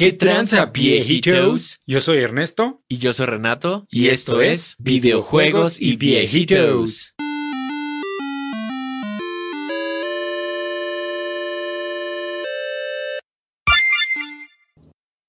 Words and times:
¿Qué 0.00 0.14
tranza, 0.14 0.64
viejitos? 0.64 1.78
Yo 1.86 2.00
soy 2.00 2.20
Ernesto. 2.20 2.82
Y 2.88 2.96
yo 2.96 3.12
soy 3.12 3.26
Renato. 3.26 3.86
Y 3.90 4.08
esto 4.08 4.40
es 4.40 4.74
Videojuegos 4.78 5.78
y 5.78 5.96
Viejitos. 5.96 7.14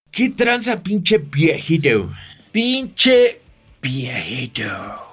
¿Qué 0.09 0.29
tranza, 0.29 0.81
pinche 0.81 1.17
viejito? 1.17 2.13
Pinche 2.53 3.41
viejito. 3.81 5.10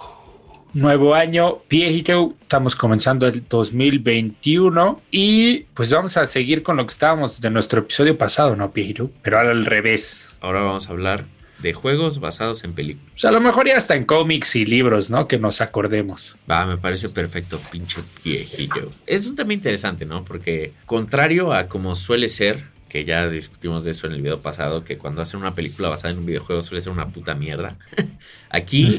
Nuevo 0.74 1.14
año, 1.14 1.60
viejito. 1.70 2.34
Estamos 2.42 2.76
comenzando 2.76 3.26
el 3.26 3.42
2021 3.48 5.00
y 5.10 5.60
pues 5.72 5.90
vamos 5.90 6.16
a 6.18 6.26
seguir 6.26 6.62
con 6.62 6.76
lo 6.76 6.86
que 6.86 6.92
estábamos 6.92 7.40
de 7.40 7.48
nuestro 7.50 7.80
episodio 7.80 8.18
pasado, 8.18 8.54
¿no, 8.54 8.68
viejito? 8.68 9.10
Pero 9.22 9.38
ahora 9.38 9.52
al 9.52 9.64
revés. 9.64 10.36
Ahora 10.40 10.60
vamos 10.60 10.88
a 10.88 10.92
hablar 10.92 11.24
de 11.60 11.72
juegos 11.72 12.20
basados 12.20 12.64
en 12.64 12.74
películas. 12.74 13.12
O 13.16 13.18
sea, 13.18 13.30
a 13.30 13.32
lo 13.32 13.40
mejor 13.40 13.66
ya 13.66 13.76
está 13.76 13.96
en 13.96 14.04
cómics 14.04 14.56
y 14.56 14.66
libros, 14.66 15.10
¿no? 15.10 15.26
Que 15.26 15.38
nos 15.38 15.62
acordemos. 15.62 16.36
Va, 16.48 16.66
me 16.66 16.76
parece 16.76 17.08
perfecto, 17.08 17.58
pinche 17.72 18.02
viejito. 18.22 18.92
Es 19.06 19.26
un 19.26 19.36
tema 19.36 19.54
interesante, 19.54 20.04
¿no? 20.04 20.22
Porque 20.22 20.72
contrario 20.84 21.54
a 21.54 21.66
como 21.66 21.96
suele 21.96 22.28
ser 22.28 22.64
que 22.88 23.04
ya 23.04 23.28
discutimos 23.28 23.84
de 23.84 23.90
eso 23.92 24.06
en 24.06 24.14
el 24.14 24.22
video 24.22 24.40
pasado, 24.40 24.84
que 24.84 24.98
cuando 24.98 25.22
hacen 25.22 25.40
una 25.40 25.54
película 25.54 25.88
basada 25.88 26.12
en 26.12 26.20
un 26.20 26.26
videojuego 26.26 26.62
suele 26.62 26.82
ser 26.82 26.92
una 26.92 27.08
puta 27.08 27.34
mierda. 27.34 27.76
Aquí, 28.50 28.98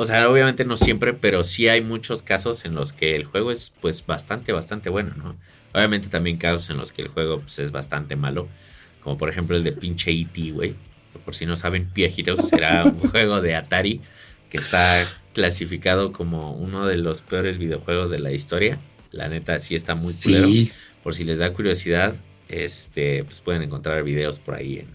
o 0.00 0.04
sea, 0.04 0.30
obviamente 0.30 0.64
no 0.64 0.76
siempre, 0.76 1.12
pero 1.12 1.42
sí 1.42 1.66
hay 1.66 1.80
muchos 1.80 2.22
casos 2.22 2.64
en 2.64 2.76
los 2.76 2.92
que 2.92 3.16
el 3.16 3.24
juego 3.24 3.50
es 3.50 3.72
pues 3.80 4.06
bastante, 4.06 4.52
bastante 4.52 4.90
bueno, 4.90 5.12
¿no? 5.16 5.34
Obviamente 5.74 6.06
también 6.06 6.36
casos 6.36 6.70
en 6.70 6.76
los 6.76 6.92
que 6.92 7.02
el 7.02 7.08
juego 7.08 7.40
pues, 7.40 7.58
es 7.58 7.72
bastante 7.72 8.14
malo, 8.14 8.46
como 9.02 9.18
por 9.18 9.28
ejemplo 9.28 9.56
el 9.56 9.64
de 9.64 9.72
pinche 9.72 10.12
E.T., 10.12 10.52
güey. 10.52 10.76
Por 11.24 11.34
si 11.34 11.46
no 11.46 11.56
saben, 11.56 11.86
Pia 11.86 12.08
Heroes 12.16 12.52
era 12.52 12.84
un 12.84 13.00
juego 13.10 13.40
de 13.40 13.56
Atari 13.56 14.00
que 14.48 14.58
está 14.58 15.12
clasificado 15.34 16.12
como 16.12 16.52
uno 16.52 16.86
de 16.86 16.96
los 16.96 17.20
peores 17.20 17.58
videojuegos 17.58 18.08
de 18.08 18.20
la 18.20 18.30
historia. 18.30 18.78
La 19.10 19.28
neta 19.28 19.58
sí 19.58 19.74
está 19.74 19.96
muy 19.96 20.14
culero. 20.14 20.48
Por 21.02 21.16
si 21.16 21.24
les 21.24 21.38
da 21.38 21.52
curiosidad, 21.52 22.14
este, 22.48 23.24
pues 23.24 23.40
pueden 23.40 23.62
encontrar 23.62 24.04
videos 24.04 24.38
por 24.38 24.54
ahí 24.54 24.86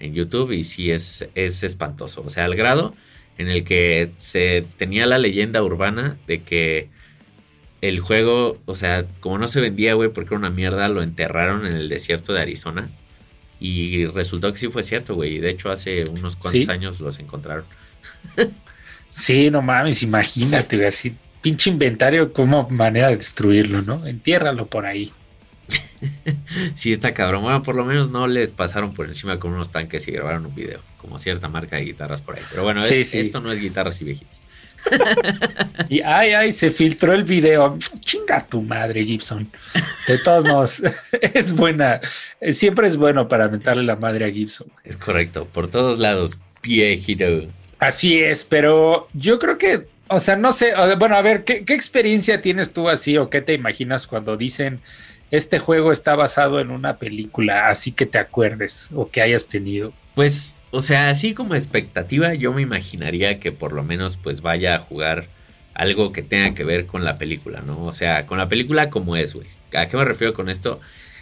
en, 0.00 0.14
YouTube 0.14 0.52
y 0.52 0.64
sí 0.64 0.90
es, 0.90 1.28
es 1.34 1.62
espantoso. 1.62 2.22
O 2.24 2.30
sea, 2.30 2.46
al 2.46 2.54
grado 2.54 2.94
en 3.38 3.48
el 3.48 3.64
que 3.64 4.10
se 4.16 4.64
tenía 4.76 5.06
la 5.06 5.18
leyenda 5.18 5.62
urbana 5.62 6.16
de 6.26 6.42
que 6.42 6.88
el 7.80 8.00
juego, 8.00 8.58
o 8.66 8.74
sea, 8.74 9.04
como 9.20 9.38
no 9.38 9.46
se 9.46 9.60
vendía, 9.60 9.94
güey, 9.94 10.10
porque 10.10 10.34
era 10.34 10.38
una 10.38 10.50
mierda, 10.50 10.88
lo 10.88 11.02
enterraron 11.02 11.64
en 11.64 11.74
el 11.74 11.88
desierto 11.88 12.32
de 12.32 12.42
Arizona. 12.42 12.88
Y 13.60 14.06
resultó 14.06 14.52
que 14.52 14.58
sí 14.58 14.68
fue 14.68 14.82
cierto, 14.82 15.14
güey. 15.14 15.36
Y 15.36 15.38
de 15.38 15.50
hecho 15.50 15.70
hace 15.70 16.04
unos 16.10 16.36
cuantos 16.36 16.68
años 16.68 17.00
los 17.00 17.18
encontraron. 17.18 17.64
sí, 19.10 19.50
no 19.50 19.62
mames, 19.62 20.02
imagínate, 20.02 20.76
güey, 20.76 20.88
así 20.88 21.14
pinche 21.40 21.70
inventario 21.70 22.32
como 22.32 22.68
manera 22.68 23.08
de 23.08 23.16
destruirlo, 23.16 23.82
¿no? 23.82 24.06
Entiérralo 24.06 24.66
por 24.66 24.86
ahí. 24.86 25.12
sí, 26.74 26.92
está 26.92 27.14
cabrón. 27.14 27.42
Bueno, 27.42 27.62
por 27.62 27.74
lo 27.74 27.84
menos 27.84 28.10
no 28.10 28.26
les 28.26 28.48
pasaron 28.50 28.94
por 28.94 29.06
encima 29.06 29.38
con 29.38 29.52
unos 29.52 29.70
tanques 29.70 30.06
y 30.08 30.12
grabaron 30.12 30.46
un 30.46 30.54
video, 30.54 30.80
como 30.98 31.18
cierta 31.18 31.48
marca 31.48 31.76
de 31.76 31.84
guitarras 31.84 32.20
por 32.20 32.36
ahí. 32.36 32.42
Pero 32.50 32.62
bueno, 32.62 32.84
esto 32.84 33.40
no 33.40 33.52
es 33.52 33.60
guitarras 33.60 34.00
y 34.00 34.04
viejitos. 34.04 34.46
y 35.88 36.00
ay, 36.00 36.32
ay, 36.32 36.52
se 36.52 36.70
filtró 36.70 37.12
el 37.12 37.24
video. 37.24 37.76
Chinga 38.00 38.46
tu 38.46 38.62
madre, 38.62 39.04
Gibson. 39.04 39.50
De 40.06 40.18
todos 40.18 40.44
modos, 40.44 40.82
es 41.20 41.52
buena. 41.52 42.00
Siempre 42.50 42.88
es 42.88 42.96
bueno 42.96 43.28
para 43.28 43.48
meterle 43.48 43.82
la 43.82 43.96
madre 43.96 44.24
a 44.24 44.30
Gibson. 44.30 44.68
Es 44.84 44.96
correcto, 44.96 45.46
por 45.52 45.68
todos 45.68 45.98
lados, 45.98 46.38
viejito. 46.62 47.24
Así 47.78 48.18
es, 48.18 48.44
pero 48.44 49.08
yo 49.12 49.38
creo 49.38 49.58
que, 49.58 49.86
o 50.08 50.20
sea, 50.20 50.36
no 50.36 50.52
sé, 50.52 50.72
bueno, 50.98 51.16
a 51.16 51.22
ver, 51.22 51.44
¿qué, 51.44 51.64
¿qué 51.64 51.74
experiencia 51.74 52.42
tienes 52.42 52.70
tú 52.70 52.88
así 52.88 53.16
o 53.16 53.30
qué 53.30 53.42
te 53.42 53.54
imaginas 53.54 54.06
cuando 54.06 54.36
dicen 54.36 54.80
este 55.30 55.58
juego 55.58 55.92
está 55.92 56.16
basado 56.16 56.60
en 56.60 56.70
una 56.70 56.96
película, 56.96 57.68
así 57.68 57.92
que 57.92 58.06
te 58.06 58.18
acuerdes 58.18 58.88
o 58.94 59.10
que 59.10 59.20
hayas 59.20 59.46
tenido. 59.46 59.92
Pues, 60.14 60.56
o 60.70 60.80
sea, 60.80 61.10
así 61.10 61.34
como 61.34 61.54
expectativa, 61.54 62.34
yo 62.34 62.52
me 62.52 62.62
imaginaría 62.62 63.38
que 63.38 63.52
por 63.52 63.72
lo 63.72 63.82
menos 63.82 64.16
pues 64.16 64.40
vaya 64.40 64.76
a 64.76 64.80
jugar 64.80 65.26
algo 65.74 66.12
que 66.12 66.22
tenga 66.22 66.54
que 66.54 66.64
ver 66.64 66.86
con 66.86 67.04
la 67.04 67.18
película, 67.18 67.60
¿no? 67.60 67.84
O 67.84 67.92
sea, 67.92 68.26
con 68.26 68.38
la 68.38 68.48
película 68.48 68.90
como 68.90 69.16
es, 69.16 69.34
güey. 69.34 69.46
¿A 69.74 69.86
qué 69.86 69.96
me 69.96 70.04
refiero 70.04 70.34
con 70.34 70.48
esto? 70.48 70.80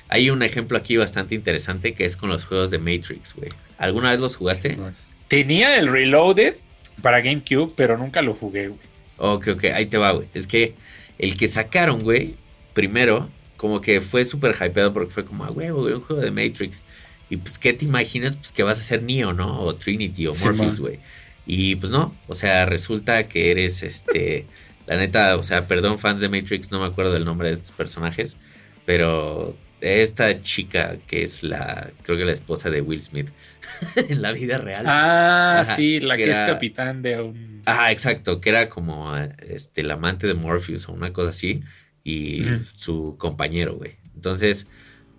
Hay 0.08 0.30
un 0.30 0.42
ejemplo 0.42 0.78
aquí 0.78 0.96
bastante 0.96 1.34
interesante 1.34 1.92
que 1.94 2.04
es 2.04 2.16
con 2.16 2.30
los 2.30 2.44
juegos 2.44 2.70
de 2.70 2.78
Matrix, 2.78 3.34
güey. 3.34 3.50
¿Alguna 3.76 4.12
vez 4.12 4.20
los 4.20 4.36
jugaste? 4.36 4.78
Tenía 5.28 5.76
el 5.76 5.88
Reloaded 5.88 6.54
para 7.02 7.20
GameCube, 7.20 7.72
pero 7.76 7.96
nunca 7.96 8.22
lo 8.22 8.34
jugué, 8.34 8.68
güey. 8.68 8.80
Ok, 9.18 9.48
ok, 9.48 9.64
ahí 9.74 9.86
te 9.86 9.98
va, 9.98 10.12
güey. 10.12 10.28
Es 10.34 10.46
que 10.46 10.74
el 11.18 11.36
que 11.36 11.48
sacaron, 11.48 12.00
güey, 12.00 12.34
primero 12.74 13.28
como 13.56 13.80
que 13.80 14.00
fue 14.00 14.24
súper 14.24 14.54
hypeado 14.54 14.92
porque 14.92 15.10
fue 15.10 15.24
como, 15.24 15.44
a 15.44 15.50
huevo, 15.50 15.82
un 15.82 16.00
juego 16.00 16.22
de 16.22 16.30
Matrix. 16.30 16.82
Y 17.30 17.38
pues, 17.38 17.58
¿qué 17.58 17.72
te 17.72 17.84
imaginas? 17.84 18.36
Pues 18.36 18.52
que 18.52 18.62
vas 18.62 18.78
a 18.78 18.82
ser 18.82 19.02
Neo, 19.02 19.32
¿no? 19.32 19.60
O 19.60 19.74
Trinity 19.74 20.26
o 20.26 20.34
Morpheus, 20.34 20.78
güey. 20.78 20.98
y 21.46 21.76
pues 21.76 21.90
no, 21.90 22.14
o 22.28 22.34
sea, 22.34 22.66
resulta 22.66 23.26
que 23.28 23.50
eres 23.50 23.82
este. 23.82 24.46
la 24.86 24.96
neta, 24.96 25.36
o 25.36 25.42
sea, 25.42 25.66
perdón, 25.66 25.98
fans 25.98 26.20
de 26.20 26.28
Matrix, 26.28 26.70
no 26.70 26.80
me 26.80 26.86
acuerdo 26.86 27.12
del 27.12 27.24
nombre 27.24 27.48
de 27.48 27.54
estos 27.54 27.72
personajes. 27.72 28.36
Pero 28.84 29.56
esta 29.80 30.42
chica 30.42 30.96
que 31.06 31.22
es 31.24 31.42
la, 31.42 31.90
creo 32.02 32.16
que 32.16 32.24
la 32.24 32.32
esposa 32.32 32.70
de 32.70 32.80
Will 32.80 33.02
Smith 33.02 33.28
en 33.96 34.22
la 34.22 34.32
vida 34.32 34.58
real. 34.58 34.84
Ah, 34.86 35.64
sí, 35.76 36.00
la 36.00 36.16
que, 36.16 36.30
es 36.30 36.38
capitán 36.38 37.02
de 37.02 37.20
un. 37.20 37.62
Ah, 37.66 37.92
exacto, 37.92 38.40
que 38.40 38.50
era 38.50 38.68
como 38.68 39.16
este, 39.16 39.80
el 39.80 39.90
amante 39.90 40.26
de 40.26 40.34
Morpheus 40.34 40.88
o 40.88 40.92
una 40.92 41.12
cosa 41.12 41.30
así 41.30 41.62
y 42.04 42.42
su 42.76 43.16
compañero, 43.18 43.74
güey. 43.76 43.96
Entonces, 44.14 44.68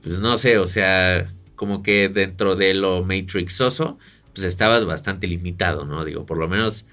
pues 0.02 0.20
no 0.20 0.38
sé, 0.38 0.58
o 0.58 0.68
sea, 0.68 1.28
como 1.56 1.84
que 1.84 2.08
dentro 2.08 2.56
de 2.56 2.74
lo 2.74 3.04
matrixoso, 3.04 3.98
pues 4.34 4.46
estabas 4.46 4.86
bastante 4.86 5.28
limitado, 5.28 5.86
¿no? 5.86 6.06
Digo, 6.06 6.26
por 6.26 6.38
lo 6.38 6.48
menos 6.48 6.88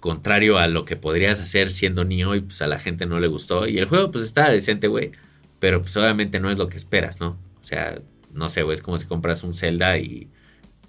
contrario 0.00 0.58
a 0.58 0.66
lo 0.66 0.84
que 0.84 0.96
podrías 0.96 1.40
hacer 1.40 1.70
siendo 1.70 2.04
Neo 2.04 2.34
y 2.34 2.40
pues 2.40 2.60
a 2.62 2.66
la 2.66 2.78
gente 2.78 3.06
no 3.06 3.20
le 3.20 3.26
gustó. 3.26 3.66
Y 3.66 3.78
el 3.78 3.86
juego 3.86 4.10
pues 4.10 4.24
estaba 4.24 4.50
decente, 4.50 4.86
güey, 4.86 5.12
pero 5.58 5.80
pues 5.80 5.96
obviamente 5.96 6.40
no 6.40 6.50
es 6.50 6.58
lo 6.58 6.68
que 6.68 6.76
esperas, 6.76 7.20
¿no? 7.20 7.38
O 7.60 7.64
sea, 7.64 8.00
no 8.32 8.48
sé, 8.48 8.62
güey, 8.62 8.74
es 8.74 8.82
como 8.82 8.98
si 8.98 9.06
compras 9.06 9.42
un 9.44 9.54
Zelda 9.54 9.98
y 9.98 10.28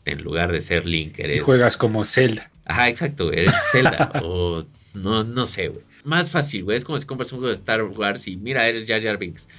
en 0.06 0.24
lugar 0.24 0.52
de 0.52 0.62
ser 0.62 0.86
Link 0.86 1.20
eres... 1.20 1.44
juegas 1.44 1.78
como 1.78 2.04
Zelda. 2.04 2.52
Ajá, 2.66 2.90
exacto, 2.90 3.32
eres 3.32 3.54
Zelda 3.72 4.12
o 4.24 4.66
no, 4.94 5.24
no 5.24 5.46
sé, 5.46 5.68
güey 5.68 5.84
más 6.06 6.30
fácil, 6.30 6.64
güey. 6.64 6.78
Es 6.78 6.86
como 6.86 6.98
si 6.98 7.06
compras 7.06 7.32
un 7.34 7.40
juego 7.40 7.50
de 7.50 7.56
Star 7.56 7.84
Wars 7.84 8.28
y 8.28 8.38
mira, 8.38 8.68
eres 8.68 8.88
Jar 8.88 9.02
Jar 9.02 9.18
Binks. 9.18 9.50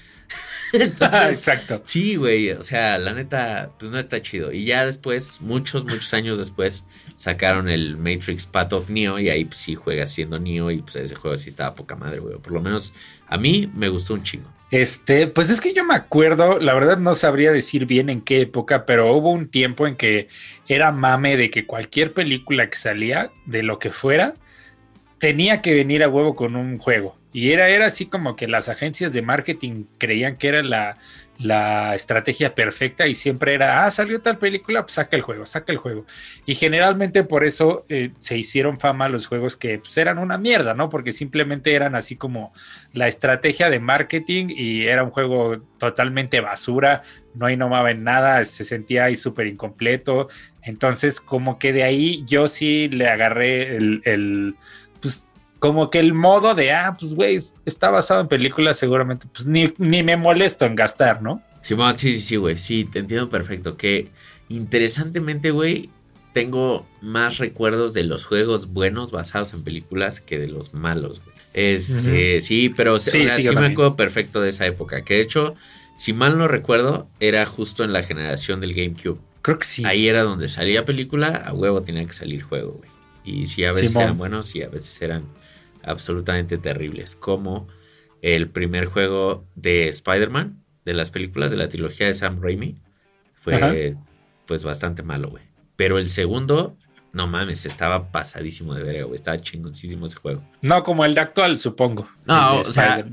Exacto. 0.73 1.83
Sí, 1.85 2.17
güey. 2.17 2.51
O 2.53 2.63
sea, 2.63 2.99
la 2.99 3.13
neta, 3.13 3.71
pues 3.79 3.91
no 3.91 3.99
está 3.99 4.23
chido. 4.23 4.53
Y 4.53 4.65
ya 4.65 4.87
después, 4.87 5.41
muchos, 5.41 5.85
muchos 5.85 6.13
años 6.15 6.39
después, 6.39 6.85
sacaron 7.15 7.69
el 7.69 7.97
Matrix 7.97 8.47
Path 8.47 8.73
of 8.73 8.91
Neo. 8.91 9.19
Y 9.19 9.29
ahí 9.29 9.45
pues, 9.45 9.59
sí 9.59 9.75
juegas 9.75 10.13
siendo 10.13 10.39
Neo. 10.39 10.71
Y 10.71 10.83
pues 10.83 10.97
ese 10.97 11.15
juego 11.15 11.37
sí 11.37 11.49
estaba 11.49 11.75
poca 11.75 11.97
madre, 11.97 12.21
güey. 12.21 12.39
Por 12.39 12.53
lo 12.53 12.61
menos 12.61 12.93
a 13.29 13.37
mí 13.37 13.71
me 13.75 13.89
gustó 13.89 14.15
un 14.15 14.23
chingo. 14.23 14.51
Este, 14.71 15.29
pues 15.29 15.51
es 15.51 15.61
que 15.61 15.73
yo 15.73 15.85
me 15.85 15.95
acuerdo, 15.95 16.59
la 16.59 16.75
verdad 16.75 16.99
no 16.99 17.15
sabría 17.15 17.53
decir 17.53 17.87
bien 17.87 18.11
en 18.11 18.21
qué 18.21 18.41
época, 18.41 18.85
pero 18.85 19.15
hubo 19.15 19.31
un 19.31 19.49
tiempo 19.49 19.87
en 19.87 19.97
que 19.97 20.29
era 20.67 20.91
mame 20.91 21.37
de 21.37 21.51
que 21.51 21.67
cualquier 21.67 22.13
película 22.13 22.69
que 22.69 22.77
salía, 22.77 23.31
de 23.47 23.63
lo 23.63 23.79
que 23.79 23.91
fuera, 23.91 24.35
tenía 25.19 25.63
que 25.63 25.75
venir 25.75 26.03
a 26.03 26.09
huevo 26.09 26.35
con 26.35 26.57
un 26.57 26.79
juego. 26.79 27.17
Y 27.33 27.53
era, 27.53 27.69
era 27.69 27.87
así 27.87 28.07
como 28.07 28.35
que 28.35 28.49
las 28.49 28.69
agencias 28.69 29.13
de 29.13 29.23
marketing 29.23 29.85
creían 29.99 30.37
que 30.37 30.49
era 30.49 30.63
la, 30.63 30.99
estrategia 31.95 32.55
perfecta 32.55 33.07
y 33.07 33.15
siempre 33.15 33.55
era, 33.55 33.85
ah, 33.85 33.91
salió 33.91 34.21
tal 34.21 34.39
película, 34.39 34.83
pues 34.83 34.95
saca 34.95 35.17
el 35.17 35.23
juego, 35.23 35.47
saca 35.47 35.73
el 35.73 35.79
juego. 35.79 36.07
Y 36.47 36.55
generalmente 36.55 37.25
por 37.25 37.45
eso 37.45 37.85
eh, 37.89 38.11
se 38.19 38.39
hicieron 38.39 38.81
fama 38.81 39.09
los 39.09 39.27
juegos 39.27 39.57
que 39.57 39.79
pues, 39.79 39.97
eran 39.99 40.19
una 40.19 40.39
mierda, 40.39 40.75
¿no? 40.75 40.89
Porque 40.89 41.13
simplemente 41.13 41.75
eran 41.75 41.95
así 41.95 42.17
como 42.17 42.53
la 42.93 43.09
estrategia 43.09 43.71
de 43.71 43.81
marketing 43.81 44.47
y 44.49 44.87
era 44.87 45.05
un 45.05 45.11
juego 45.11 45.59
totalmente 45.79 46.41
basura, 46.41 47.03
no 47.35 47.51
innovaba 47.51 47.91
en 47.91 48.03
nada, 48.05 48.45
se 48.45 48.65
sentía 48.65 49.05
ahí 49.05 49.17
súper 49.17 49.47
incompleto. 49.47 50.29
Entonces, 50.63 51.21
como 51.21 51.59
que 51.59 51.73
de 51.73 51.85
ahí 51.85 52.25
yo 52.27 52.49
sí 52.49 52.89
le 52.89 53.09
agarré 53.09 53.77
el 53.77 54.57
como 55.59 55.91
que 55.91 55.99
el 55.99 56.13
modo 56.15 56.55
de, 56.55 56.73
ah, 56.73 56.97
pues 56.99 57.15
güey, 57.15 57.41
está 57.65 57.91
basado 57.91 58.21
en 58.21 58.29
películas, 58.29 58.79
seguramente, 58.79 59.27
pues 59.33 59.47
ni, 59.47 59.73
me 59.79 60.17
molesto 60.17 60.65
en 60.67 60.77
gastar, 60.77 61.23
¿no? 61.23 61.43
Sí, 61.63 61.75
sí, 61.97 62.13
sí, 62.13 62.21
sí, 62.21 62.37
güey, 62.37 62.59
sí, 62.59 62.85
te 62.85 63.01
entiendo 63.01 63.29
perfecto. 63.29 63.77
Que 63.77 64.09
interesantemente, 64.49 65.51
güey, 65.51 65.91
tengo 66.33 66.87
más 67.01 67.39
recuerdos 67.39 67.93
de 67.93 68.05
los 68.05 68.25
juegos 68.25 68.73
buenos 68.73 69.11
basados 69.11 69.53
en 69.55 69.65
películas 69.65 70.21
que 70.21 70.39
de 70.39 70.49
los 70.49 70.75
malos, 70.75 71.21
güey. 71.25 71.37
Este, 71.55 72.43
sí, 72.43 72.69
pero 72.69 72.99
sí, 72.99 73.11
sí 73.11 73.49
me 73.57 73.69
acuerdo 73.69 73.97
perfecto 73.97 74.43
de 74.43 74.51
esa 74.51 74.67
época. 74.67 75.03
Que 75.03 75.15
de 75.15 75.21
hecho, 75.21 75.55
si 75.97 76.13
mal 76.13 76.37
no 76.37 76.47
recuerdo, 76.49 77.09
era 77.19 77.47
justo 77.47 77.83
en 77.83 77.95
la 77.95 78.03
generación 78.03 78.61
del 78.61 78.75
GameCube. 78.75 79.19
Creo 79.41 79.59
que 79.59 79.65
sí. 79.65 79.83
Ahí 79.87 80.07
era 80.07 80.23
donde 80.23 80.51
salía 80.51 80.85
película, 80.85 81.29
a 81.29 81.55
huevo 81.55 81.81
tenía 81.81 82.05
que 82.05 82.13
salir 82.13 82.43
juego, 82.43 82.73
güey. 82.73 82.91
Y 83.25 83.47
sí, 83.47 83.65
a 83.65 83.69
veces 83.69 83.89
Simón. 83.89 84.03
eran 84.03 84.19
buenos 84.19 84.55
y 84.55 84.63
a 84.63 84.69
veces 84.69 85.01
eran 85.01 85.25
absolutamente 85.87 86.59
terribles. 86.59 87.17
Como 87.17 87.69
el 88.23 88.49
primer 88.49 88.87
juego 88.87 89.45
de 89.55 89.89
Spider-Man, 89.89 90.63
de 90.85 90.95
las 90.95 91.11
películas 91.11 91.51
de 91.51 91.57
la 91.57 91.69
trilogía 91.69 92.07
de 92.07 92.15
Sam 92.15 92.41
Raimi, 92.41 92.77
fue 93.35 93.55
Ajá. 93.57 93.73
pues 94.47 94.65
bastante 94.65 95.03
malo, 95.03 95.31
güey. 95.31 95.45
Pero 95.77 95.99
el 95.99 96.09
segundo, 96.09 96.77
no 97.13 97.27
mames, 97.27 97.67
estaba 97.67 98.11
pasadísimo 98.11 98.75
de 98.75 98.83
verga, 98.83 99.05
güey. 99.05 99.17
Estaba 99.17 99.41
chingoncísimo 99.41 100.07
ese 100.07 100.17
juego. 100.17 100.43
No 100.63 100.83
como 100.83 101.05
el 101.05 101.15
de 101.15 101.21
actual, 101.21 101.59
supongo. 101.59 102.09
No, 102.27 102.61
o 102.61 102.65
sea. 102.65 103.05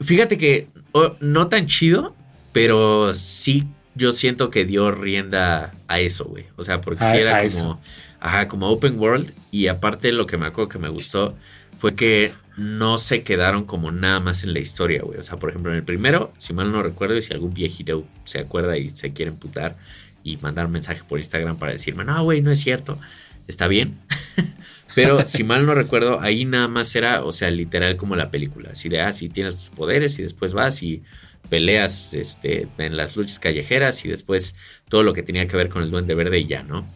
Fíjate 0.00 0.38
que 0.38 0.68
oh, 0.92 1.16
no 1.20 1.48
tan 1.48 1.66
chido, 1.66 2.14
pero 2.52 3.12
sí 3.12 3.66
yo 3.94 4.12
siento 4.12 4.50
que 4.50 4.64
dio 4.64 4.90
rienda 4.92 5.72
a 5.88 6.00
eso, 6.00 6.24
güey. 6.24 6.46
O 6.56 6.62
sea, 6.62 6.80
porque 6.80 7.04
A- 7.04 7.10
sí 7.10 7.18
era 7.18 7.36
como, 7.38 7.46
eso. 7.46 7.80
ajá, 8.20 8.48
como 8.48 8.68
open 8.68 8.98
world. 8.98 9.32
Y 9.50 9.66
aparte 9.66 10.12
lo 10.12 10.26
que 10.26 10.36
me 10.36 10.46
acuerdo 10.46 10.68
que 10.68 10.78
me 10.78 10.88
gustó 10.88 11.36
fue 11.78 11.94
que 11.94 12.32
no 12.56 12.98
se 12.98 13.22
quedaron 13.22 13.64
como 13.64 13.92
nada 13.92 14.18
más 14.20 14.42
en 14.42 14.52
la 14.52 14.58
historia, 14.58 15.02
güey. 15.02 15.18
O 15.18 15.22
sea, 15.22 15.38
por 15.38 15.50
ejemplo, 15.50 15.70
en 15.70 15.78
el 15.78 15.84
primero, 15.84 16.32
si 16.38 16.52
mal 16.52 16.72
no 16.72 16.82
recuerdo, 16.82 17.16
y 17.16 17.22
si 17.22 17.32
algún 17.32 17.54
viejito 17.54 18.04
se 18.24 18.40
acuerda 18.40 18.76
y 18.76 18.88
se 18.88 19.12
quiere 19.12 19.30
emputar 19.30 19.76
y 20.24 20.36
mandar 20.38 20.66
un 20.66 20.72
mensaje 20.72 21.02
por 21.08 21.20
Instagram 21.20 21.56
para 21.56 21.72
decirme, 21.72 22.04
no, 22.04 22.22
güey, 22.24 22.42
no 22.42 22.50
es 22.50 22.58
cierto, 22.58 22.98
está 23.46 23.68
bien. 23.68 23.98
Pero 24.94 25.24
si 25.26 25.44
mal 25.44 25.64
no 25.66 25.74
recuerdo, 25.74 26.20
ahí 26.20 26.44
nada 26.44 26.66
más 26.66 26.94
era, 26.96 27.22
o 27.24 27.30
sea, 27.30 27.50
literal 27.50 27.96
como 27.96 28.16
la 28.16 28.30
película. 28.30 28.70
Así 28.72 28.88
de, 28.88 29.00
ah, 29.00 29.12
tienes 29.32 29.56
tus 29.56 29.70
poderes 29.70 30.18
y 30.18 30.22
después 30.22 30.52
vas 30.52 30.82
y 30.82 31.02
peleas 31.48 32.12
este, 32.14 32.66
en 32.78 32.96
las 32.96 33.16
luchas 33.16 33.38
callejeras 33.38 34.04
y 34.04 34.08
después 34.08 34.56
todo 34.88 35.04
lo 35.04 35.12
que 35.12 35.22
tenía 35.22 35.46
que 35.46 35.56
ver 35.56 35.68
con 35.68 35.82
el 35.82 35.90
Duende 35.92 36.14
Verde 36.14 36.40
y 36.40 36.46
ya, 36.46 36.64
¿no? 36.64 36.86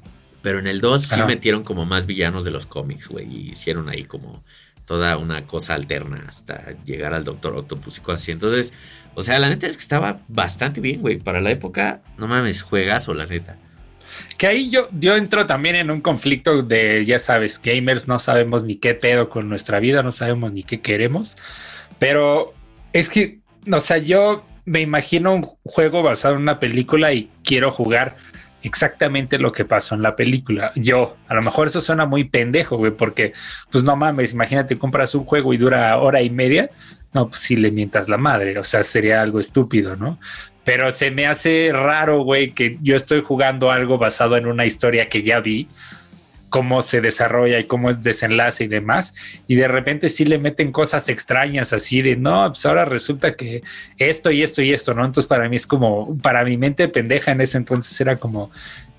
Pero 0.42 0.58
en 0.58 0.66
el 0.66 0.80
2 0.80 1.02
sí 1.02 1.22
metieron 1.22 1.62
como 1.62 1.86
más 1.86 2.06
villanos 2.06 2.44
de 2.44 2.50
los 2.50 2.66
cómics, 2.66 3.06
güey, 3.06 3.32
y 3.32 3.50
hicieron 3.52 3.88
ahí 3.88 4.02
como 4.02 4.42
toda 4.84 5.16
una 5.16 5.46
cosa 5.46 5.74
alterna 5.74 6.24
hasta 6.28 6.74
llegar 6.84 7.14
al 7.14 7.24
Doctor 7.24 7.56
Octopus 7.56 7.98
y 7.98 8.00
cosas 8.00 8.22
así. 8.22 8.32
Entonces, 8.32 8.72
o 9.14 9.22
sea, 9.22 9.38
la 9.38 9.48
neta 9.48 9.66
es 9.66 9.76
que 9.76 9.82
estaba 9.82 10.20
bastante 10.28 10.80
bien, 10.80 11.00
güey. 11.00 11.18
Para 11.18 11.40
la 11.40 11.50
época, 11.50 12.02
no 12.18 12.26
mames, 12.28 12.62
juegazo, 12.62 13.14
la 13.14 13.26
neta. 13.26 13.56
Que 14.36 14.46
ahí 14.46 14.70
yo, 14.70 14.88
yo 14.92 15.16
entro 15.16 15.46
también 15.46 15.76
en 15.76 15.90
un 15.90 16.00
conflicto 16.00 16.62
de, 16.62 17.04
ya 17.06 17.18
sabes, 17.18 17.60
gamers 17.62 18.08
no 18.08 18.18
sabemos 18.18 18.64
ni 18.64 18.76
qué 18.76 18.94
pedo 18.94 19.28
con 19.28 19.48
nuestra 19.48 19.80
vida, 19.80 20.02
no 20.02 20.12
sabemos 20.12 20.52
ni 20.52 20.64
qué 20.64 20.80
queremos. 20.80 21.36
Pero 21.98 22.52
es 22.92 23.08
que, 23.08 23.40
o 23.70 23.80
sea, 23.80 23.98
yo 23.98 24.44
me 24.64 24.80
imagino 24.80 25.34
un 25.34 25.42
juego 25.42 26.02
basado 26.02 26.34
en 26.34 26.42
una 26.42 26.60
película 26.60 27.12
y 27.12 27.30
quiero 27.42 27.70
jugar 27.70 28.16
exactamente 28.62 29.38
lo 29.38 29.52
que 29.52 29.64
pasó 29.64 29.94
en 29.94 30.02
la 30.02 30.16
película. 30.16 30.72
Yo, 30.74 31.16
a 31.28 31.34
lo 31.34 31.42
mejor 31.42 31.68
eso 31.68 31.80
suena 31.80 32.06
muy 32.06 32.24
pendejo, 32.24 32.76
güey, 32.76 32.92
porque, 32.92 33.32
pues 33.70 33.84
no 33.84 33.96
mames, 33.96 34.32
imagínate, 34.32 34.78
compras 34.78 35.14
un 35.14 35.24
juego 35.24 35.52
y 35.52 35.56
dura 35.56 35.96
hora 35.98 36.22
y 36.22 36.30
media. 36.30 36.70
No, 37.12 37.28
pues 37.28 37.40
si 37.40 37.56
le 37.56 37.70
mientas 37.70 38.08
la 38.08 38.16
madre, 38.16 38.58
o 38.58 38.64
sea, 38.64 38.82
sería 38.82 39.20
algo 39.20 39.38
estúpido, 39.38 39.96
¿no? 39.96 40.18
Pero 40.64 40.92
se 40.92 41.10
me 41.10 41.26
hace 41.26 41.70
raro, 41.72 42.22
güey, 42.22 42.50
que 42.50 42.78
yo 42.82 42.96
estoy 42.96 43.22
jugando 43.22 43.70
algo 43.70 43.98
basado 43.98 44.36
en 44.36 44.46
una 44.46 44.64
historia 44.64 45.08
que 45.08 45.22
ya 45.22 45.40
vi, 45.40 45.68
cómo 46.52 46.82
se 46.82 47.00
desarrolla 47.00 47.58
y 47.58 47.64
cómo 47.64 47.88
es 47.88 48.02
desenlace 48.02 48.64
y 48.64 48.68
demás, 48.68 49.14
y 49.48 49.54
de 49.54 49.68
repente 49.68 50.10
sí 50.10 50.26
le 50.26 50.38
meten 50.38 50.70
cosas 50.70 51.08
extrañas 51.08 51.72
así 51.72 52.02
de, 52.02 52.14
no, 52.14 52.46
pues 52.52 52.66
ahora 52.66 52.84
resulta 52.84 53.36
que 53.36 53.62
esto 53.96 54.30
y 54.30 54.42
esto 54.42 54.60
y 54.60 54.70
esto, 54.70 54.92
¿no? 54.92 55.02
Entonces 55.02 55.26
para 55.26 55.48
mí 55.48 55.56
es 55.56 55.66
como, 55.66 56.18
para 56.18 56.44
mi 56.44 56.58
mente 56.58 56.88
pendeja 56.88 57.32
en 57.32 57.40
ese 57.40 57.56
entonces 57.56 57.98
era 58.02 58.16
como, 58.16 58.50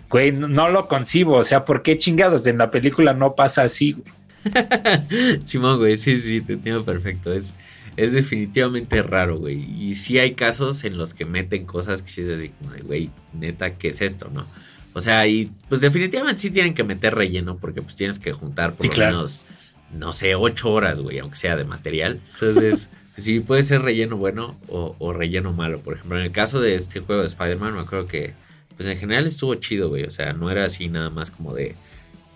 güey, 0.10 0.32
no, 0.32 0.68
lo 0.70 0.88
concibo, 0.88 1.36
o 1.36 1.44
sea, 1.44 1.64
¿por 1.64 1.84
qué 1.84 1.96
chingados 1.96 2.46
en 2.48 2.58
la 2.58 2.72
película 2.72 3.14
no 3.14 3.36
pasa 3.36 3.62
así? 3.62 3.94
güey? 3.94 4.14
Simón, 5.46 5.78
güey, 5.78 5.96
sí, 5.96 6.20
sí, 6.20 6.42
te 6.42 6.54
entiendo 6.54 6.84
perfecto. 6.84 7.32
Es, 7.32 7.54
es 7.98 8.14
definitivamente 8.14 9.04
raro, 9.04 9.38
güey. 9.38 9.64
Y 9.80 9.94
sí 9.94 10.18
hay 10.18 10.34
casos 10.34 10.84
en 10.86 10.98
los 10.98 11.14
que 11.14 11.26
meten 11.26 11.66
cosas 11.66 12.02
que 12.02 12.10
sí 12.10 12.22
es 12.24 12.40
así 12.40 12.50
como 12.50 12.72
güey, 12.84 13.12
neta, 13.32 13.76
¿qué 13.76 13.90
es 13.90 14.02
esto, 14.02 14.32
no? 14.34 14.48
O 14.94 15.02
sea, 15.02 15.28
y 15.28 15.52
pues 15.70 15.82
definitivamente 15.82 16.42
sí 16.42 16.52
tienen 16.52 16.74
que 16.74 16.84
meter 16.84 17.16
relleno 17.16 17.58
porque 17.58 17.82
pues 17.82 17.96
tienes 17.96 18.20
que 18.20 18.32
juntar 18.32 18.74
por 18.74 18.82
Sí, 18.82 18.88
lo 18.90 18.94
claro. 18.94 19.12
menos, 19.14 19.44
no 19.92 20.14
sé, 20.14 20.36
ocho 20.36 20.72
horas, 20.72 21.00
güey, 21.02 21.20
aunque 21.20 21.36
sea 21.38 21.56
de 21.56 21.64
material. 21.64 22.20
Entonces, 22.34 22.90
sí 23.18 23.40
puede 23.40 23.64
ser 23.64 23.82
relleno 23.82 24.18
bueno 24.18 24.56
o, 24.68 24.96
o 25.00 25.14
relleno 25.14 25.52
malo. 25.52 25.80
Por 25.80 25.96
ejemplo, 25.96 26.18
en 26.20 26.26
el 26.26 26.32
caso 26.32 26.62
de 26.62 26.76
este 26.76 27.00
juego 27.00 27.22
de 27.22 27.28
Spider-Man, 27.28 27.74
me 27.74 27.82
acuerdo 27.82 28.06
que, 28.08 28.34
pues 28.78 28.88
en 28.88 28.98
general 28.98 29.26
estuvo 29.26 29.56
chido, 29.56 29.90
güey. 29.90 30.04
O 30.04 30.12
sea, 30.12 30.34
no 30.34 30.50
era 30.52 30.66
así 30.66 30.90
nada 30.90 31.10
más 31.10 31.32
como 31.32 31.54
de, 31.56 31.76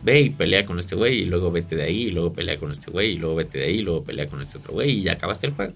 ve 0.04 0.22
y 0.22 0.30
pelea 0.32 0.66
con 0.66 0.80
este 0.80 0.96
güey 0.96 1.20
y 1.22 1.26
luego 1.26 1.52
vete 1.52 1.76
de 1.76 1.84
ahí 1.84 2.04
y 2.04 2.12
luego 2.12 2.34
pelea 2.34 2.58
con 2.58 2.72
este 2.72 2.90
güey 2.92 3.14
y 3.14 3.18
luego 3.18 3.36
vete 3.36 3.60
de 3.60 3.66
ahí 3.66 3.76
y 3.80 3.82
luego 3.84 4.04
pelea 4.04 4.28
con 4.28 4.42
este 4.42 4.58
otro 4.58 4.74
güey 4.74 4.92
y 4.92 5.04
ya 5.04 5.14
acabaste 5.14 5.48
el 5.48 5.54
juego. 5.54 5.74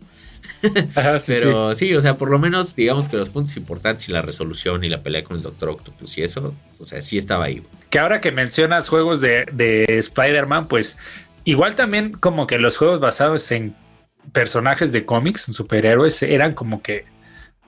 Ajá, 0.95 1.19
sí, 1.19 1.33
sí. 1.33 1.39
Pero 1.43 1.73
sí. 1.73 1.93
o 1.93 2.01
sea, 2.01 2.15
por 2.17 2.29
lo 2.29 2.39
menos 2.39 2.75
digamos 2.75 3.07
que 3.07 3.17
los 3.17 3.29
puntos 3.29 3.57
importantes 3.57 4.07
y 4.07 4.11
la 4.11 4.21
resolución 4.21 4.83
y 4.83 4.89
la 4.89 5.01
pelea 5.01 5.23
con 5.23 5.37
el 5.37 5.43
Doctor 5.43 5.69
Octopus 5.69 6.17
y 6.17 6.23
eso, 6.23 6.53
o 6.79 6.85
sea, 6.85 7.01
sí 7.01 7.17
estaba 7.17 7.45
ahí. 7.45 7.63
que 7.89 7.99
ahora 7.99 8.21
que 8.21 8.31
mencionas 8.31 8.89
juegos 8.89 9.21
de, 9.21 9.45
de 9.51 9.85
Spider-Man, 9.87 10.67
pues 10.67 10.97
igual 11.43 11.75
también 11.75 12.11
como 12.11 12.47
que 12.47 12.59
los 12.59 12.77
juegos 12.77 12.99
basados 12.99 13.51
en 13.51 13.75
personajes 14.31 14.91
de 14.91 15.05
cómics, 15.05 15.47
en 15.47 15.53
superhéroes, 15.53 16.21
eran 16.23 16.53
como 16.53 16.81
que 16.81 17.05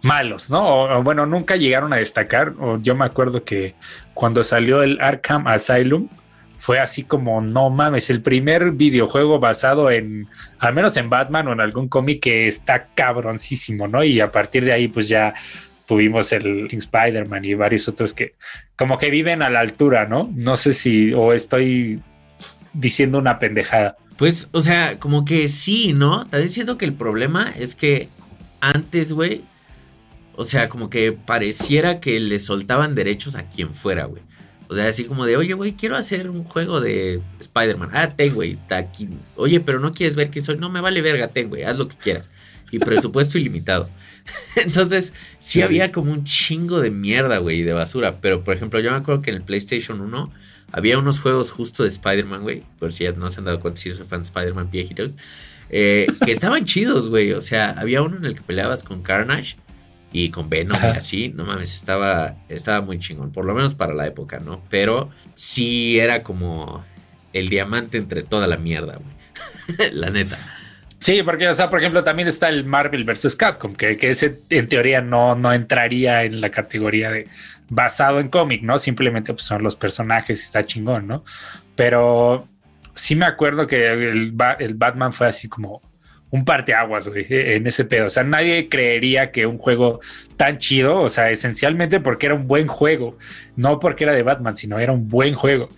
malos, 0.04 0.50
¿no? 0.50 0.64
O, 0.68 1.00
o 1.00 1.04
bueno, 1.04 1.26
nunca 1.26 1.56
llegaron 1.56 1.94
a 1.94 1.98
destacar. 1.98 2.54
O 2.60 2.78
yo 2.80 2.96
me 2.96 3.06
acuerdo 3.06 3.44
que 3.44 3.74
cuando 4.14 4.44
salió 4.44 4.84
el 4.84 5.00
Arkham 5.02 5.48
Asylum, 5.48 6.10
fue 6.64 6.80
así 6.80 7.04
como, 7.04 7.42
no 7.42 7.70
mames, 7.70 8.10
el 8.10 8.22
primer 8.22 8.72
videojuego 8.72 9.38
basado 9.38 9.92
en, 9.92 10.30
al 10.60 10.74
menos 10.74 10.96
en 10.96 11.10
Batman 11.10 11.50
o 11.50 11.52
en 11.52 11.60
algún 11.60 11.90
cómic 11.90 12.22
que 12.22 12.48
está 12.48 12.88
cabroncísimo, 12.96 13.90
¿no? 13.90 14.02
Y 14.02 14.22
a 14.22 14.32
partir 14.32 14.64
de 14.64 14.72
ahí, 14.72 14.88
pues 14.88 15.10
ya 15.10 15.34
tuvimos 15.86 16.32
el 16.32 16.68
Spider-Man 16.72 17.44
y 17.44 17.54
varios 17.56 17.90
otros 17.90 18.14
que 18.14 18.36
como 18.78 18.98
que 18.98 19.10
viven 19.10 19.42
a 19.42 19.50
la 19.50 19.60
altura, 19.60 20.06
¿no? 20.06 20.32
No 20.34 20.56
sé 20.56 20.72
si, 20.72 21.12
o 21.12 21.34
estoy 21.34 22.00
diciendo 22.72 23.18
una 23.18 23.40
pendejada. 23.40 23.98
Pues, 24.16 24.48
o 24.54 24.62
sea, 24.62 25.00
como 25.00 25.26
que 25.26 25.50
sí, 25.50 25.92
¿no? 25.92 26.26
También 26.28 26.48
siento 26.50 26.78
que 26.78 26.86
el 26.86 26.94
problema 26.94 27.54
es 27.60 27.76
que 27.76 28.08
antes, 28.62 29.12
güey, 29.12 29.42
o 30.38 30.46
sea, 30.46 30.70
como 30.70 30.90
que 30.90 31.12
pareciera 31.12 32.00
que 32.00 32.22
le 32.22 32.40
soltaban 32.40 32.96
derechos 32.96 33.36
a 33.36 33.50
quien 33.50 33.76
fuera, 33.76 34.06
güey. 34.06 34.24
O 34.70 34.76
sea, 34.76 34.88
así 34.88 35.06
como 35.06 35.26
de, 35.26 35.38
oye, 35.38 35.54
güey, 35.54 35.74
quiero 35.74 35.96
hacer 35.98 36.30
un 36.30 36.44
juego 36.44 36.80
de 36.82 37.22
Spider-Man. 37.40 37.90
Ah, 37.94 38.10
ten, 38.10 38.34
güey, 38.34 38.54
está 38.54 38.78
aquí. 38.78 39.10
Oye, 39.36 39.60
pero 39.60 39.80
no 39.80 39.92
quieres 39.92 40.16
ver 40.16 40.30
quién 40.32 40.44
soy. 40.44 40.58
No 40.58 40.70
me 40.70 40.82
vale 40.82 41.02
verga, 41.02 41.28
ten, 41.28 41.50
güey, 41.50 41.64
haz 41.64 41.78
lo 41.78 41.88
que 41.88 41.96
quieras. 41.98 42.30
Y 42.72 42.80
presupuesto 42.80 43.38
ilimitado. 43.40 43.90
Entonces, 44.56 45.14
sí, 45.40 45.60
Sí, 45.60 45.62
había 45.62 45.92
como 45.92 46.12
un 46.12 46.24
chingo 46.24 46.80
de 46.80 46.90
mierda, 46.92 47.38
güey, 47.40 47.62
de 47.64 47.74
basura. 47.74 48.20
Pero, 48.22 48.44
por 48.44 48.56
ejemplo, 48.56 48.80
yo 48.80 48.92
me 48.92 48.98
acuerdo 48.98 49.22
que 49.22 49.32
en 49.32 49.38
el 49.38 49.44
PlayStation 49.44 50.00
1 50.02 50.32
había 50.72 50.98
unos 50.98 51.20
juegos 51.20 51.52
justo 51.52 51.84
de 51.84 51.90
Spider-Man, 51.90 52.42
güey. 52.42 52.64
Por 52.80 52.94
si 52.94 53.04
ya 53.04 53.12
no 53.12 53.30
se 53.30 53.40
han 53.42 53.46
dado 53.46 53.60
cuenta 53.60 53.80
si 53.82 53.94
soy 53.94 54.06
fan 54.06 54.22
de 54.22 54.24
Spider-Man 54.24 54.72
viejitos. 54.72 55.16
eh, 55.70 56.08
que 56.26 56.32
estaban 56.32 56.66
chidos, 56.66 57.10
güey. 57.10 57.34
O 57.34 57.42
sea, 57.42 57.72
había 57.72 58.02
uno 58.02 58.18
en 58.18 58.26
el 58.26 58.34
que 58.36 58.42
peleabas 58.42 58.82
con 58.84 59.04
Carnage 59.04 59.58
y 60.14 60.30
con 60.30 60.48
Venom 60.50 60.80
y 60.82 60.98
así. 60.98 61.30
No 61.30 61.44
mames, 61.44 61.76
estaba, 61.76 62.36
estaba 62.48 62.80
muy 62.82 63.00
chingón. 63.00 63.32
Por 63.34 63.44
lo 63.44 63.54
menos 63.54 63.74
para 63.74 63.94
la 63.94 64.08
época, 64.08 64.40
¿no? 64.40 64.62
Pero 64.70 65.10
sí 65.34 66.00
era 66.00 66.24
como 66.24 66.86
el 67.34 67.50
diamante 67.50 67.98
entre 67.98 68.24
toda 68.24 68.48
la 68.48 68.58
mierda, 68.58 68.98
güey. 68.98 69.92
la 69.92 70.10
neta. 70.10 70.38
Sí, 71.00 71.22
porque, 71.24 71.50
o 71.50 71.54
sea, 71.54 71.70
por 71.70 71.80
ejemplo, 71.80 72.04
también 72.04 72.30
está 72.30 72.48
el 72.48 72.64
Marvel 72.64 73.04
vs. 73.04 73.36
Capcom, 73.36 73.76
que, 73.76 73.98
que 73.98 74.12
ese 74.12 74.40
en 74.50 74.70
teoría 74.70 75.02
no, 75.02 75.36
no 75.36 75.52
entraría 75.52 76.24
en 76.24 76.40
la 76.40 76.50
categoría 76.50 77.12
de 77.12 77.28
basado 77.68 78.20
en 78.20 78.30
cómic, 78.30 78.62
¿no? 78.62 78.78
Simplemente 78.78 79.34
pues, 79.34 79.46
son 79.46 79.64
los 79.64 79.76
personajes 79.76 80.40
y 80.40 80.44
está 80.44 80.64
chingón, 80.64 81.08
¿no? 81.08 81.26
Pero 81.76 82.48
sí 82.94 83.16
me 83.16 83.26
acuerdo 83.26 83.68
que 83.68 83.92
el, 83.92 84.34
el 84.60 84.74
Batman 84.76 85.12
fue 85.12 85.28
así 85.28 85.50
como 85.50 85.82
un 86.34 86.46
parteaguas, 86.46 87.08
güey, 87.08 87.28
en 87.30 87.68
ese 87.68 87.86
pedo. 87.86 88.08
O 88.08 88.10
sea, 88.10 88.24
nadie 88.24 88.68
creería 88.68 89.32
que 89.32 89.46
un 89.46 89.60
juego 89.60 90.00
tan 90.36 90.58
chido, 90.58 91.00
o 91.00 91.10
sea, 91.12 91.30
esencialmente 91.30 92.00
porque 92.00 92.26
era 92.26 92.34
un 92.34 92.48
buen 92.48 92.66
juego, 92.66 93.20
no 93.56 93.78
porque 93.78 94.06
era 94.06 94.14
de 94.14 94.24
Batman, 94.24 94.58
sino 94.58 94.80
era 94.80 94.94
un 94.94 95.10
buen 95.10 95.36
juego 95.36 95.70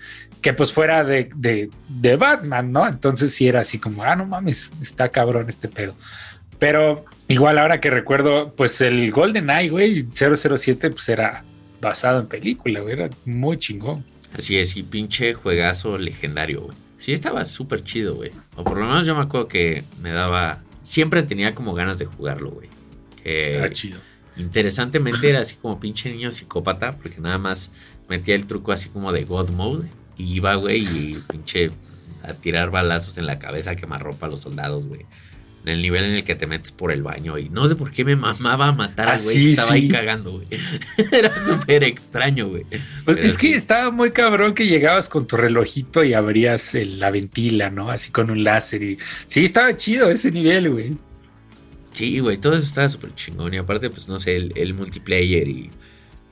que 0.41 0.53
pues 0.53 0.71
fuera 0.71 1.03
de, 1.03 1.29
de, 1.35 1.69
de 1.89 2.15
Batman, 2.15 2.71
¿no? 2.71 2.88
Entonces 2.88 3.33
sí 3.33 3.50
era 3.50 3.59
así 3.59 3.79
como, 3.79 4.03
ah, 4.05 4.15
no 4.15 4.25
mames, 4.27 4.71
está 4.81 5.09
cabrón 5.09 5.50
este 5.50 5.67
pedo. 5.67 5.93
Pero 6.57 7.03
igual 7.27 7.57
ahora 7.57 7.81
que 7.81 7.89
recuerdo, 7.89 8.53
pues 8.55 8.79
el 8.79 9.12
Golden 9.12 9.50
Eye, 9.50 9.67
güey, 9.67 10.07
007, 10.13 10.89
pues 10.89 11.09
era 11.09 11.43
basado 11.81 12.21
en 12.21 12.27
película, 12.27 12.79
güey, 12.79 12.93
era 12.93 13.09
muy 13.25 13.57
chingón. 13.57 14.05
Así 14.38 14.57
es, 14.57 14.77
y 14.77 14.83
pinche 14.83 15.33
juegazo 15.33 15.97
legendario, 15.97 16.62
güey. 16.62 16.84
Sí, 17.05 17.13
estaba 17.13 17.45
súper 17.45 17.83
chido, 17.83 18.15
güey. 18.15 18.31
O 18.55 18.63
por 18.63 18.79
lo 18.79 18.88
menos 18.88 19.05
yo 19.05 19.13
me 19.13 19.21
acuerdo 19.21 19.47
que 19.47 19.83
me 20.01 20.09
daba. 20.09 20.63
Siempre 20.81 21.21
tenía 21.21 21.53
como 21.53 21.75
ganas 21.75 22.00
de 22.00 22.05
jugarlo, 22.05 22.50
güey. 22.50 22.67
Está 23.24 23.71
chido. 23.71 24.00
interesantemente 24.38 25.29
era 25.29 25.39
así 25.41 25.53
como 25.53 25.79
pinche 25.79 26.12
niño 26.12 26.31
psicópata, 26.31 26.93
porque 26.93 27.21
nada 27.21 27.38
más 27.38 27.69
metía 28.09 28.33
el 28.33 28.47
truco 28.47 28.71
así 28.71 28.89
como 28.89 29.12
de 29.12 29.24
God 29.24 29.51
Mode 29.51 29.88
y 30.17 30.33
iba, 30.33 30.55
güey, 30.55 30.81
y 30.81 31.24
pinche 31.29 31.69
a 32.24 32.33
tirar 32.33 32.71
balazos 32.71 33.19
en 33.19 33.27
la 33.27 33.38
cabeza, 33.38 33.69
a 33.69 33.75
quemar 33.75 34.01
ropa 34.01 34.25
a 34.25 34.29
los 34.29 34.41
soldados, 34.41 34.88
güey. 34.88 35.05
El 35.65 35.81
nivel 35.81 36.05
en 36.05 36.12
el 36.12 36.24
que 36.24 36.36
te 36.36 36.45
metes 36.45 36.72
por 36.72 36.91
el 36.91 37.01
baño 37.01 37.39
y 37.39 37.50
no 37.50 37.65
sé 37.65 37.75
por 37.75 37.91
qué 37.91 38.05
me 38.05 38.15
mamaba 38.15 38.72
matar 38.72 39.10
al 39.10 39.22
güey 39.22 39.36
que 39.36 39.51
estaba 39.51 39.72
ahí 39.72 39.89
cagando, 39.89 40.34
güey. 40.34 40.48
Era 41.12 41.39
súper 41.39 41.84
extraño, 41.84 42.48
güey. 42.50 42.65
Pues 43.03 43.17
es 43.17 43.38
que 43.38 43.55
estaba 43.55 43.89
muy 43.89 44.12
cabrón 44.12 44.53
que 44.53 44.67
llegabas 44.67 45.10
con 45.10 45.25
tu 45.25 45.38
relojito 45.38 46.03
y 46.03 46.13
abrías 46.13 46.75
la 46.75 47.10
ventila, 47.10 47.72
¿no? 47.72 47.89
Así 47.89 48.12
con 48.12 48.29
un 48.29 48.43
láser 48.43 48.84
y... 48.84 48.98
Sí, 49.27 49.43
estaba 49.43 49.75
chido 49.75 50.10
ese 50.10 50.31
nivel, 50.31 50.69
güey. 50.69 50.98
Sí, 51.93 52.19
güey, 52.19 52.38
todo 52.38 52.55
eso 52.55 52.65
estaba 52.65 52.89
súper 52.89 53.15
chingón. 53.15 53.53
Y 53.53 53.57
aparte, 53.57 53.89
pues 53.89 54.07
no 54.07 54.19
sé, 54.19 54.36
el, 54.36 54.74
multiplayer 54.74 55.48
y, 55.48 55.72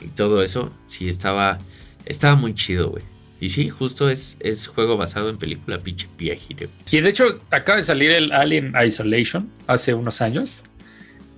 y, 0.01 0.07
todo 0.07 0.43
eso, 0.43 0.73
sí 0.87 1.07
estaba, 1.07 1.57
estaba 2.05 2.35
muy 2.35 2.53
chido, 2.53 2.89
güey. 2.89 3.03
Y 3.43 3.49
sí, 3.49 3.67
justo 3.67 4.09
es, 4.09 4.37
es 4.39 4.67
juego 4.67 4.95
basado 4.95 5.29
en 5.29 5.37
película 5.37 5.77
pinche 5.77 6.07
viejito. 6.17 6.63
Y 6.89 7.01
de 7.01 7.09
hecho, 7.09 7.25
acaba 7.51 7.77
de 7.77 7.83
salir 7.83 8.09
el 8.11 8.31
Alien 8.31 8.73
Isolation 8.87 9.49
hace 9.67 9.93
unos 9.93 10.21
años. 10.21 10.63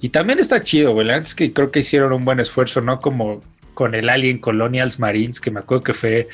Y 0.01 0.09
también 0.09 0.37
está 0.37 0.63
chido, 0.63 0.93
güey. 0.93 1.09
Antes 1.09 1.33
que 1.33 1.51
creo 1.51 1.71
que 1.71 1.79
hicieron 1.79 2.13
un 2.13 2.23
buen 2.23 2.39
esfuerzo, 2.39 2.79
¿no? 2.79 3.01
Como 3.01 3.41
con 3.73 3.95
el 3.95 4.07
Alien 4.07 4.37
Colonials 4.37 4.99
Marines, 4.99 5.41
que 5.41 5.49
me 5.49 5.61
acuerdo 5.61 5.83
que 5.83 5.95
fue 5.95 6.27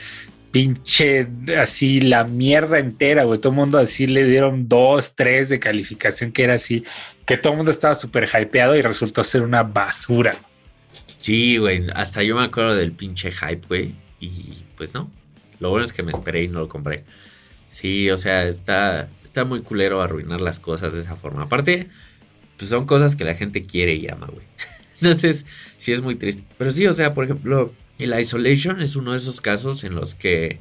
pinche 0.52 1.26
así 1.58 2.02
la 2.02 2.26
mierda 2.26 2.78
entera, 2.78 3.24
güey. 3.24 3.40
Todo 3.40 3.54
el 3.54 3.60
mundo 3.60 3.78
así 3.78 4.08
le 4.08 4.26
dieron 4.26 4.68
dos, 4.68 5.16
tres 5.16 5.48
de 5.48 5.62
calificación, 5.62 6.34
que 6.34 6.44
era 6.44 6.56
así, 6.56 6.84
que 7.26 7.38
todo 7.38 7.54
el 7.54 7.58
mundo 7.58 7.72
estaba 7.72 7.96
súper 7.96 8.28
hypeado 8.28 8.76
y 8.76 8.82
resultó 8.82 9.24
ser 9.24 9.42
una 9.42 9.64
basura. 9.64 10.38
Sí, 11.20 11.56
güey. 11.56 11.88
Hasta 11.96 12.24
yo 12.24 12.36
me 12.36 12.44
acuerdo 12.44 12.76
del 12.76 12.92
pinche 12.92 13.32
hype, 13.32 13.66
güey. 13.70 13.96
Y 14.20 14.66
pues 14.76 14.94
no, 14.94 15.10
lo 15.62 15.70
bueno 15.70 15.86
es 15.86 15.94
que 15.94 16.04
me 16.04 16.12
esperé 16.12 16.44
y 16.44 16.48
no 16.48 16.60
lo 16.60 16.68
compré. 16.68 17.06
Sí, 17.72 18.10
o 18.10 18.18
sea, 18.18 18.48
está, 18.48 19.08
está 19.24 19.46
muy 19.46 19.62
culero 19.62 20.02
arruinar 20.02 20.42
las 20.42 20.60
cosas 20.60 20.92
de 20.92 21.00
esa 21.00 21.16
forma. 21.16 21.44
Aparte, 21.44 21.88
pues 22.58 22.70
son 22.70 22.86
cosas 22.86 23.16
que 23.16 23.24
la 23.24 23.36
gente 23.36 23.64
quiere 23.64 23.94
y 23.94 24.10
ama, 24.10 24.28
güey. 24.28 24.46
Entonces, 25.02 25.46
sí 25.78 25.94
es 25.94 26.02
muy 26.02 26.16
triste. 26.16 26.44
Pero 26.58 26.72
sí, 26.72 26.88
o 26.88 26.94
sea, 26.94 27.14
por 27.14 27.26
ejemplo, 27.26 27.72
el 28.00 28.20
Isolation 28.20 28.82
es 28.82 28.96
uno 28.96 29.12
de 29.12 29.18
esos 29.18 29.40
casos 29.40 29.84
en 29.84 29.94
los 29.96 30.16
que, 30.16 30.60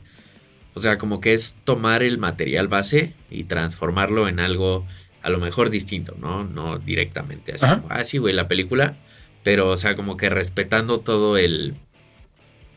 o 0.75 0.81
sea, 0.81 0.99
como 0.99 1.21
que 1.21 1.33
es 1.33 1.57
tomar 1.65 2.03
el 2.03 2.19
material 2.19 2.69
base 2.69 3.15
y 3.31 3.45
transformarlo 3.45 4.29
en 4.29 4.39
algo 4.39 4.87
a 5.23 5.31
lo 5.31 5.39
mejor 5.39 5.71
distinto, 5.71 6.15
¿no? 6.19 6.45
No 6.45 6.79
directamente 6.79 7.55
así. 7.55 7.67
Ah, 7.89 8.05
sí, 8.05 8.19
güey, 8.19 8.35
la 8.35 8.49
película. 8.49 8.97
Pero, 9.43 9.71
o 9.71 9.77
sea, 9.77 9.97
como 9.97 10.19
que 10.19 10.29
respetando 10.29 11.01
todo 11.01 11.39
el, 11.39 11.75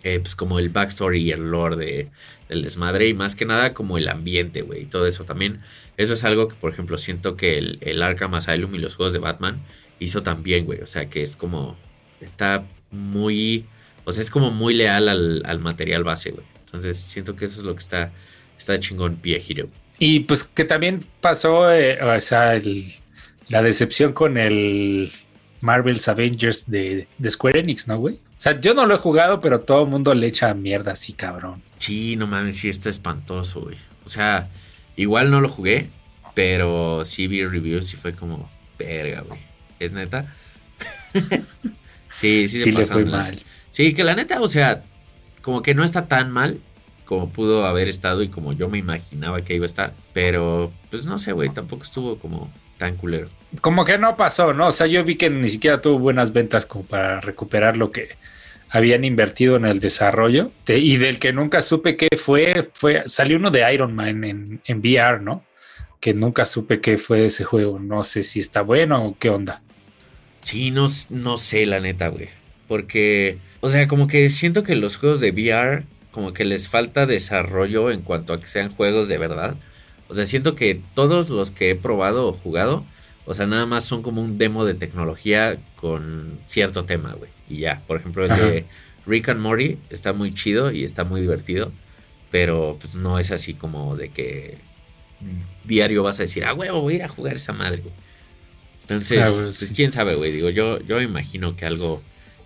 pues 0.03 0.36
como 0.36 0.60
el 0.60 0.69
backstory 0.69 1.22
y 1.22 1.31
el 1.31 1.50
lore 1.50 1.75
de, 1.77 2.10
del 2.50 2.63
desmadre 2.63 3.07
y 3.07 3.13
más 3.13 3.36
que 3.36 3.45
nada 3.45 3.74
como 3.74 3.98
el 3.98 4.10
ambiente, 4.10 4.62
güey, 4.62 4.83
y 4.83 4.86
todo 4.86 5.07
eso 5.07 5.24
también. 5.24 5.62
Eso 5.98 6.13
es 6.13 6.24
algo 6.24 6.48
que, 6.48 6.55
por 6.55 6.72
ejemplo, 6.72 6.98
siento 6.98 7.38
que 7.38 7.57
el, 7.57 7.77
el 7.81 8.01
Arkham 8.01 8.33
Asylum 8.36 8.75
y 8.75 8.79
los 8.79 8.95
juegos 8.95 9.13
de 9.13 9.19
Batman 9.19 9.62
hizo 10.00 10.24
también, 10.24 10.65
güey, 10.65 10.81
o 10.81 10.88
sea, 10.88 11.10
que 11.10 11.22
es 11.22 11.36
como, 11.36 11.77
está 12.22 12.63
muy, 12.91 13.65
o 14.05 14.12
sea, 14.12 14.22
es 14.22 14.29
como 14.29 14.51
muy 14.51 14.74
leal 14.74 15.10
al, 15.10 15.60
material 15.60 16.03
base, 16.03 16.31
güey. 16.31 16.45
Entonces, 16.65 16.98
siento 16.98 17.36
que 17.36 17.45
eso 17.45 17.60
es 17.60 17.65
lo 17.65 17.74
que 17.74 17.81
está, 17.81 18.12
está 18.57 18.79
chingón 18.79 19.15
Pie 19.17 19.43
Hero. 19.48 19.69
Y 20.00 20.22
pues 20.22 20.43
que 20.43 20.65
también 20.65 21.01
pasó, 21.22 21.72
eh, 21.72 22.01
o 22.01 22.19
sea, 22.19 22.60
la 23.48 23.62
decepción 23.62 24.13
con 24.13 24.38
el 24.38 25.12
Marvel's 25.63 26.08
Avengers 26.10 26.70
de, 26.70 27.08
de, 27.17 27.32
Square 27.32 27.62
Enix, 27.62 27.88
¿no, 27.88 27.98
güey? 27.98 28.15
O 28.15 28.20
sea, 28.38 28.60
yo 28.60 28.74
no 28.74 28.86
lo 28.86 28.96
he 28.96 28.98
jugado, 28.98 29.39
pero 29.39 29.62
todo 29.62 29.84
el 29.84 29.89
mundo 29.89 30.13
le 30.13 30.27
echa 30.27 30.53
mierda 30.53 30.91
así, 30.91 31.13
cabrón. 31.13 31.62
Sí, 31.77 32.17
no 32.17 32.27
mames, 32.27 32.58
sí 32.58 32.67
está 32.67 32.89
espantoso, 32.89 33.62
güey. 33.62 33.77
O 34.05 34.10
sea, 34.10 34.50
igual 34.98 35.32
no 35.32 35.39
lo 35.39 35.48
jugué, 35.48 35.88
pero 36.34 37.05
sí 37.05 37.27
vi 37.27 37.46
reviews 37.46 37.93
y 37.93 37.96
fue 37.96 38.13
como, 38.13 38.50
verga, 38.77 39.22
güey. 39.22 39.39
¿Es 39.79 39.93
neta? 39.93 40.34
sí, 42.17 42.48
sí 42.50 42.62
se 42.62 42.74
pasó 42.74 43.00
mal. 43.00 43.41
Sí, 43.72 43.93
que 43.93 44.03
la 44.03 44.15
neta, 44.15 44.41
o 44.41 44.48
sea, 44.50 44.84
como 45.41 45.62
que 45.62 45.74
no 45.74 45.86
está 45.86 46.08
tan 46.08 46.29
mal 46.29 46.60
como 47.05 47.29
pudo 47.29 47.65
haber 47.65 47.88
estado 47.88 48.22
y 48.22 48.27
como 48.27 48.53
yo 48.53 48.70
me 48.70 48.79
imaginaba 48.79 49.41
que 49.41 49.55
iba 49.55 49.65
a 49.65 49.67
estar. 49.67 49.93
Pero, 50.13 50.74
pues 50.91 51.05
no 51.05 51.20
sé, 51.20 51.32
güey, 51.32 51.50
tampoco 51.50 51.84
estuvo 51.84 52.17
como 52.17 52.51
tan 52.77 52.96
culero. 52.96 53.30
Como 53.62 53.86
que 53.86 53.98
no 53.98 54.15
pasó, 54.18 54.53
¿no? 54.53 54.68
O 54.68 54.72
sea, 54.72 54.88
yo 54.88 55.03
vi 55.03 55.15
que 55.15 55.30
ni 55.30 55.50
siquiera 55.50 55.82
tuvo 55.82 56.00
buenas 56.00 56.34
ventas 56.34 56.65
como 56.65 56.86
para 56.86 57.22
recuperar 57.22 57.77
lo 57.77 57.92
que 57.92 58.10
habían 58.70 59.06
invertido 59.06 59.56
en 59.56 59.65
el 59.65 59.80
desarrollo. 59.80 60.51
y 60.68 60.98
del 60.98 61.20
que 61.20 61.32
nunca 61.32 61.62
supe 61.62 61.96
qué 61.96 62.10
fue, 62.18 62.68
fue, 62.74 63.03
salió 63.06 63.38
uno 63.38 63.51
de 63.51 63.72
Iron 63.74 63.94
Man 63.94 64.24
en, 64.24 64.62
en 64.65 64.80
VR, 64.80 65.22
¿no? 65.22 65.44
Que 66.00 66.13
nunca 66.13 66.46
supe 66.46 66.82
qué 66.82 66.98
fue 66.98 67.27
ese 67.27 67.44
juego. 67.44 67.80
No 67.80 68.03
sé 68.03 68.24
si 68.24 68.39
está 68.39 68.62
bueno 68.63 69.06
o 69.06 69.18
qué 69.18 69.30
onda. 69.30 69.62
Sí, 70.42 70.72
no, 70.72 70.88
no 71.10 71.38
sé, 71.38 71.65
la 71.65 71.80
neta, 71.80 72.08
güey. 72.08 72.30
Porque, 72.68 73.38
o 73.62 73.70
sea, 73.70 73.88
como 73.88 74.08
que 74.08 74.30
siento 74.30 74.63
que 74.63 74.75
los 74.75 74.98
juegos 74.98 75.20
de 75.20 75.32
VR, 75.32 75.84
como 76.12 76.34
que 76.34 76.44
les 76.44 76.68
falta 76.68 77.06
desarrollo 77.06 77.92
en 77.92 78.01
cuanto 78.01 78.34
a 78.34 78.42
que 78.42 78.48
sean 78.48 78.74
juegos 78.74 79.08
de 79.08 79.18
verdad. 79.20 79.56
O 80.13 80.15
sea, 80.15 80.27
siento 80.27 80.53
que 80.53 80.79
todos 80.93 81.32
los 81.32 81.50
que 81.50 81.72
he 81.72 81.75
probado 81.75 82.27
o 82.27 82.34
jugado, 82.34 82.86
o 83.25 83.34
sea, 83.34 83.48
nada 83.48 83.65
más 83.65 83.84
son 83.84 84.03
como 84.03 84.22
un 84.22 84.38
demo 84.38 84.63
de 84.63 84.75
tecnología 84.75 85.58
con 85.75 86.38
cierto 86.46 86.86
tema, 86.86 87.13
güey. 87.13 87.32
Y 87.50 87.58
ya, 87.58 87.82
por 87.88 87.98
ejemplo, 87.98 88.25
el 88.25 88.29
de 88.29 88.65
Rick 89.08 89.29
and 89.29 89.39
Morty 89.39 89.79
está 89.89 90.13
muy 90.13 90.32
chido 90.36 90.72
y 90.72 90.84
está 90.84 91.03
muy 91.03 91.20
divertido, 91.20 91.72
pero 92.29 92.77
pues 92.79 92.93
no 92.93 93.17
es 93.17 93.32
así 93.32 93.55
como 93.55 93.96
de 93.96 94.10
que 94.10 94.60
diario 95.63 96.03
vas 96.03 96.20
a 96.20 96.24
decir, 96.24 96.46
ah, 96.46 96.51
güey, 96.51 96.70
voy 96.70 96.93
a 96.93 96.96
ir 96.98 97.03
a 97.05 97.08
jugar 97.08 97.36
esa 97.38 97.53
madre, 97.53 97.82
güey. 97.82 97.96
Entonces, 98.84 99.20
ah, 99.20 99.32
pues 99.34 99.74
quién 99.75 99.91
sabe, 99.91 100.13
güey. 100.13 100.32
Digo, 100.32 100.51
yo, 100.51 100.79
yo 100.82 101.01
imagino 101.01 101.55
que 101.55 101.65
algo 101.65 102.03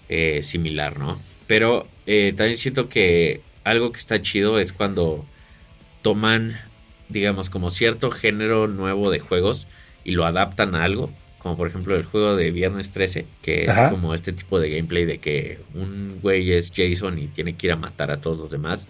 eh, 0.07 0.39
similar, 0.41 0.97
¿no? 0.97 1.19
Pero 1.47 1.85
eh, 2.05 2.33
también 2.37 2.57
siento 2.57 2.87
que 2.87 3.41
algo 3.65 3.91
que 3.91 3.99
está 3.99 4.21
chido 4.21 4.57
es 4.57 4.71
cuando 4.71 5.25
toman 6.01 6.57
digamos, 7.09 7.49
como 7.49 7.69
cierto 7.69 8.11
género 8.11 8.67
nuevo 8.67 9.11
de 9.11 9.19
juegos 9.19 9.67
y 10.03 10.11
lo 10.11 10.25
adaptan 10.25 10.75
a 10.75 10.83
algo, 10.83 11.11
como 11.39 11.57
por 11.57 11.67
ejemplo 11.67 11.95
el 11.95 12.05
juego 12.05 12.35
de 12.35 12.51
Viernes 12.51 12.91
13, 12.91 13.25
que 13.41 13.65
es 13.65 13.75
como 13.89 14.13
este 14.13 14.33
tipo 14.33 14.59
de 14.59 14.69
gameplay 14.69 15.05
de 15.05 15.19
que 15.19 15.59
un 15.73 16.19
güey 16.21 16.51
es 16.51 16.71
Jason 16.75 17.19
y 17.19 17.27
tiene 17.27 17.55
que 17.55 17.67
ir 17.67 17.73
a 17.73 17.77
matar 17.77 18.11
a 18.11 18.21
todos 18.21 18.39
los 18.39 18.51
demás. 18.51 18.87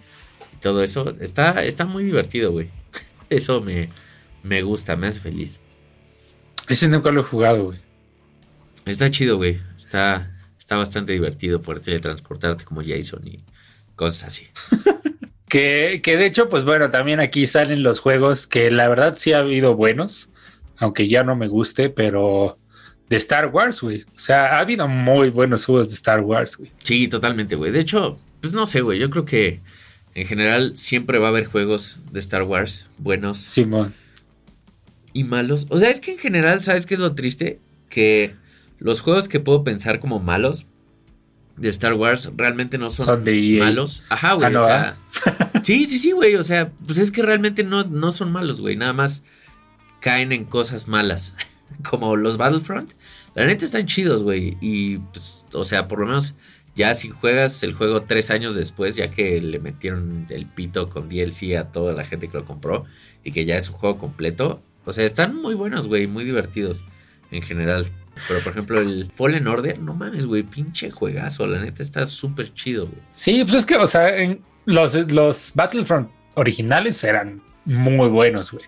Y 0.54 0.60
todo 0.60 0.82
eso 0.82 1.14
está, 1.20 1.64
está 1.64 1.84
muy 1.84 2.04
divertido, 2.04 2.52
güey. 2.52 2.68
Eso 3.30 3.60
me, 3.60 3.90
me 4.42 4.62
gusta, 4.62 4.96
me 4.96 5.06
hace 5.06 5.20
feliz. 5.20 5.60
Ese 6.66 6.88
nunca 6.88 7.10
lo 7.10 7.20
he 7.20 7.24
jugado, 7.24 7.64
güey. 7.66 7.78
Está 8.86 9.10
chido, 9.10 9.36
güey. 9.36 9.60
Está, 9.76 10.34
está 10.58 10.76
bastante 10.76 11.12
divertido 11.12 11.60
poder 11.60 11.80
teletransportarte 11.80 12.64
como 12.64 12.82
Jason 12.82 13.20
y 13.26 13.40
cosas 13.96 14.24
así. 14.24 14.46
Que, 15.48 16.00
de 16.04 16.26
hecho, 16.26 16.48
pues 16.48 16.64
bueno, 16.64 16.90
también 16.90 17.20
aquí 17.20 17.46
salen 17.46 17.82
los 17.82 18.00
juegos 18.00 18.46
que 18.46 18.70
la 18.70 18.88
verdad 18.88 19.16
sí 19.18 19.32
ha 19.32 19.38
habido 19.38 19.74
buenos, 19.74 20.28
aunque 20.76 21.08
ya 21.08 21.24
no 21.24 21.36
me 21.36 21.48
guste, 21.48 21.88
pero 21.88 22.58
de 23.08 23.16
Star 23.16 23.46
Wars, 23.46 23.80
güey. 23.80 24.02
O 24.14 24.18
sea, 24.18 24.56
ha 24.56 24.58
habido 24.58 24.86
muy 24.88 25.30
buenos 25.30 25.64
juegos 25.64 25.88
de 25.88 25.94
Star 25.94 26.20
Wars, 26.20 26.56
güey. 26.56 26.70
Sí, 26.84 27.08
totalmente, 27.08 27.56
güey. 27.56 27.72
De 27.72 27.80
hecho, 27.80 28.16
pues 28.40 28.52
no 28.52 28.66
sé, 28.66 28.82
güey. 28.82 28.98
Yo 28.98 29.08
creo 29.08 29.24
que 29.24 29.60
en 30.14 30.26
general 30.26 30.76
siempre 30.76 31.18
va 31.18 31.28
a 31.28 31.30
haber 31.30 31.46
juegos 31.46 31.96
de 32.12 32.20
Star 32.20 32.42
Wars 32.42 32.86
buenos. 32.98 33.38
Simón. 33.38 33.94
Y 35.14 35.24
malos. 35.24 35.66
O 35.70 35.78
sea, 35.78 35.88
es 35.88 36.02
que 36.02 36.12
en 36.12 36.18
general, 36.18 36.62
¿sabes 36.62 36.84
qué 36.84 36.94
es 36.94 37.00
lo 37.00 37.14
triste? 37.14 37.58
Que 37.88 38.34
los 38.78 39.00
juegos 39.00 39.28
que 39.28 39.40
puedo 39.40 39.64
pensar 39.64 39.98
como 39.98 40.20
malos, 40.20 40.66
de 41.58 41.68
Star 41.70 41.94
Wars 41.94 42.30
realmente 42.36 42.78
no 42.78 42.90
son, 42.90 43.22
e 43.26 43.58
malos. 43.58 44.04
Ajá, 44.08 44.34
güey. 44.34 44.54
Ah, 44.54 44.60
o 44.60 44.64
sea, 44.64 44.96
ah. 45.26 45.60
sí, 45.62 45.86
sí, 45.86 45.98
sí, 45.98 46.12
güey. 46.12 46.36
O 46.36 46.42
sea, 46.42 46.70
pues 46.86 46.98
es 46.98 47.10
que 47.10 47.22
realmente 47.22 47.64
no, 47.64 47.82
no 47.82 48.12
son 48.12 48.32
malos, 48.32 48.60
güey. 48.60 48.76
Nada 48.76 48.92
más 48.92 49.24
caen 50.00 50.32
en 50.32 50.44
cosas 50.44 50.88
malas. 50.88 51.34
Como 51.88 52.16
los 52.16 52.36
Battlefront. 52.36 52.92
La 53.34 53.46
neta 53.46 53.64
están 53.64 53.86
chidos, 53.86 54.22
güey. 54.22 54.56
Y, 54.60 54.98
pues, 54.98 55.46
o 55.52 55.64
sea, 55.64 55.88
por 55.88 56.00
lo 56.00 56.06
menos 56.06 56.34
ya 56.74 56.94
si 56.94 57.08
juegas 57.08 57.62
el 57.62 57.74
juego 57.74 58.02
tres 58.02 58.30
años 58.30 58.54
después, 58.54 58.96
ya 58.96 59.10
que 59.10 59.40
le 59.40 59.58
metieron 59.58 60.26
el 60.30 60.46
pito 60.46 60.88
con 60.88 61.08
DLC 61.08 61.56
a 61.56 61.72
toda 61.72 61.92
la 61.92 62.04
gente 62.04 62.28
que 62.28 62.38
lo 62.38 62.44
compró 62.44 62.84
y 63.24 63.32
que 63.32 63.44
ya 63.44 63.56
es 63.56 63.68
un 63.68 63.74
juego 63.74 63.98
completo. 63.98 64.62
O 64.84 64.92
sea, 64.92 65.04
están 65.04 65.36
muy 65.36 65.54
buenos, 65.54 65.86
güey. 65.88 66.06
Muy 66.06 66.24
divertidos 66.24 66.84
en 67.30 67.42
general. 67.42 67.86
Pero 68.26 68.40
por 68.40 68.52
ejemplo, 68.52 68.80
el 68.80 69.10
Fallen 69.14 69.46
Order, 69.46 69.78
no 69.78 69.94
mames, 69.94 70.26
güey, 70.26 70.42
pinche 70.42 70.90
juegazo. 70.90 71.46
La 71.46 71.60
neta 71.60 71.82
está 71.82 72.04
súper 72.06 72.52
chido, 72.54 72.86
güey. 72.86 73.00
Sí, 73.14 73.42
pues 73.44 73.54
es 73.54 73.66
que, 73.66 73.76
o 73.76 73.86
sea, 73.86 74.10
los, 74.64 74.94
los 75.10 75.52
Battlefront 75.54 76.10
originales 76.34 77.02
eran 77.04 77.42
muy 77.64 78.08
buenos, 78.08 78.50
güey. 78.50 78.64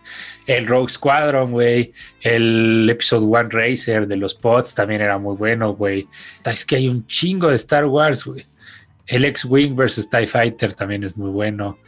El 0.46 0.66
Rogue 0.66 0.90
Squadron, 0.90 1.52
güey. 1.52 1.92
El 2.20 2.88
Episode 2.90 3.24
One 3.24 3.48
Racer 3.50 4.06
de 4.06 4.16
los 4.16 4.34
pods 4.34 4.74
también 4.74 5.00
era 5.00 5.18
muy 5.18 5.36
bueno, 5.36 5.74
güey. 5.74 6.06
Es 6.44 6.66
que 6.66 6.76
hay 6.76 6.88
un 6.88 7.06
chingo 7.06 7.48
de 7.48 7.56
Star 7.56 7.86
Wars, 7.86 8.24
güey. 8.24 8.44
El 9.06 9.24
X-Wing 9.24 9.74
versus 9.74 10.08
TIE 10.08 10.26
Fighter 10.26 10.74
también 10.74 11.02
es 11.02 11.16
muy 11.16 11.30
bueno. 11.30 11.78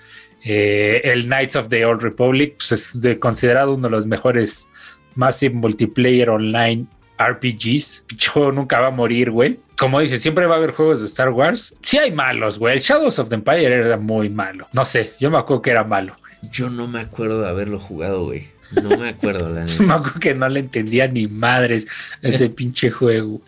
Eh, 0.44 1.00
el 1.04 1.26
Knights 1.26 1.54
of 1.54 1.68
the 1.68 1.84
Old 1.84 2.02
Republic 2.02 2.56
pues, 2.56 2.72
es 2.72 3.18
considerado 3.18 3.74
uno 3.74 3.88
de 3.88 3.90
los 3.90 4.06
mejores 4.06 4.68
Massive 5.14 5.54
Multiplayer 5.54 6.30
Online 6.30 6.86
RPGs. 7.18 8.04
Yo 8.16 8.52
nunca 8.52 8.80
va 8.80 8.88
a 8.88 8.90
morir, 8.90 9.30
güey. 9.30 9.60
Como 9.78 10.00
dice, 10.00 10.18
siempre 10.18 10.46
va 10.46 10.54
a 10.54 10.58
haber 10.58 10.72
juegos 10.72 11.00
de 11.00 11.06
Star 11.06 11.30
Wars. 11.30 11.74
Sí 11.82 11.98
hay 11.98 12.12
malos, 12.12 12.58
güey. 12.58 12.78
Shadows 12.78 13.18
of 13.18 13.28
the 13.28 13.34
Empire 13.34 13.66
era 13.66 13.96
muy 13.96 14.28
malo. 14.28 14.68
No 14.72 14.84
sé, 14.84 15.12
yo 15.18 15.30
me 15.30 15.38
acuerdo 15.38 15.62
que 15.62 15.70
era 15.70 15.82
malo. 15.82 16.14
Yo 16.52 16.70
no 16.70 16.86
me 16.86 17.00
acuerdo 17.00 17.42
de 17.42 17.48
haberlo 17.48 17.80
jugado, 17.80 18.24
güey. 18.24 18.48
No 18.80 18.96
me 18.96 19.08
acuerdo, 19.08 19.48
la 19.48 19.60
neta. 19.64 19.82
me 19.82 19.92
acuerdo 19.92 20.20
que 20.20 20.34
no 20.34 20.48
le 20.48 20.60
entendía 20.60 21.08
ni 21.08 21.26
madres 21.26 21.86
ese 22.20 22.48
pinche 22.50 22.90
juego. 22.90 23.40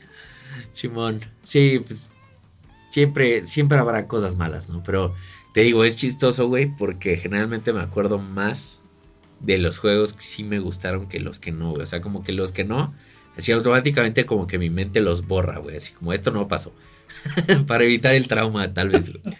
Simón, 0.72 1.20
sí, 1.42 1.80
pues 1.84 2.12
siempre, 2.90 3.46
siempre 3.46 3.78
habrá 3.78 4.06
cosas 4.06 4.36
malas, 4.36 4.68
¿no? 4.68 4.82
Pero 4.82 5.14
te 5.52 5.60
digo, 5.60 5.84
es 5.84 5.96
chistoso, 5.96 6.48
güey, 6.48 6.66
porque 6.66 7.16
generalmente 7.16 7.72
me 7.72 7.80
acuerdo 7.80 8.18
más 8.18 8.82
de 9.40 9.58
los 9.58 9.78
juegos 9.78 10.14
que 10.14 10.22
sí 10.22 10.42
me 10.42 10.58
gustaron 10.58 11.08
que 11.08 11.20
los 11.20 11.38
que 11.38 11.52
no, 11.52 11.70
güey. 11.70 11.82
O 11.82 11.86
sea, 11.86 12.00
como 12.00 12.24
que 12.24 12.32
los 12.32 12.50
que 12.52 12.64
no, 12.64 12.94
así 13.36 13.52
automáticamente 13.52 14.26
como 14.26 14.46
que 14.46 14.58
mi 14.58 14.70
mente 14.70 15.00
los 15.00 15.26
borra, 15.26 15.58
güey. 15.58 15.76
Así 15.76 15.92
como 15.92 16.12
esto 16.12 16.30
no 16.30 16.48
pasó. 16.48 16.74
Para 17.66 17.84
evitar 17.84 18.14
el 18.14 18.28
trauma, 18.28 18.72
tal 18.72 18.90
vez, 18.90 19.10
güey. 19.12 19.36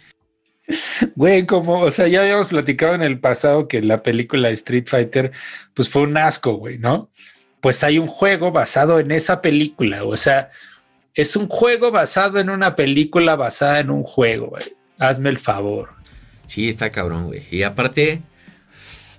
Güey, 1.14 1.46
como, 1.46 1.80
o 1.80 1.90
sea, 1.90 2.08
ya 2.08 2.22
habíamos 2.22 2.48
platicado 2.48 2.94
en 2.94 3.02
el 3.02 3.20
pasado 3.20 3.68
que 3.68 3.82
la 3.82 4.02
película 4.02 4.48
Street 4.50 4.86
Fighter, 4.86 5.32
pues 5.74 5.88
fue 5.90 6.02
un 6.02 6.16
asco, 6.16 6.54
güey, 6.54 6.78
¿no? 6.78 7.10
Pues 7.60 7.84
hay 7.84 7.98
un 7.98 8.06
juego 8.06 8.50
basado 8.50 8.98
en 8.98 9.10
esa 9.10 9.42
película, 9.42 10.04
o 10.04 10.16
sea, 10.16 10.50
es 11.14 11.36
un 11.36 11.48
juego 11.48 11.90
basado 11.90 12.38
en 12.40 12.50
una 12.50 12.76
película 12.76 13.36
basada 13.36 13.80
en 13.80 13.90
un 13.90 14.02
juego, 14.02 14.48
güey. 14.48 14.64
Hazme 14.98 15.30
el 15.30 15.38
favor. 15.38 15.90
Sí, 16.46 16.68
está 16.68 16.90
cabrón, 16.90 17.26
güey. 17.26 17.44
Y 17.50 17.62
aparte, 17.62 18.22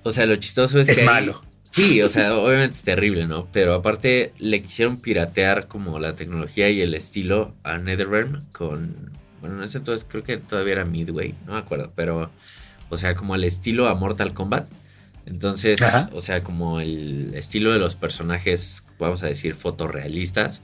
o 0.04 0.12
sea, 0.12 0.26
lo 0.26 0.36
chistoso 0.36 0.80
es, 0.80 0.88
que. 0.88 0.94
Es 0.94 1.04
malo. 1.04 1.42
Sí, 1.76 2.02
o 2.02 2.08
sea, 2.08 2.38
obviamente 2.38 2.78
es 2.78 2.84
terrible, 2.84 3.28
¿no? 3.28 3.50
Pero 3.52 3.74
aparte 3.74 4.32
le 4.40 4.62
quisieron 4.62 4.96
piratear 4.96 5.68
como 5.68 6.00
la 6.00 6.16
tecnología 6.16 6.70
y 6.70 6.80
el 6.80 6.94
estilo 6.94 7.54
a 7.64 7.78
NetherRealm 7.78 8.40
con. 8.54 9.12
Bueno, 9.42 9.58
en 9.58 9.64
ese 9.64 9.80
entonces 9.80 10.08
creo 10.10 10.24
que 10.24 10.38
todavía 10.38 10.72
era 10.72 10.86
Midway, 10.86 11.36
no 11.46 11.52
me 11.52 11.60
acuerdo, 11.60 11.92
pero. 11.94 12.32
O 12.90 12.96
sea, 12.96 13.14
como 13.16 13.36
el 13.36 13.44
estilo 13.44 13.90
a 13.90 13.96
Mortal 13.96 14.34
Kombat. 14.34 14.70
Entonces, 15.26 15.82
o 16.14 16.22
sea, 16.22 16.44
como 16.44 16.80
el 16.80 17.34
estilo 17.34 17.74
de 17.74 17.80
los 17.80 17.96
personajes, 17.96 18.86
vamos 18.98 19.24
a 19.24 19.28
decir, 19.28 19.54
fotorrealistas. 19.56 20.62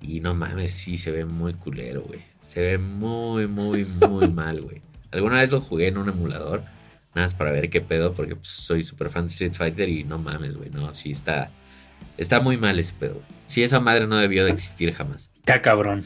Y 0.00 0.20
no 0.20 0.32
mames, 0.32 0.72
sí 0.74 0.96
se 0.96 1.10
ve 1.10 1.24
muy 1.24 1.54
culero, 1.54 2.02
güey. 2.02 2.20
Se 2.38 2.60
ve 2.60 2.78
muy, 2.78 3.48
muy, 3.48 3.84
muy 3.84 4.28
mal, 4.32 4.60
güey. 4.60 4.80
Alguna 5.10 5.40
vez 5.40 5.50
lo 5.50 5.60
jugué 5.60 5.88
en 5.88 5.98
un 5.98 6.08
emulador, 6.08 6.62
nada 7.14 7.26
más 7.26 7.34
para 7.34 7.52
ver 7.52 7.70
qué 7.70 7.80
pedo, 7.80 8.14
porque 8.14 8.36
pues, 8.36 8.48
soy 8.48 8.84
súper 8.84 9.10
fan 9.10 9.26
de 9.26 9.32
Street 9.32 9.54
Fighter 9.54 9.88
y 9.88 10.04
no 10.04 10.18
mames, 10.18 10.56
güey, 10.56 10.70
no, 10.70 10.92
sí 10.92 11.12
está, 11.12 11.50
está 12.16 12.40
muy 12.40 12.56
mal 12.56 12.78
ese 12.78 12.94
pedo. 12.98 13.22
Sí, 13.46 13.62
esa 13.62 13.80
madre 13.80 14.06
no 14.06 14.16
debió 14.16 14.44
de 14.44 14.52
existir 14.52 14.92
jamás. 14.94 15.30
Está 15.40 15.60
cabrón. 15.60 16.04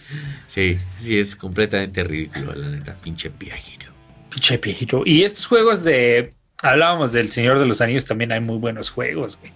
Sí, 0.48 0.78
sí, 0.98 1.18
es 1.18 1.36
completamente 1.36 2.02
ridículo, 2.02 2.54
la 2.54 2.68
neta, 2.68 2.96
pinche 3.02 3.30
piajito. 3.30 3.86
Pinche 4.30 4.58
piajito. 4.58 5.02
Y 5.04 5.22
estos 5.22 5.46
juegos 5.46 5.84
de, 5.84 6.32
hablábamos 6.62 7.12
del 7.12 7.30
Señor 7.30 7.58
de 7.58 7.66
los 7.66 7.80
Anillos, 7.80 8.04
también 8.04 8.32
hay 8.32 8.40
muy 8.40 8.58
buenos 8.58 8.90
juegos, 8.90 9.38
güey. 9.38 9.52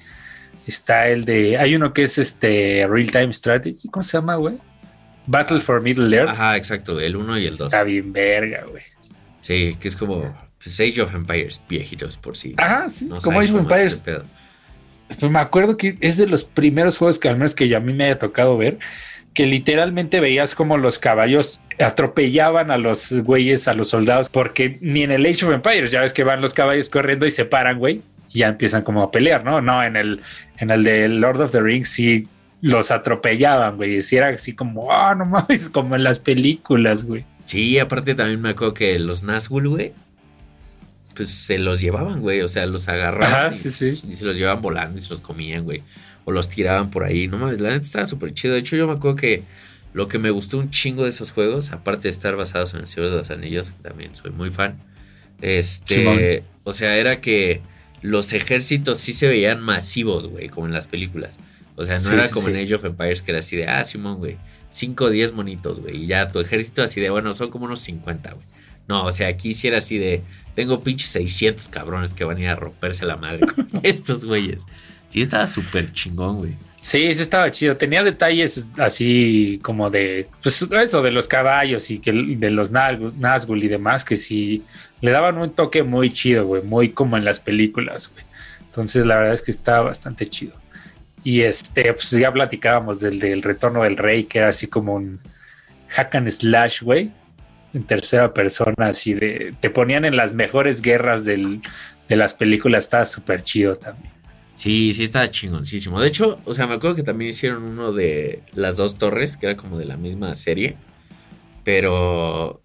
Está 0.66 1.09
el 1.09 1.25
de, 1.25 1.59
hay 1.59 1.75
uno 1.75 1.92
que 1.92 2.04
es 2.04 2.19
este 2.19 2.87
Real 2.88 3.11
Time 3.11 3.33
Strategy, 3.33 3.88
¿cómo 3.88 4.02
se 4.02 4.16
llama, 4.16 4.37
güey? 4.37 4.59
Battle 5.26 5.61
for 5.61 5.80
Middle 5.80 6.14
Earth. 6.16 6.30
Ajá, 6.30 6.57
exacto, 6.57 7.00
el 7.00 7.16
1 7.16 7.38
y 7.38 7.47
el 7.47 7.57
2. 7.57 7.66
Está 7.66 7.83
bien 7.83 8.12
verga, 8.12 8.64
güey. 8.69 8.85
Sí, 9.42 9.76
que 9.80 9.88
es 9.88 9.97
como 9.97 10.35
pues, 10.62 10.81
Age 10.81 11.02
of 11.02 11.14
Empires 11.14 11.62
viejitos 11.69 12.17
por 12.17 12.37
sí. 12.37 12.55
Ajá, 12.57 12.88
sí, 12.90 13.09
como 13.23 13.40
Age 13.40 13.53
of 13.53 13.61
Empires. 13.61 14.01
Pues 15.18 15.33
me 15.33 15.38
acuerdo 15.38 15.77
que 15.77 15.96
es 16.01 16.16
de 16.16 16.27
los 16.27 16.44
primeros 16.44 16.99
juegos 16.99 17.18
que 17.18 17.29
al 17.29 17.37
menos 17.37 17.55
que 17.55 17.75
a 17.75 17.81
mí 17.81 17.92
me 17.92 18.05
haya 18.05 18.18
tocado 18.18 18.57
ver, 18.57 18.79
que 19.35 19.46
literalmente 19.46 20.20
veías 20.20 20.55
como 20.55 20.77
los 20.77 20.99
caballos 20.99 21.62
atropellaban 21.79 22.70
a 22.70 22.79
los 22.79 23.12
güeyes, 23.12 23.68
a 23.68 23.75
los 23.75 23.88
soldados, 23.88 24.29
porque 24.29 24.79
ni 24.81 25.03
en 25.03 25.12
el 25.12 25.25
Age 25.27 25.46
of 25.46 25.53
Empires, 25.53 25.90
ya 25.90 26.01
ves 26.01 26.12
que 26.12 26.25
van 26.25 26.40
los 26.40 26.55
caballos 26.55 26.88
corriendo 26.88 27.27
y 27.27 27.31
se 27.31 27.44
paran, 27.44 27.79
güey, 27.79 28.03
y 28.33 28.40
ya 28.40 28.49
empiezan 28.49 28.83
como 28.83 29.03
a 29.03 29.11
pelear, 29.11 29.44
¿no? 29.44 29.61
No, 29.61 29.83
en 29.83 29.96
el, 29.96 30.20
en 30.59 30.70
el 30.70 30.85
de 30.85 31.09
Lord 31.09 31.40
of 31.40 31.53
the 31.53 31.61
Rings 31.61 31.88
sí 31.88 32.29
los 32.61 32.90
atropellaban, 32.90 33.77
güey, 33.77 33.99
y 33.99 34.16
era 34.16 34.29
así 34.29 34.53
como, 34.53 34.92
ah, 34.92 35.14
no 35.14 35.25
mames, 35.25 35.68
como 35.73 35.96
en 35.96 36.05
las 36.05 36.18
películas, 36.18 37.05
güey. 37.05 37.25
Sí, 37.44 37.79
aparte 37.79 38.14
también 38.14 38.40
me 38.40 38.51
acuerdo 38.51 38.75
que 38.75 38.99
los 38.99 39.25
Nazgûl, 39.25 39.68
güey, 39.68 39.92
pues 41.20 41.35
se 41.35 41.59
los 41.59 41.83
llevaban, 41.83 42.22
güey. 42.22 42.40
O 42.40 42.48
sea, 42.48 42.64
los 42.64 42.88
agarraban 42.88 43.52
y, 43.52 43.59
se 43.59 44.24
los 44.24 44.37
llevaban 44.37 44.62
volando 44.62 44.98
y 44.98 45.02
se 45.02 45.11
los 45.11 45.20
comían, 45.20 45.64
güey. 45.64 45.83
O 46.24 46.33
los 46.33 46.48
tiraban 46.48 46.90
por 46.90 47.04
ahí. 47.04 47.28
No 47.28 47.37
mames, 47.37 47.61
la 47.61 47.68
neta 47.68 47.85
estaba 47.85 48.06
súper 48.06 48.33
chido. 48.33 48.54
De 48.54 48.61
hecho, 48.61 48.74
yo 48.74 48.87
me 48.87 48.94
acuerdo 48.94 49.16
que 49.16 49.42
lo 49.92 50.09
que 50.09 50.18
me 50.18 50.30
gustó 50.30 50.56
un 50.56 50.70
chingo 50.70 51.02
de 51.02 51.11
esos 51.11 51.33
juegos, 51.33 51.72
aparte 51.72 52.04
de 52.04 52.12
estar 52.12 52.37
basados 52.37 52.72
en 52.72 52.80
el 52.80 52.87
Señor 52.87 53.11
de 53.11 53.16
los 53.16 53.30
Anillos, 53.30 53.70
también 53.83 54.14
soy 54.14 54.30
muy 54.30 54.50
fan. 54.50 54.78
Este, 55.42 56.42
o 56.64 56.72
sea, 56.72 56.96
era 56.96 57.20
que 57.20 57.61
los 58.00 58.33
ejércitos 58.33 58.96
sí 58.96 59.12
se 59.12 59.28
veían 59.28 59.61
masivos, 59.61 60.26
güey, 60.26 60.48
como 60.48 60.68
en 60.68 60.72
las 60.72 60.87
películas. 60.87 61.38
O 61.76 61.85
sea, 61.85 61.98
no 61.98 62.12
era 62.12 62.30
como 62.30 62.48
en 62.48 62.56
Age 62.56 62.76
of 62.76 62.85
Empires 62.87 63.20
que 63.20 63.33
era 63.33 63.40
así 63.40 63.56
de, 63.56 63.66
ah, 63.66 63.85
Simón, 63.85 64.16
güey. 64.16 64.38
5 64.70 65.04
o 65.04 65.11
10 65.11 65.35
monitos, 65.35 65.80
güey. 65.80 66.04
Y 66.04 66.06
ya 66.06 66.28
tu 66.28 66.40
ejército 66.40 66.83
así 66.83 66.98
de, 66.98 67.11
bueno, 67.11 67.35
son 67.35 67.50
como 67.50 67.66
unos 67.66 67.80
50, 67.80 68.33
güey. 68.33 68.46
No, 68.90 69.05
o 69.05 69.12
sea, 69.12 69.29
aquí 69.29 69.55
sí 69.55 69.68
era 69.68 69.79
así 69.79 69.98
de, 69.98 70.20
tengo 70.57 70.81
pinches 70.81 71.11
600 71.11 71.68
cabrones 71.68 72.12
que 72.12 72.24
van 72.24 72.38
a 72.38 72.40
ir 72.40 72.48
a 72.48 72.57
romperse 72.57 73.05
la 73.05 73.16
madre 73.16 73.46
con 73.46 73.68
estos 73.85 74.24
güeyes. 74.24 74.66
Y 75.12 75.22
estaba 75.22 75.46
súper 75.46 75.92
chingón, 75.92 76.38
güey. 76.38 76.55
Sí, 76.83 77.14
sí 77.14 77.22
estaba 77.22 77.53
chido. 77.53 77.76
Tenía 77.76 78.03
detalles 78.03 78.64
así 78.79 79.61
como 79.62 79.90
de, 79.90 80.26
pues 80.42 80.61
eso, 80.62 81.03
de 81.03 81.12
los 81.12 81.29
caballos 81.29 81.88
y 81.92 82.00
que 82.00 82.11
de 82.12 82.50
los 82.50 82.72
Nazgûl 82.72 83.62
y 83.62 83.68
demás, 83.68 84.05
que 84.05 84.16
sí 84.16 84.64
le 85.00 85.12
daban 85.12 85.38
un 85.38 85.53
toque 85.53 85.85
muy 85.85 86.12
chido, 86.12 86.44
güey, 86.46 86.62
muy 86.64 86.88
como 86.88 87.16
en 87.16 87.24
las 87.24 87.38
películas, 87.38 88.11
güey. 88.12 88.24
Entonces 88.62 89.07
la 89.07 89.18
verdad 89.18 89.35
es 89.35 89.42
que 89.42 89.53
estaba 89.53 89.83
bastante 89.83 90.29
chido. 90.29 90.55
Y 91.22 91.42
este, 91.42 91.92
pues 91.92 92.11
ya 92.11 92.33
platicábamos 92.33 92.98
del, 92.98 93.20
del 93.20 93.42
retorno 93.42 93.85
del 93.85 93.96
rey, 93.96 94.24
que 94.24 94.40
era 94.40 94.48
así 94.48 94.66
como 94.66 94.94
un 94.94 95.20
hack 95.87 96.16
and 96.16 96.29
slash, 96.29 96.83
güey, 96.83 97.12
en 97.72 97.85
tercera 97.85 98.35
persona, 98.35 98.87
así 98.87 99.14
de, 99.14 99.54
te 99.61 99.70
ponían 99.70 100.04
en 100.04 100.16
las 100.16 100.33
mejores 100.33 100.83
guerras 100.83 101.24
del, 101.24 101.61
de 102.09 102.16
las 102.16 102.35
películas, 102.35 102.85
estaba 102.85 103.06
súper 103.06 103.42
chido 103.42 103.76
también. 103.76 104.12
Sí, 104.56 104.92
sí, 104.92 105.04
estaba 105.04 105.30
chingoncísimo. 105.30 106.00
De 106.00 106.09
hecho, 106.09 106.38
o 106.44 106.52
sea, 106.52 106.66
me 106.66 106.74
acuerdo 106.74 106.96
que 106.96 107.02
también 107.02 107.30
hicieron 107.30 107.62
uno 107.62 107.92
de 107.92 108.42
las 108.52 108.76
dos 108.76 108.98
torres, 108.98 109.37
que 109.37 109.46
era 109.46 109.56
como 109.56 109.78
de 109.78 109.87
la 109.87 109.96
misma 109.96 110.35
serie, 110.35 110.76
pero, 111.64 112.61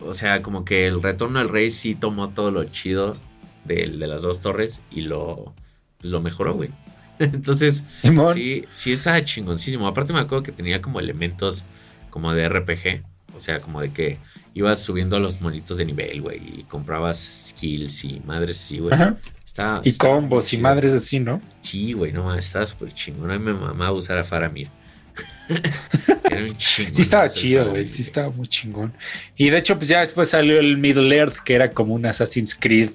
o 0.00 0.14
sea, 0.14 0.42
como 0.42 0.64
que 0.64 0.86
el 0.86 1.02
retorno 1.02 1.38
del 1.38 1.48
rey 1.48 1.70
sí 1.70 1.94
tomó 1.94 2.30
todo 2.30 2.50
lo 2.50 2.64
chido 2.64 3.12
de, 3.64 3.86
de 3.88 4.06
las 4.06 4.22
dos 4.22 4.40
torres 4.40 4.82
y 4.90 5.02
lo, 5.02 5.54
lo 6.00 6.20
mejoró, 6.20 6.54
güey. 6.54 6.70
Entonces, 7.18 7.84
sí, 8.34 8.64
sí 8.72 8.92
estaba 8.92 9.24
chingoncísimo. 9.24 9.86
Aparte 9.88 10.12
me 10.12 10.20
acuerdo 10.20 10.42
que 10.42 10.52
tenía 10.52 10.80
como 10.82 11.00
elementos 11.00 11.64
como 12.10 12.32
de 12.32 12.48
RPG. 12.48 13.04
O 13.36 13.40
sea, 13.40 13.60
como 13.60 13.80
de 13.80 13.92
que 13.92 14.18
ibas 14.54 14.80
subiendo 14.80 15.16
a 15.16 15.20
los 15.20 15.40
monitos 15.40 15.76
de 15.76 15.84
nivel, 15.84 16.22
güey, 16.22 16.40
y 16.60 16.62
comprabas 16.64 17.18
skills 17.18 18.04
y 18.04 18.22
madres 18.24 18.58
así, 18.60 18.78
güey. 18.78 18.94
y 19.84 19.92
combos 19.96 20.52
y 20.52 20.58
madres 20.58 20.92
así, 20.92 21.20
¿no? 21.20 21.40
Sí, 21.60 21.92
güey, 21.92 22.12
no, 22.12 22.34
estaba 22.34 22.66
súper 22.66 22.92
chingón. 22.92 23.30
A 23.30 23.38
mí 23.38 23.44
me 23.44 23.52
mamaba 23.52 23.92
usar 23.92 24.18
a 24.18 24.24
Faramir. 24.24 24.68
Era 26.30 26.42
un 26.42 26.56
chingón. 26.56 26.94
Sí 26.94 27.02
estaba 27.02 27.28
chido, 27.28 27.70
güey, 27.70 27.86
sí 27.86 28.02
estaba 28.02 28.30
muy 28.30 28.48
chingón. 28.48 28.92
Y 29.36 29.50
de 29.50 29.58
hecho, 29.58 29.76
pues 29.76 29.88
ya 29.88 30.00
después 30.00 30.30
salió 30.30 30.58
el 30.58 30.78
Middle 30.78 31.14
Earth, 31.14 31.36
que 31.44 31.54
era 31.54 31.70
como 31.70 31.94
un 31.94 32.06
Assassin's 32.06 32.54
Creed 32.54 32.90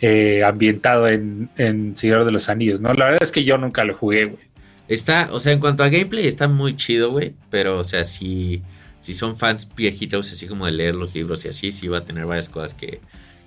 eh, 0.00 0.42
ambientado 0.44 1.08
en, 1.08 1.50
en 1.56 1.96
Señor 1.96 2.24
de 2.24 2.32
los 2.32 2.48
Anillos, 2.48 2.80
¿no? 2.80 2.92
La 2.94 3.06
verdad 3.06 3.22
es 3.22 3.32
que 3.32 3.44
yo 3.44 3.58
nunca 3.58 3.84
lo 3.84 3.96
jugué, 3.96 4.26
güey. 4.26 4.48
Está, 4.88 5.28
o 5.32 5.38
sea, 5.38 5.52
en 5.52 5.60
cuanto 5.60 5.84
a 5.84 5.88
gameplay, 5.88 6.26
está 6.26 6.48
muy 6.48 6.76
chido, 6.76 7.10
güey. 7.10 7.34
Pero, 7.50 7.78
o 7.78 7.84
sea, 7.84 8.04
si, 8.04 8.62
si 9.08 9.14
son 9.14 9.38
fans 9.38 9.66
viejitos, 9.74 10.30
así 10.30 10.46
como 10.46 10.66
de 10.66 10.72
leer 10.72 10.94
los 10.94 11.14
libros 11.14 11.42
y 11.46 11.48
así, 11.48 11.72
sí 11.72 11.88
va 11.88 11.96
a 11.96 12.04
tener 12.04 12.26
varias 12.26 12.50
cosas 12.50 12.74
que, 12.74 13.00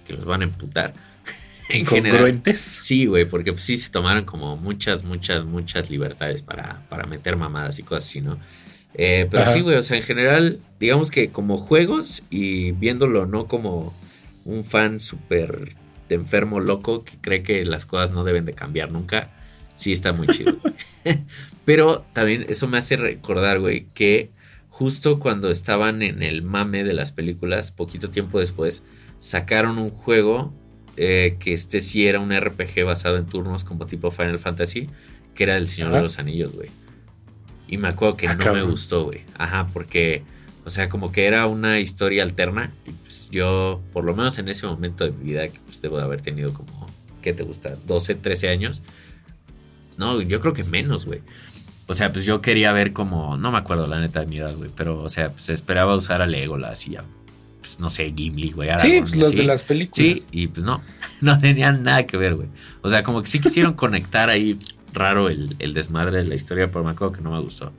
que 0.07 0.13
los 0.13 0.25
van 0.25 0.41
a 0.41 0.45
emputar. 0.45 0.95
en 1.69 1.85
general. 1.85 2.41
Sí, 2.55 3.05
güey, 3.05 3.25
porque 3.25 3.53
pues, 3.53 3.65
sí 3.65 3.77
se 3.77 3.91
tomaron 3.91 4.25
como 4.25 4.57
muchas, 4.57 5.03
muchas, 5.03 5.45
muchas 5.45 5.91
libertades 5.91 6.41
para, 6.41 6.81
para 6.89 7.05
meter 7.05 7.35
mamadas 7.35 7.77
y 7.77 7.83
cosas 7.83 8.09
así, 8.09 8.21
¿no? 8.21 8.39
Eh, 8.95 9.27
pero 9.29 9.53
sí, 9.53 9.61
güey, 9.61 9.75
o 9.75 9.83
sea, 9.83 9.97
en 9.97 10.03
general, 10.03 10.59
digamos 10.79 11.11
que 11.11 11.29
como 11.29 11.59
juegos 11.59 12.23
y 12.31 12.71
viéndolo 12.71 13.27
no 13.27 13.45
como 13.45 13.93
un 14.45 14.65
fan 14.65 14.99
súper 14.99 15.75
enfermo 16.09 16.59
loco 16.59 17.03
que 17.03 17.17
cree 17.21 17.43
que 17.43 17.63
las 17.65 17.85
cosas 17.85 18.09
no 18.09 18.23
deben 18.23 18.45
de 18.45 18.53
cambiar 18.53 18.91
nunca, 18.91 19.29
sí 19.75 19.91
está 19.91 20.11
muy 20.11 20.25
chido. 20.29 20.57
Pero 21.65 22.03
también 22.13 22.47
eso 22.49 22.67
me 22.67 22.79
hace 22.79 22.97
recordar, 22.97 23.59
güey, 23.59 23.85
que 23.93 24.31
justo 24.81 25.19
cuando 25.19 25.51
estaban 25.51 26.01
en 26.01 26.23
el 26.23 26.41
mame 26.41 26.83
de 26.83 26.93
las 26.93 27.11
películas, 27.11 27.71
poquito 27.71 28.09
tiempo 28.09 28.39
después, 28.39 28.83
sacaron 29.19 29.77
un 29.77 29.91
juego 29.91 30.51
eh, 30.97 31.37
que 31.39 31.53
este 31.53 31.81
sí 31.81 32.07
era 32.07 32.19
un 32.19 32.35
RPG 32.35 32.83
basado 32.83 33.17
en 33.17 33.27
turnos 33.27 33.63
como 33.63 33.85
tipo 33.85 34.09
Final 34.09 34.39
Fantasy, 34.39 34.87
que 35.35 35.43
era 35.43 35.55
El 35.57 35.67
Señor 35.67 35.93
de 35.93 36.01
los 36.01 36.17
Anillos, 36.17 36.55
güey. 36.55 36.69
Y 37.67 37.77
me 37.77 37.89
acuerdo 37.89 38.17
que 38.17 38.27
ah, 38.27 38.33
no 38.33 38.53
me 38.55 38.63
gustó, 38.63 39.03
güey. 39.03 39.21
Ajá, 39.37 39.67
porque, 39.71 40.23
o 40.65 40.71
sea, 40.71 40.89
como 40.89 41.11
que 41.11 41.27
era 41.27 41.45
una 41.45 41.79
historia 41.79 42.23
alterna. 42.23 42.71
Y 42.87 42.91
pues 42.93 43.29
yo, 43.29 43.83
por 43.93 44.03
lo 44.03 44.15
menos 44.15 44.39
en 44.39 44.49
ese 44.49 44.65
momento 44.65 45.03
de 45.03 45.11
mi 45.11 45.25
vida, 45.25 45.47
que 45.47 45.59
pues 45.63 45.79
debo 45.83 45.97
de 45.97 46.05
haber 46.05 46.21
tenido 46.21 46.55
como, 46.55 46.87
¿qué 47.21 47.33
te 47.33 47.43
gusta? 47.43 47.77
12, 47.85 48.15
13 48.15 48.49
años. 48.49 48.81
No, 49.99 50.19
yo 50.21 50.39
creo 50.39 50.55
que 50.55 50.63
menos, 50.63 51.05
güey. 51.05 51.21
O 51.91 51.93
sea, 51.93 52.13
pues 52.13 52.23
yo 52.23 52.39
quería 52.39 52.71
ver 52.71 52.93
como, 52.93 53.35
no 53.35 53.51
me 53.51 53.57
acuerdo 53.57 53.85
la 53.85 53.99
neta 53.99 54.21
de 54.21 54.25
mi 54.25 54.37
edad, 54.37 54.55
güey, 54.55 54.71
pero, 54.73 55.03
o 55.03 55.09
sea, 55.09 55.29
pues 55.31 55.49
esperaba 55.49 55.93
usar 55.93 56.21
a 56.21 56.25
Legolas 56.25 56.87
y 56.87 56.91
ya, 56.91 57.03
pues 57.59 57.81
no 57.81 57.89
sé, 57.89 58.13
Gimli, 58.15 58.51
güey. 58.51 58.69
Sí, 58.79 59.01
pues, 59.01 59.17
los 59.17 59.35
de 59.35 59.43
las 59.43 59.63
películas. 59.63 59.97
Sí, 59.97 60.23
y 60.31 60.47
pues 60.47 60.63
no, 60.63 60.81
no 61.19 61.37
tenían 61.37 61.83
nada 61.83 62.07
que 62.07 62.15
ver, 62.15 62.35
güey. 62.35 62.47
O 62.81 62.87
sea, 62.87 63.03
como 63.03 63.21
que 63.21 63.27
sí 63.27 63.41
quisieron 63.41 63.73
conectar 63.73 64.29
ahí 64.29 64.57
raro 64.93 65.27
el, 65.27 65.57
desmadre 65.73 66.19
de 66.19 66.23
la 66.23 66.35
historia, 66.35 66.71
pero 66.71 66.85
me 66.85 66.91
acuerdo 66.91 67.11
que 67.11 67.21
no 67.21 67.31
me 67.31 67.41
gustó. 67.41 67.73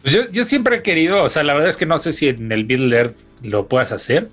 Pues 0.00 0.14
yo, 0.14 0.30
yo, 0.30 0.46
siempre 0.46 0.76
he 0.76 0.82
querido, 0.82 1.22
o 1.22 1.28
sea, 1.28 1.42
la 1.42 1.52
verdad 1.52 1.68
es 1.68 1.76
que 1.76 1.84
no 1.84 1.98
sé 1.98 2.14
si 2.14 2.28
en 2.28 2.50
el 2.50 2.64
Builder 2.64 3.14
lo 3.42 3.68
puedas 3.68 3.92
hacer, 3.92 4.30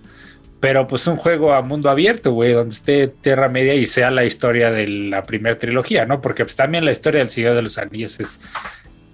pero 0.60 0.88
pues 0.88 1.06
un 1.08 1.18
juego 1.18 1.54
a 1.54 1.62
mundo 1.62 1.90
abierto, 1.90 2.32
güey, 2.32 2.54
donde 2.54 2.74
esté 2.74 3.08
Tierra 3.08 3.48
Media 3.48 3.76
y 3.76 3.86
sea 3.86 4.10
la 4.10 4.26
historia 4.26 4.72
de 4.72 4.88
la 4.88 5.24
primera 5.24 5.58
trilogía, 5.58 6.06
¿no? 6.06 6.22
Porque 6.22 6.46
pues 6.46 6.56
también 6.56 6.86
la 6.86 6.92
historia 6.92 7.20
del 7.20 7.30
Señor 7.30 7.56
de 7.56 7.62
los 7.62 7.78
Anillos 7.78 8.20
es, 8.20 8.40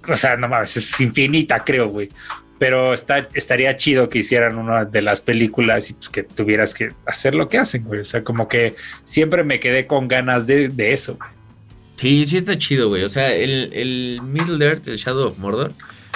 o 0.07 0.15
sea, 0.15 0.37
no 0.37 0.47
mames, 0.47 0.77
es 0.77 0.99
infinita, 1.01 1.63
creo, 1.63 1.89
güey. 1.89 2.09
Pero 2.59 2.93
está, 2.93 3.27
estaría 3.33 3.75
chido 3.75 4.07
que 4.07 4.19
hicieran 4.19 4.57
una 4.57 4.85
de 4.85 5.01
las 5.01 5.19
películas 5.19 5.89
y 5.89 5.95
pues 5.95 6.09
que 6.09 6.23
tuvieras 6.23 6.73
que 6.73 6.91
hacer 7.05 7.35
lo 7.35 7.49
que 7.49 7.57
hacen, 7.57 7.83
güey. 7.83 7.99
O 8.01 8.05
sea, 8.05 8.23
como 8.23 8.47
que 8.47 8.75
siempre 9.03 9.43
me 9.43 9.59
quedé 9.59 9.85
con 9.85 10.07
ganas 10.07 10.47
de, 10.47 10.69
de 10.69 10.93
eso, 10.93 11.17
güey. 11.17 11.29
Sí, 11.97 12.25
sí 12.25 12.37
está 12.37 12.57
chido, 12.57 12.87
güey. 12.89 13.03
O 13.03 13.09
sea, 13.09 13.33
el, 13.33 13.71
el 13.73 14.21
Middle 14.23 14.65
Earth, 14.65 14.87
el 14.87 14.97
Shadow 14.97 15.27
of 15.27 15.37
Mordor, 15.39 15.73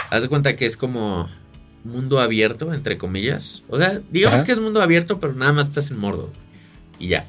haz 0.10 0.24
de 0.24 0.30
cuenta 0.30 0.56
que 0.56 0.66
es 0.66 0.78
como 0.78 1.30
mundo 1.88 2.20
abierto, 2.20 2.74
entre 2.74 2.98
comillas. 2.98 3.64
O 3.70 3.78
sea, 3.78 4.02
digamos 4.12 4.44
que 4.44 4.52
es 4.52 4.60
mundo 4.60 4.82
abierto, 4.82 5.20
pero 5.20 5.34
nada 5.34 5.54
más 5.54 5.70
estás 5.70 5.92
en 5.92 5.98
Mordor. 5.98 6.30
Y 7.00 7.10
ya. 7.10 7.26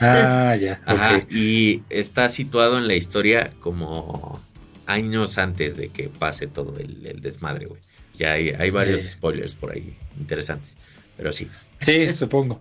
Ah, 0.00 0.56
ya. 0.56 0.80
Ajá. 0.86 1.24
Y 1.30 1.82
está 1.90 2.28
situado 2.28 2.78
en 2.78 2.88
la 2.88 2.94
historia 2.94 3.52
como 3.60 4.40
años 4.86 5.38
antes 5.38 5.76
de 5.76 5.88
que 5.88 6.08
pase 6.08 6.46
todo 6.46 6.76
el, 6.78 7.20
desmadre, 7.20 7.66
güey. 7.66 7.80
Ya 8.18 8.32
hay, 8.32 8.50
hay 8.50 8.70
varios 8.70 9.02
spoilers 9.02 9.54
por 9.54 9.72
ahí 9.72 9.94
interesantes. 10.18 10.76
Pero 11.16 11.32
sí. 11.32 11.48
Sí, 11.80 12.12
supongo. 12.12 12.60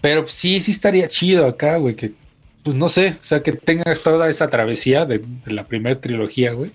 Pero 0.00 0.26
sí, 0.26 0.60
sí 0.60 0.72
estaría 0.72 1.08
chido 1.08 1.46
acá, 1.46 1.76
güey, 1.76 1.94
que 1.94 2.12
pues 2.62 2.76
no 2.76 2.88
sé, 2.88 3.16
o 3.20 3.24
sea, 3.24 3.42
que 3.42 3.52
tengas 3.52 4.02
toda 4.02 4.28
esa 4.28 4.48
travesía 4.48 5.04
de, 5.04 5.20
la 5.46 5.64
primera 5.64 6.00
trilogía, 6.00 6.52
güey. 6.52 6.70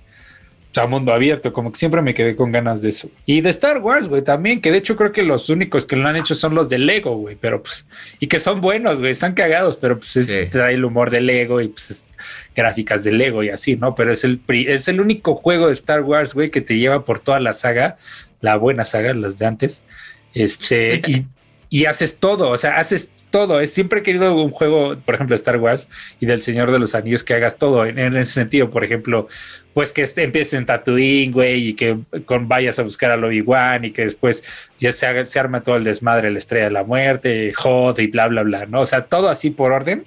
Sea, 0.78 0.86
mundo 0.86 1.12
abierto, 1.12 1.52
como 1.54 1.72
que 1.72 1.80
siempre 1.80 2.04
me 2.04 2.13
quedé 2.13 2.36
con 2.36 2.52
ganas 2.52 2.84
de 2.84 2.90
eso. 2.90 3.10
Y 3.26 3.42
de 3.42 3.50
Star 3.50 3.80
Wars, 3.80 4.08
güey, 4.08 4.22
también, 4.22 4.62
que 4.62 4.70
de 4.70 4.78
hecho 4.78 4.96
creo 4.96 5.12
que 5.12 5.24
los 5.24 5.50
únicos 5.50 5.88
que 5.88 5.96
lo 5.96 6.08
han 6.08 6.16
hecho 6.16 6.36
son 6.36 6.54
los 6.54 6.70
de 6.70 6.78
Lego, 6.78 7.18
güey, 7.18 7.36
pero 7.36 7.63
pues, 7.63 7.88
y 8.20 8.28
que 8.28 8.40
son 8.40 8.62
buenos, 8.62 9.00
güey, 9.00 9.12
están 9.12 9.34
cagados, 9.34 9.76
pero 9.78 9.98
pues 9.98 10.16
es, 10.18 10.52
trae 10.52 10.76
el 10.76 10.86
humor 10.86 11.10
de 11.10 11.22
Lego 11.22 11.62
y 11.62 11.70
pues 11.70 12.08
gráficas 12.56 13.04
de 13.04 13.12
Lego 13.12 13.44
y 13.44 13.50
así, 13.50 13.76
¿no? 13.76 13.96
Pero 13.96 14.12
es 14.12 14.24
el, 14.24 14.40
es 14.50 14.88
el 14.88 15.02
único 15.02 15.34
juego 15.34 15.66
de 15.66 15.74
Star 15.74 16.02
Wars, 16.02 16.36
güey, 16.36 16.52
que 16.52 16.62
te 16.62 16.78
lleva 16.78 17.04
por 17.06 17.18
toda 17.18 17.40
la 17.40 17.54
saga, 17.54 17.98
la 18.42 18.56
buena 18.58 18.86
saga, 18.86 19.16
las 19.16 19.40
de 19.40 19.48
antes, 19.48 19.84
este, 20.36 21.02
y, 21.08 21.26
y 21.72 21.86
haces 21.86 22.20
todo, 22.20 22.52
o 22.52 22.58
sea, 22.60 22.78
haces 22.78 23.10
todo. 23.30 23.60
Es, 23.60 23.74
siempre 23.74 24.00
he 24.00 24.04
querido 24.04 24.36
un 24.36 24.52
juego, 24.52 24.96
por 25.06 25.16
ejemplo, 25.16 25.36
Star 25.36 25.58
Wars 25.58 25.88
y 26.20 26.26
del 26.26 26.42
Señor 26.42 26.72
de 26.72 26.80
los 26.80 26.96
Anillos, 26.96 27.24
que 27.24 27.34
hagas 27.34 27.58
todo 27.58 27.86
en, 27.86 28.00
ese 28.16 28.32
sentido. 28.32 28.70
Por 28.70 28.84
ejemplo, 28.84 29.28
pues 29.74 29.92
que 29.92 30.10
empieces 30.18 30.54
en 30.54 30.66
Tatooine, 30.66 31.32
güey, 31.32 31.70
y 31.70 31.74
que 31.74 31.98
con, 32.26 32.48
vayas 32.48 32.80
a 32.80 32.84
buscar 32.84 33.12
a 33.12 33.16
Obi-Wan 33.16 33.86
y 33.86 33.92
que 33.92 34.04
después 34.04 34.44
ya 34.78 34.92
se, 34.92 35.06
haga, 35.06 35.24
todo 35.62 35.78
el 35.78 35.84
desmadre, 35.84 36.32
la 36.32 36.40
estrella 36.40 36.66
de 36.66 36.72
la 36.72 36.84
muerte, 36.84 37.54
Hot 37.54 38.00
y 38.00 38.08
bla, 38.08 38.28
bla, 38.28 38.44
bla, 38.44 38.66
¿no? 38.66 38.82
O 38.82 38.86
sea, 38.86 39.04
todo 39.04 39.30
así 39.30 39.50
por 39.50 39.72
orden. 39.72 40.06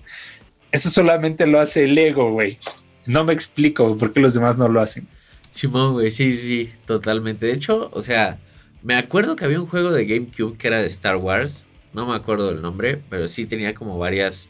Eso 0.73 0.91
solamente 0.91 1.47
lo 1.47 1.61
hace 1.61 1.85
el 1.85 1.99
ego, 1.99 2.33
güey. 2.33 2.59
No 3.07 3.25
me 3.25 3.33
explico 3.33 3.97
por 3.97 4.13
qué 4.13 4.21
los 4.21 4.35
demás 4.35 4.57
no 4.57 4.69
lo 4.69 4.81
hacen. 4.81 5.07
Simón, 5.51 5.95
güey, 5.95 6.11
sí, 6.11 6.31
sí, 6.33 6.71
totalmente. 6.87 7.47
De 7.47 7.53
hecho, 7.53 7.91
o 7.93 8.03
sea, 8.03 8.39
me 8.83 8.95
acuerdo 8.95 9.37
que 9.37 9.45
había 9.45 9.61
un 9.61 9.67
juego 9.67 9.91
de 9.91 10.07
GameCube 10.07 10.57
que 10.57 10.69
era 10.69 10.81
de 10.81 10.87
Star 10.87 11.17
Wars 11.17 11.67
no 11.93 12.07
me 12.07 12.15
acuerdo 12.15 12.49
del 12.49 12.63
nombre, 12.63 13.01
pero 13.09 13.29
sí 13.29 13.47
tenía 13.47 13.75
como 13.75 13.99
varias 13.99 14.49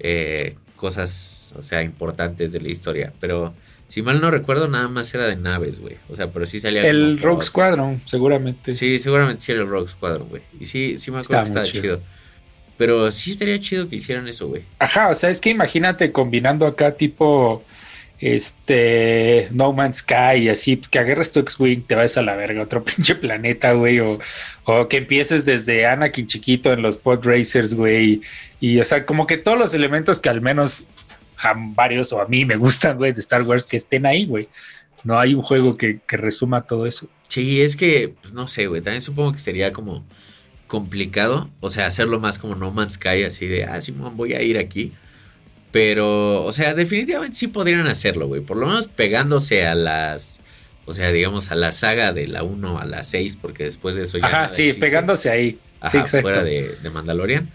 eh, 0.00 0.56
cosas, 0.76 1.54
o 1.56 1.62
sea, 1.62 1.82
importantes 1.82 2.52
de 2.52 2.60
la 2.60 2.68
historia. 2.68 3.12
Pero 3.20 3.54
si 3.88 4.02
mal 4.02 4.20
no 4.20 4.30
recuerdo, 4.30 4.68
nada 4.68 4.88
más 4.88 5.12
era 5.14 5.26
de 5.26 5.36
naves, 5.36 5.80
güey. 5.80 5.96
O 6.08 6.16
sea, 6.16 6.28
pero 6.28 6.46
sí 6.46 6.58
salía. 6.58 6.82
El 6.82 7.20
Rogue 7.20 7.42
Squadron, 7.42 8.00
seguramente. 8.06 8.72
Sí, 8.72 8.98
seguramente 8.98 9.44
sí 9.44 9.52
era 9.52 9.62
el 9.62 9.68
Rogue 9.68 9.88
Squadron, 9.88 10.28
güey. 10.28 10.42
Y 10.58 10.66
sí, 10.66 10.98
sí 10.98 11.10
me 11.10 11.20
acuerdo 11.20 11.42
que 11.42 11.48
estaba 11.48 11.66
chido. 11.66 12.00
Pero 12.76 13.10
sí 13.10 13.30
estaría 13.30 13.58
chido 13.60 13.88
que 13.88 13.96
hicieran 13.96 14.26
eso, 14.26 14.48
güey. 14.48 14.64
Ajá, 14.80 15.10
o 15.10 15.14
sea, 15.14 15.30
es 15.30 15.40
que 15.40 15.50
imagínate 15.50 16.10
combinando 16.10 16.66
acá 16.66 16.92
tipo 16.92 17.62
este 18.24 19.48
No 19.50 19.74
Man's 19.74 19.98
Sky 19.98 20.38
y 20.44 20.48
así, 20.48 20.76
pues 20.76 20.88
que 20.88 20.98
agarres 20.98 21.30
tu 21.30 21.40
X-Wing, 21.40 21.82
te 21.82 21.94
vas 21.94 22.16
a 22.16 22.22
la 22.22 22.34
verga, 22.34 22.62
otro 22.62 22.82
pinche 22.84 23.14
planeta, 23.14 23.72
güey, 23.72 24.00
o, 24.00 24.18
o, 24.64 24.88
que 24.88 24.96
empieces 24.96 25.44
desde 25.44 25.86
Anakin 25.86 26.26
chiquito 26.26 26.72
en 26.72 26.80
los 26.80 26.96
pod 26.96 27.24
racers, 27.24 27.74
güey, 27.74 28.22
y, 28.60 28.80
o 28.80 28.84
sea, 28.84 29.04
como 29.04 29.26
que 29.26 29.36
todos 29.36 29.58
los 29.58 29.74
elementos 29.74 30.20
que 30.20 30.30
al 30.30 30.40
menos 30.40 30.86
a 31.36 31.52
varios 31.54 32.12
o 32.14 32.22
a 32.22 32.26
mí 32.26 32.46
me 32.46 32.56
gustan, 32.56 32.96
güey, 32.96 33.12
de 33.12 33.20
Star 33.20 33.42
Wars, 33.42 33.66
que 33.66 33.76
estén 33.76 34.06
ahí, 34.06 34.24
güey. 34.24 34.48
No 35.02 35.18
hay 35.18 35.34
un 35.34 35.42
juego 35.42 35.76
que, 35.76 36.00
que 36.08 36.16
resuma 36.16 36.62
todo 36.62 36.86
eso. 36.86 37.06
Sí, 37.28 37.60
es 37.60 37.76
que, 37.76 38.14
pues 38.22 38.32
no 38.32 38.48
sé, 38.48 38.68
güey, 38.68 38.80
también 38.80 39.02
supongo 39.02 39.32
que 39.34 39.38
sería 39.38 39.74
como 39.74 40.02
complicado, 40.66 41.50
o 41.60 41.68
sea, 41.68 41.86
hacerlo 41.86 42.20
más 42.20 42.38
como 42.38 42.54
No 42.54 42.70
Man's 42.70 42.94
Sky, 42.94 43.24
así 43.24 43.46
de, 43.46 43.64
ah, 43.64 43.82
Simón, 43.82 44.16
voy 44.16 44.32
a 44.32 44.40
ir 44.40 44.56
aquí 44.56 44.92
pero, 45.74 46.44
o 46.44 46.52
sea, 46.52 46.72
definitivamente 46.72 47.36
sí 47.36 47.48
podrían 47.48 47.88
hacerlo, 47.88 48.28
güey. 48.28 48.40
Por 48.40 48.56
lo 48.58 48.68
menos 48.68 48.86
pegándose 48.86 49.66
a 49.66 49.74
las. 49.74 50.40
O 50.84 50.92
sea, 50.92 51.10
digamos, 51.10 51.50
a 51.50 51.56
la 51.56 51.72
saga 51.72 52.12
de 52.12 52.28
la 52.28 52.44
1 52.44 52.78
a 52.78 52.84
la 52.84 53.02
6, 53.02 53.36
porque 53.42 53.64
después 53.64 53.96
de 53.96 54.04
eso 54.04 54.18
ya. 54.18 54.26
Ajá, 54.26 54.48
sí, 54.50 54.72
pegándose 54.74 55.30
ahí. 55.30 55.58
Ajá, 55.80 56.06
fuera 56.06 56.44
de, 56.44 56.76
de 56.80 56.90
Mandalorian. 56.90 57.50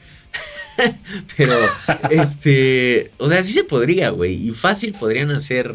Pero, 1.38 1.62
este. 2.10 3.10
O 3.20 3.30
sea, 3.30 3.42
sí 3.42 3.54
se 3.54 3.64
podría, 3.64 4.10
güey. 4.10 4.50
Y 4.50 4.52
fácil 4.52 4.92
podrían 5.00 5.32
hacer. 5.32 5.74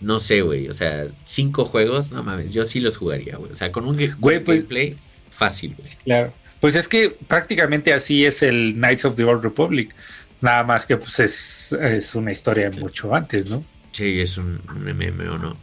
No 0.00 0.18
sé, 0.18 0.40
güey. 0.40 0.68
O 0.68 0.72
sea, 0.72 1.08
cinco 1.24 1.66
juegos, 1.66 2.10
no 2.10 2.22
mames. 2.22 2.52
Yo 2.52 2.64
sí 2.64 2.80
los 2.80 2.96
jugaría, 2.96 3.36
güey. 3.36 3.52
O 3.52 3.54
sea, 3.54 3.70
con 3.70 3.84
un 3.84 3.98
güey, 4.18 4.42
pues, 4.42 4.60
gameplay 4.60 4.96
fácil, 5.30 5.74
güey. 5.76 5.90
claro. 6.04 6.32
Pues 6.58 6.74
es 6.74 6.88
que 6.88 7.10
prácticamente 7.10 7.92
así 7.92 8.24
es 8.24 8.42
el 8.42 8.72
Knights 8.76 9.04
of 9.04 9.16
the 9.16 9.24
Old 9.24 9.42
Republic. 9.42 9.94
Nada 10.40 10.64
más 10.64 10.86
que 10.86 10.96
pues 10.96 11.20
es, 11.20 12.14
una 12.14 12.32
historia 12.32 12.70
mucho 12.70 13.14
antes, 13.14 13.48
¿no? 13.48 13.64
Sí, 13.92 14.20
es 14.20 14.36
un, 14.36 14.60
MMO, 14.68 15.38
¿no? 15.38 15.56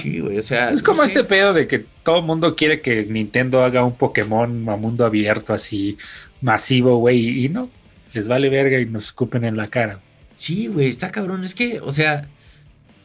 Sí, 0.00 0.18
güey, 0.18 0.38
o 0.38 0.42
sea. 0.42 0.70
Es 0.70 0.82
como 0.82 1.04
este 1.04 1.22
pedo 1.22 1.52
de 1.52 1.68
que 1.68 1.84
todo 2.02 2.18
el 2.18 2.24
mundo 2.24 2.56
quiere 2.56 2.80
que 2.80 3.04
Nintendo 3.04 3.62
haga 3.62 3.84
un 3.84 3.96
Pokémon 3.96 4.68
a 4.68 4.76
mundo 4.76 5.04
abierto 5.04 5.54
así 5.54 5.96
masivo, 6.40 6.96
güey, 6.98 7.44
y 7.44 7.48
no, 7.48 7.70
les 8.12 8.26
vale 8.26 8.48
verga 8.48 8.80
y 8.80 8.86
nos 8.86 9.06
escupen 9.06 9.44
en 9.44 9.56
la 9.56 9.68
cara. 9.68 10.00
Sí, 10.34 10.66
güey, 10.68 10.88
está 10.88 11.10
cabrón. 11.10 11.44
Es 11.44 11.54
que, 11.54 11.80
o 11.80 11.92
sea, 11.92 12.26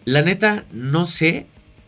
la 0.06 0.22
neta, 0.22 0.66
no 0.72 1.06
sé 1.06 1.48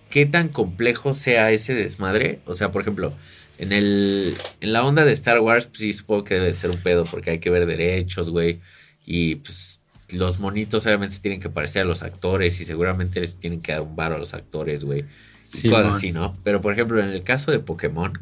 qué 0.10 0.26
tan 0.26 0.50
complejo 0.50 1.13
sea 1.13 1.52
ese 1.52 1.74
desmadre. 1.74 2.39
O 2.46 2.56
sea, 2.56 2.72
por 2.72 2.82
ejemplo, 2.82 3.13
en 3.58 3.72
el 3.72 4.36
en 4.62 4.74
la 4.74 4.84
onda 4.86 5.06
de 5.06 5.12
Star 5.12 5.39
Wars, 5.39 5.65
pues 5.68 5.80
sí 5.80 5.94
supongo 5.94 6.24
que 6.24 6.36
debe 6.36 6.54
ser 6.54 6.72
un 6.72 6.82
pedo 6.82 7.06
porque 7.06 7.32
hay 7.32 7.39
que 7.39 7.50
ver 7.50 7.65
derechos, 7.65 8.30
güey. 8.30 8.60
Y 9.06 9.36
pues 9.36 9.82
los 10.10 10.39
monitos 10.39 10.86
obviamente 10.86 11.15
se 11.15 11.22
tienen 11.22 11.39
que 11.39 11.50
parecer 11.50 11.84
a 11.84 11.86
los 11.86 12.04
actores 12.04 12.60
y 12.60 12.65
seguramente 12.65 13.20
les 13.20 13.38
tienen 13.38 13.62
que 13.62 13.72
dar 13.72 13.82
un 13.82 13.96
bar 13.96 14.13
a 14.13 14.18
los 14.18 14.34
actores, 14.34 14.84
güey. 14.84 15.06
Y 15.54 15.70
cosas 15.70 15.96
así, 15.96 16.12
¿no? 16.12 16.36
Pero 16.44 16.62
por 16.62 16.74
ejemplo, 16.74 17.00
en 17.00 17.10
el 17.10 17.24
caso 17.24 17.52
de 17.52 17.60
Pokémon, 17.60 18.20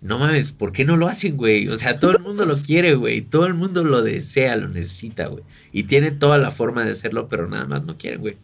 no 0.00 0.18
mames, 0.18 0.52
¿por 0.52 0.72
qué 0.72 0.84
no 0.84 0.96
lo 0.96 1.08
hacen, 1.08 1.36
güey? 1.36 1.68
O 1.68 1.76
sea, 1.76 1.98
todo 1.98 2.12
el 2.12 2.20
mundo 2.20 2.46
lo 2.46 2.56
quiere, 2.56 2.94
güey. 2.94 3.20
Todo 3.20 3.46
el 3.46 3.54
mundo 3.54 3.84
lo 3.84 4.02
desea, 4.02 4.56
lo 4.56 4.68
necesita, 4.68 5.26
güey. 5.26 5.44
Y 5.72 5.84
tiene 5.84 6.10
toda 6.10 6.38
la 6.38 6.50
forma 6.50 6.84
de 6.84 6.92
hacerlo, 6.92 7.28
pero 7.28 7.46
nada 7.48 7.66
más 7.66 7.84
no 7.84 7.98
quieren, 7.98 8.20
güey. 8.20 8.36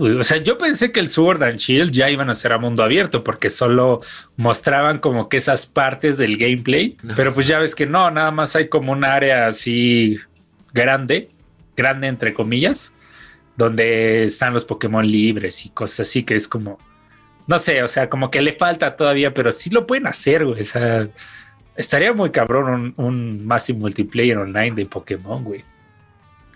O 0.00 0.24
sea, 0.24 0.38
yo 0.38 0.56
pensé 0.56 0.92
que 0.92 1.00
el 1.00 1.08
Sword 1.08 1.42
and 1.42 1.58
Shield 1.58 1.92
ya 1.92 2.08
iban 2.10 2.30
a 2.30 2.34
ser 2.34 2.52
a 2.52 2.58
mundo 2.58 2.82
abierto 2.82 3.22
porque 3.22 3.50
solo 3.50 4.00
mostraban 4.36 4.98
como 4.98 5.28
que 5.28 5.36
esas 5.36 5.66
partes 5.66 6.16
del 6.16 6.36
gameplay. 6.36 6.96
pero 7.16 7.34
pues 7.34 7.46
ya 7.46 7.58
ves 7.58 7.74
que 7.74 7.86
no, 7.86 8.10
nada 8.10 8.30
más 8.30 8.56
hay 8.56 8.68
como 8.68 8.92
un 8.92 9.04
área 9.04 9.48
así 9.48 10.18
grande, 10.72 11.28
grande 11.76 12.08
entre 12.08 12.32
comillas, 12.32 12.92
donde 13.56 14.24
están 14.24 14.54
los 14.54 14.64
Pokémon 14.64 15.06
libres 15.06 15.66
y 15.66 15.68
cosas 15.68 16.08
así 16.08 16.22
que 16.22 16.34
es 16.34 16.48
como 16.48 16.78
no 17.46 17.58
sé, 17.58 17.82
o 17.82 17.88
sea, 17.88 18.08
como 18.08 18.30
que 18.30 18.40
le 18.40 18.52
falta 18.52 18.94
todavía, 18.94 19.34
pero 19.34 19.50
sí 19.50 19.70
lo 19.70 19.84
pueden 19.84 20.06
hacer, 20.06 20.44
güey. 20.44 20.60
O 20.60 20.64
sea, 20.64 21.08
estaría 21.74 22.12
muy 22.12 22.30
cabrón 22.30 22.94
un, 22.96 23.04
un 23.04 23.44
Massive 23.44 23.78
Multiplayer 23.78 24.38
online 24.38 24.72
de 24.76 24.86
Pokémon, 24.86 25.42
güey. 25.42 25.64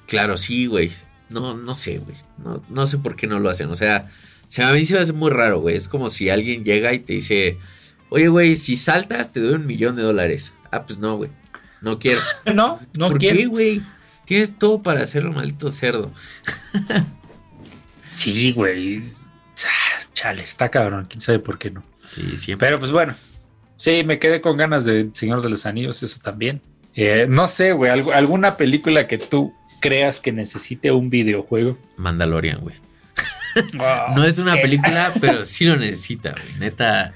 Claro, 0.06 0.36
sí, 0.36 0.66
güey. 0.66 0.92
No, 1.30 1.56
no 1.56 1.74
sé, 1.74 1.98
güey. 1.98 2.16
No, 2.38 2.62
no 2.68 2.86
sé 2.86 2.98
por 2.98 3.16
qué 3.16 3.26
no 3.26 3.38
lo 3.38 3.50
hacen. 3.50 3.70
O 3.70 3.74
sea, 3.74 4.10
se 4.48 4.62
a 4.62 4.70
mí 4.72 4.84
se 4.84 4.94
me 4.94 5.00
hace 5.00 5.12
muy 5.12 5.30
raro, 5.30 5.60
güey. 5.60 5.76
Es 5.76 5.88
como 5.88 6.08
si 6.08 6.28
alguien 6.28 6.64
llega 6.64 6.92
y 6.92 7.00
te 7.00 7.14
dice, 7.14 7.58
oye, 8.10 8.28
güey, 8.28 8.56
si 8.56 8.76
saltas 8.76 9.32
te 9.32 9.40
doy 9.40 9.54
un 9.54 9.66
millón 9.66 9.96
de 9.96 10.02
dólares. 10.02 10.52
Ah, 10.70 10.84
pues 10.84 10.98
no, 10.98 11.16
güey. 11.16 11.30
No 11.80 11.98
quiero. 11.98 12.20
no, 12.54 12.80
no 12.96 13.08
¿Por 13.08 13.18
quiero. 13.18 13.36
qué, 13.36 13.46
güey? 13.46 13.82
Tienes 14.24 14.58
todo 14.58 14.82
para 14.82 15.02
hacerlo, 15.02 15.32
maldito 15.32 15.68
cerdo. 15.70 16.12
sí, 18.16 18.52
güey. 18.52 19.02
Ah, 19.64 20.02
chale, 20.14 20.42
está 20.42 20.70
cabrón. 20.70 21.06
Quién 21.08 21.20
sabe 21.20 21.38
por 21.38 21.58
qué 21.58 21.70
no. 21.70 21.82
Sí, 22.14 22.36
siempre. 22.36 22.68
Pero 22.68 22.78
pues 22.78 22.90
bueno. 22.90 23.14
Sí, 23.76 24.02
me 24.04 24.18
quedé 24.18 24.40
con 24.40 24.56
ganas 24.56 24.84
de 24.84 25.10
Señor 25.12 25.42
de 25.42 25.50
los 25.50 25.66
Anillos, 25.66 26.02
eso 26.02 26.18
también. 26.22 26.62
Eh, 26.94 27.26
no 27.28 27.48
sé, 27.48 27.72
güey, 27.72 27.90
alguna 27.90 28.56
película 28.56 29.06
que 29.08 29.18
tú 29.18 29.52
creas 29.84 30.18
que 30.18 30.32
necesite 30.32 30.90
un 30.90 31.10
videojuego. 31.10 31.78
Mandalorian, 31.98 32.60
güey. 32.60 32.76
Oh, 33.78 34.14
no 34.16 34.24
es 34.24 34.38
una 34.38 34.54
película, 34.54 35.12
pero 35.20 35.44
sí 35.44 35.66
lo 35.66 35.76
necesita, 35.76 36.32
güey. 36.32 36.58
Neta, 36.58 37.12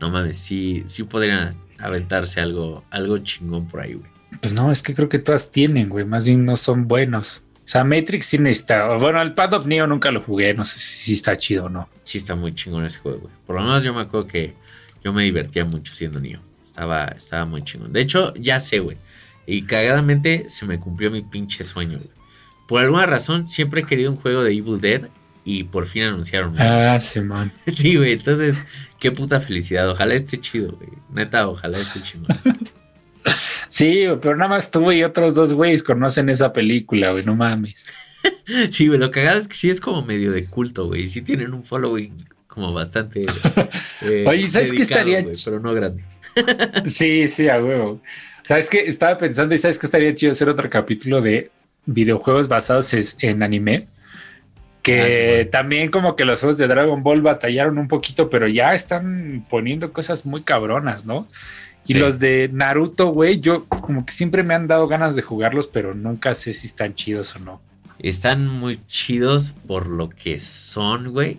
no 0.00 0.10
mames, 0.10 0.38
sí, 0.38 0.82
sí 0.86 1.04
podrían 1.04 1.54
aventarse 1.78 2.40
algo, 2.40 2.84
algo 2.90 3.18
chingón 3.18 3.68
por 3.68 3.80
ahí, 3.80 3.94
güey. 3.94 4.10
Pues 4.40 4.54
no, 4.54 4.72
es 4.72 4.82
que 4.82 4.94
creo 4.94 5.10
que 5.10 5.18
todas 5.18 5.50
tienen, 5.50 5.90
güey. 5.90 6.06
Más 6.06 6.24
bien 6.24 6.44
no 6.46 6.56
son 6.56 6.88
buenos. 6.88 7.42
O 7.66 7.68
sea, 7.68 7.84
Matrix 7.84 8.26
sí 8.26 8.38
necesita. 8.38 8.96
Bueno, 8.96 9.20
el 9.20 9.34
Pad 9.34 9.52
of 9.52 9.66
Neo 9.66 9.86
nunca 9.86 10.10
lo 10.10 10.22
jugué. 10.22 10.54
No 10.54 10.64
sé 10.64 10.80
si 10.80 11.12
está 11.12 11.36
chido 11.36 11.66
o 11.66 11.68
no. 11.68 11.88
Sí 12.02 12.18
está 12.18 12.34
muy 12.34 12.54
chingón 12.54 12.84
ese 12.84 12.98
juego, 13.00 13.18
güey. 13.20 13.34
Por 13.46 13.56
lo 13.56 13.62
menos 13.62 13.84
yo 13.84 13.92
me 13.92 14.00
acuerdo 14.00 14.26
que 14.26 14.54
yo 15.04 15.12
me 15.12 15.24
divertía 15.24 15.64
mucho 15.64 15.94
siendo 15.94 16.18
Neo. 16.18 16.40
Estaba, 16.64 17.06
estaba 17.08 17.44
muy 17.44 17.62
chingón. 17.62 17.92
De 17.92 18.00
hecho, 18.00 18.32
ya 18.34 18.58
sé, 18.60 18.78
güey. 18.78 18.96
Y 19.46 19.62
cagadamente 19.62 20.48
se 20.48 20.66
me 20.66 20.80
cumplió 20.80 21.10
mi 21.10 21.22
pinche 21.22 21.62
sueño, 21.64 21.98
güey. 21.98 22.10
Por 22.66 22.82
alguna 22.82 23.06
razón, 23.06 23.46
siempre 23.46 23.82
he 23.82 23.84
querido 23.84 24.10
un 24.10 24.16
juego 24.16 24.42
de 24.42 24.52
Evil 24.52 24.80
Dead 24.80 25.02
y 25.44 25.62
por 25.64 25.86
fin 25.86 26.02
anunciaron. 26.02 26.60
Ah, 26.60 26.98
sí, 26.98 27.20
man. 27.20 27.52
Sí, 27.72 27.94
güey. 27.96 28.12
Entonces, 28.12 28.56
qué 28.98 29.12
puta 29.12 29.40
felicidad. 29.40 29.88
Ojalá 29.88 30.14
esté 30.14 30.40
chido, 30.40 30.72
güey. 30.72 30.90
Neta, 31.12 31.48
ojalá 31.48 31.78
esté 31.78 32.02
chido. 32.02 32.26
sí, 33.68 34.06
pero 34.20 34.36
nada 34.36 34.50
más 34.50 34.70
tú 34.72 34.90
y 34.90 35.04
otros 35.04 35.36
dos 35.36 35.52
güeyes 35.54 35.84
conocen 35.84 36.28
esa 36.28 36.52
película, 36.52 37.12
güey. 37.12 37.24
No 37.24 37.36
mames. 37.36 37.86
sí, 38.70 38.88
güey. 38.88 38.98
Lo 38.98 39.12
cagado 39.12 39.38
es 39.38 39.46
que 39.46 39.54
sí 39.54 39.70
es 39.70 39.80
como 39.80 40.02
medio 40.02 40.32
de 40.32 40.46
culto, 40.46 40.86
güey. 40.86 41.08
Sí 41.08 41.22
tienen 41.22 41.54
un 41.54 41.62
following 41.62 42.26
como 42.48 42.72
bastante. 42.72 43.26
Eh, 44.02 44.24
Oye, 44.28 44.46
¿sabes 44.48 44.72
qué 44.72 44.82
estaría? 44.82 45.24
pero 45.42 45.58
no 45.58 45.72
grande. 45.72 46.04
sí, 46.84 47.28
sí, 47.28 47.48
a 47.48 47.62
huevo. 47.62 48.02
¿Sabes 48.46 48.70
qué? 48.70 48.84
Estaba 48.86 49.18
pensando 49.18 49.54
y 49.54 49.58
sabes 49.58 49.78
que 49.78 49.86
estaría 49.86 50.14
chido 50.14 50.32
hacer 50.32 50.48
otro 50.48 50.70
capítulo 50.70 51.20
de 51.20 51.50
videojuegos 51.84 52.46
basados 52.46 52.94
en 53.18 53.42
anime. 53.42 53.88
Que 54.82 55.46
ah, 55.46 55.50
también 55.50 55.90
como 55.90 56.14
que 56.14 56.24
los 56.24 56.38
juegos 56.38 56.56
de 56.56 56.68
Dragon 56.68 57.02
Ball 57.02 57.22
batallaron 57.22 57.76
un 57.76 57.88
poquito, 57.88 58.30
pero 58.30 58.46
ya 58.46 58.72
están 58.72 59.44
poniendo 59.50 59.92
cosas 59.92 60.24
muy 60.24 60.42
cabronas, 60.42 61.04
¿no? 61.04 61.26
Y 61.88 61.94
los 61.94 62.18
de 62.20 62.48
Naruto, 62.52 63.08
güey, 63.08 63.40
yo 63.40 63.64
como 63.64 64.06
que 64.06 64.12
siempre 64.12 64.42
me 64.42 64.54
han 64.54 64.66
dado 64.66 64.86
ganas 64.88 65.16
de 65.16 65.22
jugarlos, 65.22 65.66
pero 65.68 65.94
nunca 65.94 66.34
sé 66.34 66.52
si 66.52 66.68
están 66.68 66.94
chidos 66.94 67.34
o 67.36 67.40
no. 67.40 67.60
Están 67.98 68.46
muy 68.46 68.80
chidos 68.86 69.52
por 69.66 69.86
lo 69.86 70.08
que 70.08 70.38
son, 70.38 71.12
güey. 71.12 71.38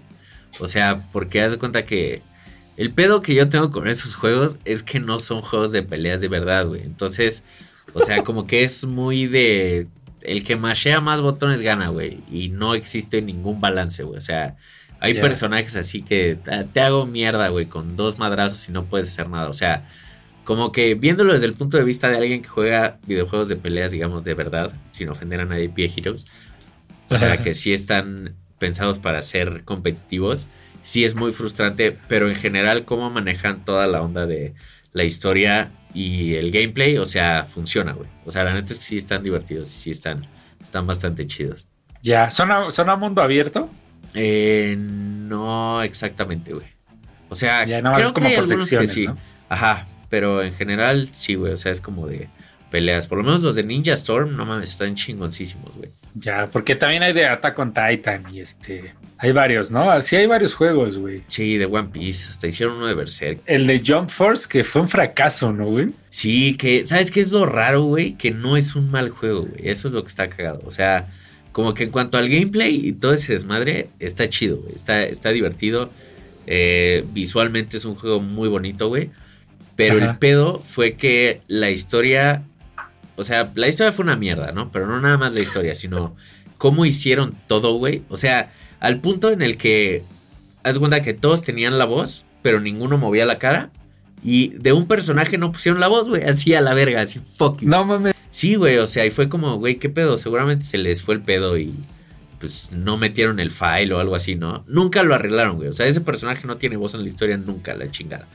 O 0.60 0.67
sea, 0.67 1.02
porque 1.12 1.41
haz 1.41 1.52
de 1.54 1.58
cuenta 1.58 1.86
que 1.86 2.22
el 2.78 2.92
pedo 2.92 3.22
que 3.22 3.34
yo 3.34 3.50
tengo 3.50 3.72
con 3.72 3.88
esos 3.88 4.16
juegos 4.16 4.60
es 4.63 4.84
que 4.84 5.00
no 5.00 5.20
son 5.20 5.42
juegos 5.42 5.72
de 5.72 5.82
peleas 5.82 6.22
de 6.22 6.28
verdad, 6.28 6.68
güey. 6.68 6.84
Entonces, 6.84 7.44
o 7.94 8.00
sea, 8.00 8.24
como 8.24 8.46
que 8.46 8.63
es 8.63 8.86
muy 8.86 9.26
de. 9.26 9.88
El 10.22 10.44
que 10.44 10.56
mashea 10.56 11.02
más 11.02 11.20
botones 11.20 11.62
gana, 11.62 11.90
güey. 11.90 12.20
Y 12.32 12.50
no 12.50 12.76
existe 12.76 13.22
ningún 13.22 13.60
balance, 13.60 14.04
güey. 14.04 14.18
O 14.18 14.22
sea, 14.22 14.56
hay 15.00 15.16
personajes 15.16 15.76
así 15.76 16.04
que 16.04 16.38
te 16.72 16.80
hago 16.80 17.06
mierda, 17.06 17.50
güey, 17.50 17.66
con 17.66 17.96
dos 17.96 18.20
madrazos 18.20 18.68
y 18.70 18.72
no 18.72 18.86
puedes 18.86 19.08
hacer 19.08 19.30
nada. 19.30 19.50
O 19.50 19.54
sea, 19.54 19.88
como 20.44 20.72
que 20.72 20.94
viéndolo 20.94 21.34
desde 21.34 21.48
el 21.48 21.54
punto 21.54 21.78
de 21.78 21.84
vista 21.84 22.10
de 22.10 22.18
alguien 22.18 22.42
que 22.44 22.48
juega 22.48 23.00
videojuegos 23.08 23.48
de 23.48 23.56
peleas, 23.56 23.92
digamos, 23.92 24.24
de 24.24 24.34
verdad, 24.36 24.72
sin 24.92 25.10
ofender 25.10 25.40
a 25.40 25.46
nadie, 25.46 25.70
pie 25.70 25.92
Heroes. 25.96 26.26
O 27.10 27.18
sea, 27.18 27.42
que 27.42 27.54
sí 27.54 27.74
están 27.74 28.36
pensados 28.60 29.00
para 29.00 29.22
ser 29.22 29.63
competitivos 29.63 30.46
sí 30.88 31.04
es 31.04 31.15
muy 31.15 31.34
frustrante, 31.34 31.97
pero 32.08 32.30
en 32.30 32.36
general 32.36 32.86
cómo 32.86 33.10
manejan 33.10 33.65
toda 33.65 33.88
la 33.88 34.02
onda 34.02 34.26
de 34.26 34.54
la 34.93 35.04
historia 35.04 35.69
y 35.93 36.36
el 36.36 36.50
gameplay, 36.50 36.97
o 36.97 37.06
sea, 37.06 37.43
funciona, 37.43 37.91
güey. 37.91 38.08
O 38.26 38.32
sea, 38.32 38.45
la 38.45 38.54
neta 38.54 38.71
es 38.71 38.80
que 38.80 38.86
sí 38.86 38.95
están 38.95 39.21
divertidos, 39.21 39.67
sí 39.67 39.91
están, 39.91 40.26
están 40.62 40.88
bastante 40.88 41.28
chidos. 41.28 41.65
Ya, 42.04 42.32
¿son 42.32 42.52
a, 42.52 42.95
mundo 42.95 43.21
abierto? 43.21 43.69
Eh, 44.13 44.78
no 44.78 45.84
exactamente, 45.84 46.54
güey. 46.54 46.67
O 47.28 47.36
sea, 47.36 47.65
ya, 47.65 47.82
nada 47.82 48.00
más 48.00 48.12
como 48.13 48.34
por 48.34 48.47
secciones, 48.47 48.93
sí. 48.93 49.08
Ajá, 49.50 49.88
pero 50.10 50.41
en 50.41 50.54
general 50.54 51.10
sí, 51.12 51.36
güey. 51.36 51.52
O 51.52 51.58
sea, 51.58 51.73
es 51.73 51.82
como 51.82 52.08
de 52.08 52.30
peleas. 52.71 53.08
Por 53.08 53.17
lo 53.17 53.26
menos 53.26 53.41
los 53.41 53.56
de 53.56 53.63
Ninja 53.63 53.91
Storm, 53.91 54.38
no 54.38 54.45
mames, 54.45 54.71
están 54.71 54.95
chingoncísimos, 54.95 55.76
güey. 55.76 55.89
Ya, 56.20 56.48
porque 56.48 56.76
también 56.76 57.04
hay 57.04 57.14
de 57.14 57.28
Attack 57.28 57.58
on 57.60 57.74
Titan 57.74 58.34
y 58.34 58.42
este. 58.42 58.94
Hay 59.20 59.32
varios, 59.32 59.72
¿no? 59.72 60.02
Sí, 60.02 60.16
hay 60.16 60.28
varios 60.28 60.54
juegos, 60.54 60.98
güey. 60.98 61.24
Sí, 61.28 61.58
de 61.58 61.66
One 61.66 61.90
Piece. 61.92 62.30
Hasta 62.30 62.48
hicieron 62.48 62.78
uno 62.78 62.88
de 62.88 62.94
Berserk. 62.94 63.40
El 63.46 63.68
de 63.68 63.82
Jump 63.86 64.10
Force, 64.10 64.48
que 64.48 64.64
fue 64.64 64.82
un 64.82 64.90
fracaso, 64.90 65.52
¿no, 65.52 65.66
güey? 65.66 65.90
Sí, 66.10 66.56
que, 66.56 66.86
¿sabes 66.86 67.12
qué 67.12 67.22
es 67.22 67.32
lo 67.32 67.46
raro, 67.46 67.84
güey? 67.84 68.14
Que 68.14 68.32
no 68.32 68.58
es 68.58 68.76
un 68.76 68.92
mal 68.92 69.10
juego, 69.10 69.44
güey. 69.44 69.68
Eso 69.70 69.88
es 69.88 69.94
lo 69.94 70.02
que 70.04 70.10
está 70.10 70.30
cagado. 70.30 70.62
O 70.66 70.72
sea, 70.72 71.08
como 71.52 71.74
que 71.74 71.84
en 71.86 71.92
cuanto 71.92 72.18
al 72.18 72.30
gameplay 72.30 72.88
y 72.88 72.94
todo 72.94 73.14
ese 73.14 73.34
desmadre, 73.34 73.90
está 74.00 74.30
chido, 74.30 74.58
güey. 74.58 74.76
Está, 74.76 75.04
está 75.04 75.30
divertido. 75.30 75.90
Eh, 76.46 77.04
visualmente 77.12 77.78
es 77.78 77.86
un 77.86 77.96
juego 77.96 78.20
muy 78.20 78.50
bonito, 78.50 78.88
güey. 78.88 79.10
Pero 79.76 79.98
el 79.98 80.18
pedo 80.18 80.60
fue 80.60 80.96
que 80.96 81.42
la 81.48 81.70
historia 81.70 82.44
o 83.18 83.24
sea, 83.24 83.52
la 83.56 83.68
historia 83.68 83.92
fue 83.92 84.04
una 84.04 84.16
mierda, 84.16 84.52
¿no? 84.52 84.72
Pero 84.72 84.88
no 84.88 85.02
nada 85.02 85.18
más 85.18 85.34
la 85.34 85.42
historia, 85.42 85.76
sino 85.76 86.16
cómo 86.58 86.86
hicieron 86.86 87.36
todo, 87.48 87.74
güey. 87.74 88.04
O 88.10 88.16
sea, 88.16 88.54
al 88.80 89.02
punto 89.02 89.32
en 89.32 89.42
el 89.42 89.58
que, 89.58 90.04
haz 90.64 90.80
cuenta 90.80 91.02
que 91.02 91.14
todos 91.14 91.44
tenían 91.44 91.78
la 91.78 91.86
voz, 91.86 92.26
pero 92.44 92.60
ninguno 92.62 92.98
movía 92.98 93.26
la 93.26 93.40
cara. 93.40 93.72
Y 94.24 94.50
de 94.50 94.72
un 94.72 94.88
personaje 94.88 95.38
no 95.38 95.52
pusieron 95.52 95.80
la 95.80 95.88
voz, 95.88 96.08
güey. 96.10 96.24
Así 96.24 96.54
a 96.54 96.62
la 96.62 96.74
verga, 96.74 97.02
así 97.02 97.20
fuck 97.20 97.62
No 97.62 97.86
mames. 97.86 98.14
Sí, 98.30 98.56
güey. 98.56 98.78
O 98.78 98.88
sea, 98.88 99.06
y 99.06 99.12
fue 99.12 99.30
como, 99.30 99.58
güey, 99.58 99.78
¿qué 99.78 99.90
pedo? 99.90 100.18
Seguramente 100.18 100.66
se 100.66 100.78
les 100.78 101.02
fue 101.02 101.16
el 101.16 101.22
pedo 101.22 101.58
y 101.58 101.74
pues 102.40 102.72
no 102.72 102.98
metieron 102.98 103.40
el 103.40 103.50
file 103.50 103.94
o 103.94 104.00
algo 104.00 104.16
así, 104.16 104.36
¿no? 104.36 104.64
Nunca 104.68 105.02
lo 105.02 105.16
arreglaron, 105.16 105.56
güey. 105.56 105.70
O 105.70 105.74
sea, 105.74 105.88
ese 105.88 106.02
personaje 106.02 106.46
no 106.46 106.58
tiene 106.58 106.78
voz 106.78 106.94
en 106.94 107.02
la 107.02 107.08
historia 107.08 107.38
nunca, 107.38 107.74
la 107.76 107.90
chingada. 107.90 108.28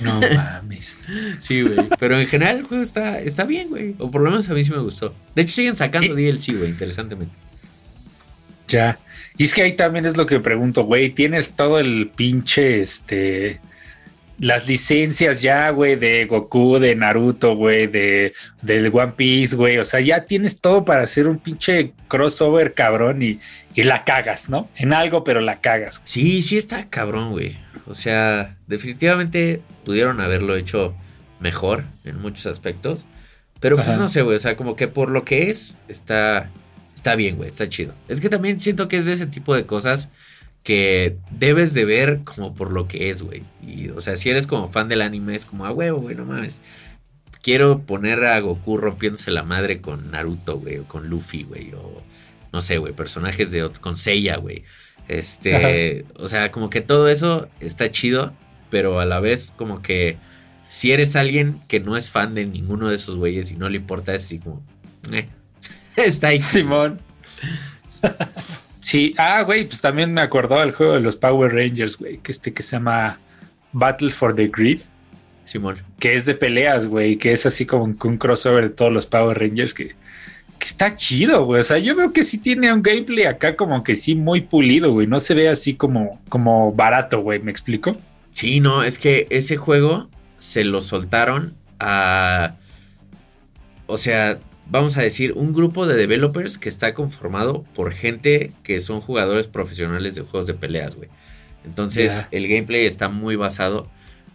No 0.00 0.20
mames. 0.20 0.98
Sí, 1.38 1.62
güey. 1.62 1.88
Pero 1.98 2.18
en 2.18 2.26
general 2.26 2.58
el 2.58 2.62
juego 2.64 2.82
está, 2.82 3.20
está 3.20 3.44
bien, 3.44 3.68
güey. 3.68 3.94
O 3.98 4.10
por 4.10 4.22
lo 4.22 4.30
menos 4.30 4.48
a 4.48 4.54
mí 4.54 4.64
sí 4.64 4.70
me 4.70 4.78
gustó. 4.78 5.14
De 5.34 5.42
hecho, 5.42 5.54
siguen 5.54 5.76
sacando 5.76 6.14
DLC, 6.14 6.56
güey, 6.56 6.70
interesantemente. 6.70 7.34
Ya. 8.68 8.98
Y 9.36 9.44
es 9.44 9.54
que 9.54 9.62
ahí 9.62 9.72
también 9.74 10.06
es 10.06 10.16
lo 10.16 10.26
que 10.26 10.40
pregunto, 10.40 10.84
güey. 10.84 11.10
Tienes 11.10 11.54
todo 11.54 11.78
el 11.78 12.10
pinche, 12.14 12.82
este. 12.82 13.60
Las 14.40 14.66
licencias 14.66 15.42
ya, 15.42 15.68
güey, 15.70 15.96
de 15.96 16.24
Goku, 16.24 16.78
de 16.78 16.96
Naruto, 16.96 17.54
güey, 17.56 17.86
de 17.86 18.32
del 18.62 18.90
One 18.92 19.12
Piece, 19.16 19.54
güey. 19.54 19.78
O 19.78 19.84
sea, 19.84 20.00
ya 20.00 20.24
tienes 20.24 20.60
todo 20.60 20.84
para 20.84 21.02
hacer 21.02 21.28
un 21.28 21.38
pinche 21.38 21.92
crossover 22.08 22.74
cabrón 22.74 23.22
y, 23.22 23.38
y 23.74 23.82
la 23.82 24.04
cagas, 24.04 24.48
¿no? 24.48 24.68
En 24.76 24.92
algo, 24.92 25.24
pero 25.24 25.40
la 25.40 25.60
cagas. 25.60 26.00
Sí, 26.04 26.42
sí 26.42 26.56
está 26.56 26.88
cabrón, 26.88 27.32
güey. 27.32 27.58
O 27.86 27.94
sea, 27.94 28.56
definitivamente 28.66 29.60
pudieron 29.84 30.20
haberlo 30.20 30.56
hecho 30.56 30.94
mejor 31.40 31.84
en 32.04 32.20
muchos 32.20 32.46
aspectos. 32.46 33.04
Pero 33.60 33.76
pues 33.76 33.96
no 33.96 34.08
sé, 34.08 34.22
güey. 34.22 34.36
O 34.36 34.38
sea, 34.38 34.56
como 34.56 34.74
que 34.74 34.88
por 34.88 35.10
lo 35.10 35.24
que 35.24 35.50
es, 35.50 35.76
está, 35.88 36.50
está 36.96 37.14
bien, 37.14 37.36
güey. 37.36 37.46
Está 37.46 37.68
chido. 37.68 37.94
Es 38.08 38.20
que 38.20 38.30
también 38.30 38.58
siento 38.58 38.88
que 38.88 38.96
es 38.96 39.04
de 39.04 39.12
ese 39.12 39.26
tipo 39.26 39.54
de 39.54 39.66
cosas 39.66 40.10
que 40.62 41.16
debes 41.30 41.74
de 41.74 41.84
ver 41.84 42.20
como 42.24 42.54
por 42.54 42.72
lo 42.72 42.86
que 42.86 43.10
es, 43.10 43.22
güey. 43.22 43.42
Y, 43.66 43.88
o 43.90 44.00
sea, 44.00 44.16
si 44.16 44.30
eres 44.30 44.46
como 44.46 44.68
fan 44.68 44.88
del 44.88 45.02
anime, 45.02 45.34
es 45.34 45.46
como, 45.46 45.66
a 45.66 45.72
huevo, 45.72 46.00
güey, 46.00 46.14
no 46.14 46.24
mames. 46.24 46.60
Quiero 47.42 47.80
poner 47.80 48.24
a 48.24 48.38
Goku 48.40 48.76
rompiéndose 48.76 49.30
la 49.30 49.42
madre 49.42 49.80
con 49.80 50.10
Naruto, 50.10 50.58
güey, 50.58 50.78
o 50.78 50.84
con 50.84 51.08
Luffy, 51.08 51.44
güey, 51.44 51.72
o 51.72 52.02
no 52.52 52.60
sé, 52.60 52.78
güey, 52.78 52.92
personajes 52.92 53.50
de 53.50 53.70
con 53.80 53.96
Seiya, 53.96 54.36
güey. 54.36 54.64
Este, 55.08 56.04
o 56.16 56.28
sea, 56.28 56.52
como 56.52 56.70
que 56.70 56.82
todo 56.82 57.08
eso 57.08 57.48
está 57.60 57.90
chido, 57.90 58.32
pero 58.70 59.00
a 59.00 59.06
la 59.06 59.20
vez 59.20 59.52
como 59.56 59.82
que 59.82 60.18
si 60.68 60.92
eres 60.92 61.16
alguien 61.16 61.60
que 61.66 61.80
no 61.80 61.96
es 61.96 62.10
fan 62.10 62.34
de 62.34 62.46
ninguno 62.46 62.88
de 62.88 62.94
esos 62.94 63.16
güeyes 63.16 63.50
y 63.50 63.56
no 63.56 63.68
le 63.68 63.78
importa, 63.78 64.14
es 64.14 64.26
así 64.26 64.38
como, 64.38 64.62
eh, 65.12 65.26
está 65.96 66.28
ahí. 66.28 66.40
Simón. 66.40 67.00
Sí, 68.90 69.14
ah, 69.18 69.42
güey, 69.42 69.68
pues 69.68 69.80
también 69.80 70.12
me 70.12 70.20
acordaba 70.20 70.62
del 70.62 70.72
juego 70.72 70.94
de 70.94 71.00
los 71.00 71.14
Power 71.14 71.54
Rangers, 71.54 71.96
güey, 71.96 72.18
que 72.18 72.32
este 72.32 72.52
que 72.52 72.64
se 72.64 72.74
llama 72.74 73.20
Battle 73.70 74.10
for 74.10 74.34
the 74.34 74.48
Grid. 74.48 74.80
Simón. 75.44 75.76
Que 76.00 76.16
es 76.16 76.26
de 76.26 76.34
peleas, 76.34 76.86
güey, 76.86 77.16
que 77.16 77.32
es 77.32 77.46
así 77.46 77.66
como 77.66 77.84
un 77.84 77.94
crossover 77.94 78.64
de 78.64 78.70
todos 78.70 78.92
los 78.92 79.06
Power 79.06 79.38
Rangers 79.38 79.74
que, 79.74 79.94
que 80.58 80.66
está 80.66 80.96
chido, 80.96 81.44
güey. 81.44 81.60
O 81.60 81.62
sea, 81.62 81.78
yo 81.78 81.94
veo 81.94 82.12
que 82.12 82.24
sí 82.24 82.38
tiene 82.38 82.72
un 82.72 82.82
gameplay 82.82 83.26
acá 83.26 83.54
como 83.54 83.84
que 83.84 83.94
sí 83.94 84.16
muy 84.16 84.40
pulido, 84.40 84.90
güey. 84.90 85.06
No 85.06 85.20
se 85.20 85.34
ve 85.34 85.48
así 85.48 85.74
como, 85.74 86.20
como 86.28 86.72
barato, 86.72 87.20
güey, 87.20 87.38
¿me 87.38 87.52
explico? 87.52 87.96
Sí, 88.30 88.58
no, 88.58 88.82
es 88.82 88.98
que 88.98 89.28
ese 89.30 89.56
juego 89.56 90.08
se 90.36 90.64
lo 90.64 90.80
soltaron 90.80 91.54
a... 91.78 92.56
O 93.86 93.96
sea, 93.96 94.40
vamos 94.70 94.96
a 94.96 95.02
decir, 95.02 95.32
un 95.32 95.52
grupo 95.52 95.86
de 95.86 95.96
developers 95.96 96.56
que 96.56 96.68
está 96.68 96.94
conformado 96.94 97.64
por 97.74 97.92
gente 97.92 98.52
que 98.62 98.80
son 98.80 99.00
jugadores 99.00 99.46
profesionales 99.46 100.14
de 100.14 100.22
juegos 100.22 100.46
de 100.46 100.54
peleas, 100.54 100.94
güey. 100.94 101.08
Entonces, 101.64 102.26
el 102.30 102.48
gameplay 102.48 102.86
está 102.86 103.08
muy 103.08 103.36
basado, 103.36 103.86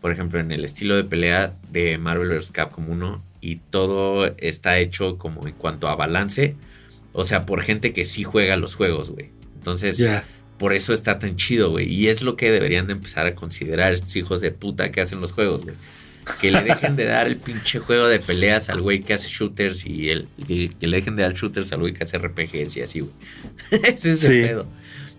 por 0.01 0.11
ejemplo, 0.11 0.39
en 0.39 0.51
el 0.51 0.63
estilo 0.63 0.95
de 0.95 1.03
pelea 1.03 1.49
de 1.71 1.97
Marvel 1.97 2.29
vs. 2.29 2.51
Capcom 2.51 2.87
1 2.89 3.23
y 3.41 3.57
todo 3.57 4.35
está 4.37 4.77
hecho 4.79 5.17
como 5.17 5.47
en 5.47 5.53
cuanto 5.53 5.87
a 5.87 5.95
balance, 5.95 6.55
o 7.13 7.23
sea, 7.23 7.45
por 7.45 7.61
gente 7.61 7.93
que 7.93 8.05
sí 8.05 8.23
juega 8.23 8.57
los 8.57 8.75
juegos, 8.75 9.09
güey. 9.09 9.29
Entonces, 9.55 10.03
por 10.57 10.73
eso 10.73 10.93
está 10.93 11.17
tan 11.17 11.37
chido, 11.37 11.71
güey. 11.71 11.91
Y 11.91 12.07
es 12.09 12.21
lo 12.21 12.35
que 12.35 12.51
deberían 12.51 12.87
de 12.87 12.93
empezar 12.93 13.25
a 13.25 13.35
considerar 13.35 13.93
estos 13.93 14.15
hijos 14.15 14.41
de 14.41 14.51
puta 14.51 14.91
que 14.91 15.01
hacen 15.01 15.21
los 15.21 15.31
juegos, 15.31 15.63
güey. 15.63 15.75
Que 16.39 16.51
le 16.51 16.63
dejen 16.63 16.95
de 16.95 17.05
dar 17.05 17.27
el 17.27 17.37
pinche 17.37 17.79
juego 17.79 18.07
de 18.07 18.19
peleas 18.19 18.69
al 18.69 18.81
güey 18.81 19.01
que 19.01 19.13
hace 19.13 19.27
shooters 19.27 19.85
y 19.85 20.09
el, 20.09 20.27
que, 20.47 20.87
le 20.87 20.97
dejen 20.97 21.15
de 21.15 21.23
dar 21.23 21.33
shooters 21.33 21.71
al 21.71 21.79
güey 21.79 21.93
que 21.93 22.03
hace 22.03 22.17
RPGs 22.17 22.77
y 22.77 22.81
así, 22.81 22.99
güey. 23.01 23.13
Ese 23.83 24.13
es 24.13 24.23
el 24.23 24.47
pedo. 24.47 24.67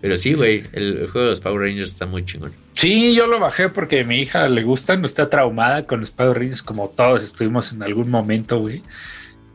Pero 0.01 0.15
sí, 0.15 0.33
güey, 0.33 0.63
el, 0.73 1.07
juego 1.11 1.25
de 1.25 1.31
los 1.31 1.39
Power 1.39 1.61
Rangers 1.61 1.91
está 1.91 2.05
muy 2.05 2.23
chingón. 2.25 2.51
Sí, 2.73 3.15
yo 3.15 3.25
lo 3.25 3.39
bajé 3.39 3.69
porque 3.69 4.01
a 4.01 4.03
mi 4.03 4.19
hija 4.19 4.47
le 4.47 4.63
gustan, 4.63 5.03
está 5.05 5.29
traumada 5.29 5.87
con 5.87 6.01
los 6.01 6.11
Power 6.11 6.37
Rangers 6.37 6.61
como 6.61 6.89
todos 6.89 7.23
estuvimos 7.23 7.71
en 7.71 7.81
algún 7.81 8.09
momento, 8.09 8.59
güey. 8.59 8.83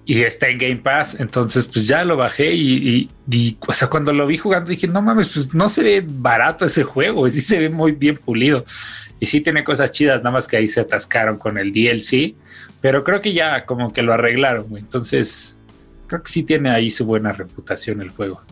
Y 0.04 0.22
está 0.22 0.48
en 0.48 0.58
Game 0.58 0.76
Pass, 0.76 1.20
entonces 1.20 1.66
pues 1.66 1.86
ya 1.86 2.04
lo 2.04 2.16
bajé 2.16 2.52
y, 2.54 3.08
y, 3.30 3.56
o 3.60 3.72
sea, 3.72 3.88
cuando 3.88 4.12
lo 4.12 4.26
vi 4.26 4.36
jugando 4.36 4.70
dije, 4.70 4.88
no 4.88 5.00
mames, 5.00 5.28
pues 5.28 5.54
no 5.54 5.68
se 5.68 5.84
ve 5.84 6.04
barato 6.04 6.64
ese 6.64 6.82
juego, 6.82 7.30
sí 7.30 7.40
se 7.40 7.60
ve 7.60 7.68
muy 7.68 7.92
bien 7.92 8.16
pulido. 8.16 8.64
Y 9.22 9.26
sí 9.26 9.40
tiene 9.40 9.62
cosas 9.62 9.92
chidas, 9.92 10.18
nada 10.18 10.32
más 10.32 10.48
que 10.48 10.56
ahí 10.56 10.66
se 10.66 10.80
atascaron 10.80 11.38
con 11.38 11.56
el 11.56 11.72
DLC, 11.72 12.34
pero 12.80 13.04
creo 13.04 13.20
que 13.20 13.32
ya 13.32 13.66
como 13.66 13.92
que 13.92 14.02
lo 14.02 14.12
arreglaron, 14.12 14.68
güey. 14.68 14.82
Entonces, 14.82 15.56
creo 16.08 16.24
que 16.24 16.32
sí 16.32 16.42
tiene 16.42 16.70
ahí 16.70 16.90
su 16.90 17.06
buena 17.06 17.30
reputación 17.30 18.02
el 18.02 18.08
juego. 18.08 18.42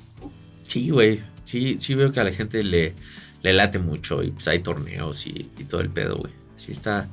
Sí, 0.63 0.91
güey. 0.91 1.25
Sí, 1.43 1.79
sí 1.81 1.97
veo 1.97 2.13
que 2.13 2.21
a 2.21 2.25
la 2.25 2.31
gente 2.31 2.63
le, 2.63 2.95
le 3.43 3.53
late 3.53 3.81
mucho 3.81 4.23
y 4.23 4.31
pues 4.31 4.47
hay 4.47 4.61
torneos 4.61 5.27
y, 5.27 5.43
todo 5.69 5.81
el 5.81 5.91
pedo, 5.91 6.19
güey. 6.19 6.33
Sí 6.57 6.71
está, 6.71 7.09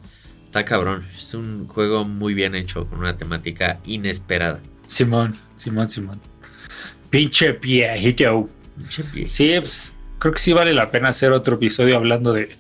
está 0.46 0.64
cabrón. 0.64 1.08
Es 1.18 1.34
un 1.34 1.68
juego 1.68 2.06
muy 2.06 2.36
bien 2.36 2.54
hecho 2.54 2.86
con 2.86 3.00
una 3.00 3.18
temática 3.18 3.80
inesperada. 3.88 4.60
Simón, 4.86 5.34
Simón, 5.56 5.90
Simón. 5.90 6.22
Pinche 7.10 7.54
viejito. 7.54 8.52
Pinche 8.78 9.02
viejito. 9.12 9.34
Sí, 9.34 9.56
pues, 9.58 9.96
creo 10.20 10.34
que 10.36 10.40
sí 10.40 10.54
vale 10.54 10.76
la 10.76 10.92
pena 10.92 11.10
hacer 11.10 11.32
otro 11.32 11.56
episodio 11.56 11.98
hablando 11.98 12.34
de, 12.34 12.56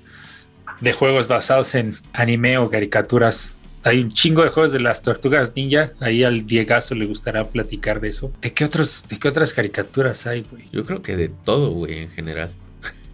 de 0.81 0.93
juegos 0.93 1.27
basados 1.27 1.75
en 1.75 1.95
anime 2.13 2.57
o 2.57 2.69
caricaturas. 2.69 3.53
Hay 3.83 4.01
un 4.01 4.11
chingo 4.11 4.43
de 4.43 4.49
juegos 4.49 4.73
de 4.73 4.79
las 4.79 5.01
tortugas 5.01 5.53
ninja. 5.55 5.91
Ahí 5.99 6.23
al 6.23 6.45
Diegazo 6.45 6.95
le 6.95 7.05
gustará 7.05 7.45
platicar 7.45 8.01
de 8.01 8.09
eso. 8.09 8.31
¿De 8.41 8.53
qué, 8.53 8.65
otros, 8.65 9.05
de 9.07 9.17
qué 9.17 9.27
otras 9.27 9.53
caricaturas 9.53 10.27
hay, 10.27 10.43
güey? 10.49 10.67
Yo 10.71 10.85
creo 10.85 11.01
que 11.01 11.15
de 11.15 11.29
todo, 11.29 11.71
güey, 11.71 11.99
en 11.99 12.09
general. 12.09 12.51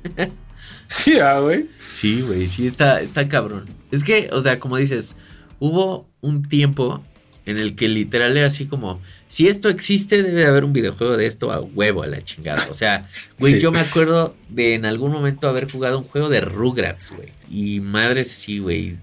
sí, 0.88 1.20
ah, 1.20 1.40
güey. 1.40 1.68
Sí, 1.94 2.22
güey, 2.22 2.48
sí, 2.48 2.68
está, 2.68 3.00
está 3.00 3.28
cabrón. 3.28 3.66
Es 3.92 4.04
que, 4.04 4.30
o 4.32 4.42
sea, 4.42 4.60
como 4.60 4.78
dices, 4.78 5.16
hubo 5.60 6.10
un 6.22 6.48
tiempo 6.48 7.04
en 7.46 7.58
el 7.58 7.76
que 7.76 7.88
literal 7.88 8.38
era 8.38 8.48
así 8.48 8.66
como, 8.66 9.02
si 9.28 9.48
esto 9.48 9.70
existe, 9.70 10.24
debe 10.24 10.42
de 10.42 10.48
haber 10.48 10.64
un 10.64 10.74
videojuego 10.74 11.18
de 11.18 11.26
esto 11.26 11.52
a 11.52 11.60
huevo 11.60 12.04
a 12.04 12.08
la 12.08 12.24
chingada. 12.24 12.68
O 12.70 12.74
sea, 12.74 13.10
güey, 13.38 13.60
yo 13.60 13.72
me 13.72 13.82
acuerdo 13.82 14.36
de 14.50 14.76
en 14.76 14.86
algún 14.86 15.12
momento 15.12 15.48
haber 15.48 15.70
jugado 15.70 16.00
un 16.00 16.06
juego 16.06 16.30
de 16.30 16.42
Rugrats, 16.42 17.12
güey. 17.12 17.30
Y 17.50 17.82
madres 17.82 18.30
sí, 18.32 18.60
güey, 18.60 18.96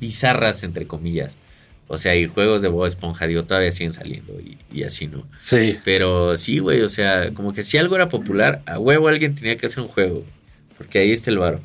bizarras 0.00 0.62
entre 0.62 0.86
comillas. 0.86 1.36
O 1.86 1.98
sea, 1.98 2.16
y 2.16 2.26
juegos 2.26 2.62
de 2.62 2.68
Bob 2.68 2.86
Esponja, 2.86 3.26
digo, 3.26 3.44
todavía 3.44 3.70
siguen 3.70 3.92
saliendo 3.92 4.32
y, 4.72 4.82
así, 4.82 5.06
¿no? 5.06 5.26
Sí. 5.42 5.76
Pero 5.84 6.36
sí, 6.38 6.58
güey, 6.58 6.80
o 6.80 6.88
sea, 6.88 7.30
como 7.34 7.52
que 7.52 7.62
si 7.62 7.76
algo 7.76 7.96
era 7.96 8.08
popular, 8.08 8.62
a 8.64 8.78
huevo 8.78 9.08
alguien 9.08 9.34
tenía 9.34 9.56
que 9.58 9.66
hacer 9.66 9.80
un 9.82 9.88
juego. 9.88 10.24
Porque 10.78 10.98
ahí 10.98 11.12
está 11.12 11.30
el 11.30 11.38
varo. 11.38 11.60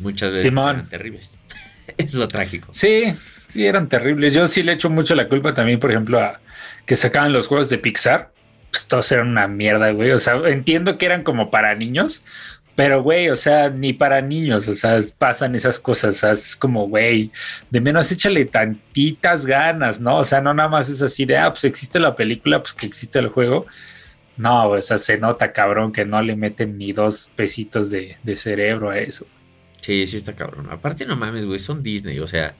Muchas 0.00 0.32
veces 0.32 0.50
eran 0.50 0.88
terribles. 0.88 1.34
es 1.98 2.14
lo 2.14 2.26
trágico. 2.28 2.72
Sí, 2.72 3.14
Sí, 3.54 3.64
eran 3.64 3.88
terribles. 3.88 4.34
Yo 4.34 4.48
sí 4.48 4.64
le 4.64 4.72
echo 4.72 4.90
mucho 4.90 5.14
la 5.14 5.28
culpa 5.28 5.54
también, 5.54 5.78
por 5.78 5.92
ejemplo, 5.92 6.18
a 6.18 6.40
que 6.86 6.96
sacaban 6.96 7.32
los 7.32 7.46
juegos 7.46 7.70
de 7.70 7.78
Pixar. 7.78 8.32
Pues 8.72 8.88
todos 8.88 9.12
eran 9.12 9.28
una 9.28 9.46
mierda, 9.46 9.92
güey. 9.92 10.10
O 10.10 10.18
sea, 10.18 10.34
entiendo 10.46 10.98
que 10.98 11.06
eran 11.06 11.22
como 11.22 11.52
para 11.52 11.72
niños, 11.76 12.24
pero, 12.74 13.00
güey, 13.04 13.28
o 13.30 13.36
sea, 13.36 13.70
ni 13.70 13.92
para 13.92 14.20
niños, 14.22 14.66
o 14.66 14.74
sea, 14.74 14.98
pasan 15.18 15.54
esas 15.54 15.78
cosas, 15.78 16.16
o 16.16 16.18
sea, 16.18 16.32
es 16.32 16.56
como, 16.56 16.88
güey, 16.88 17.30
de 17.70 17.80
menos 17.80 18.10
échale 18.10 18.44
tantitas 18.46 19.46
ganas, 19.46 20.00
¿no? 20.00 20.16
O 20.18 20.24
sea, 20.24 20.40
no 20.40 20.52
nada 20.52 20.68
más 20.68 20.88
es 20.90 21.00
así 21.00 21.24
de, 21.24 21.38
ah, 21.38 21.50
pues 21.50 21.62
existe 21.62 22.00
la 22.00 22.16
película, 22.16 22.60
pues 22.60 22.74
que 22.74 22.86
existe 22.86 23.20
el 23.20 23.28
juego. 23.28 23.66
No, 24.36 24.70
o 24.70 24.82
sea, 24.82 24.98
se 24.98 25.16
nota, 25.18 25.52
cabrón, 25.52 25.92
que 25.92 26.04
no 26.04 26.20
le 26.22 26.34
meten 26.34 26.76
ni 26.76 26.92
dos 26.92 27.30
pesitos 27.36 27.90
de, 27.90 28.16
de 28.24 28.36
cerebro 28.36 28.90
a 28.90 28.98
eso. 28.98 29.26
Sí, 29.80 30.08
sí 30.08 30.16
está 30.16 30.34
cabrón. 30.34 30.68
Aparte, 30.72 31.06
no 31.06 31.14
mames, 31.14 31.46
güey, 31.46 31.60
son 31.60 31.84
Disney, 31.84 32.18
o 32.18 32.26
sea, 32.26 32.54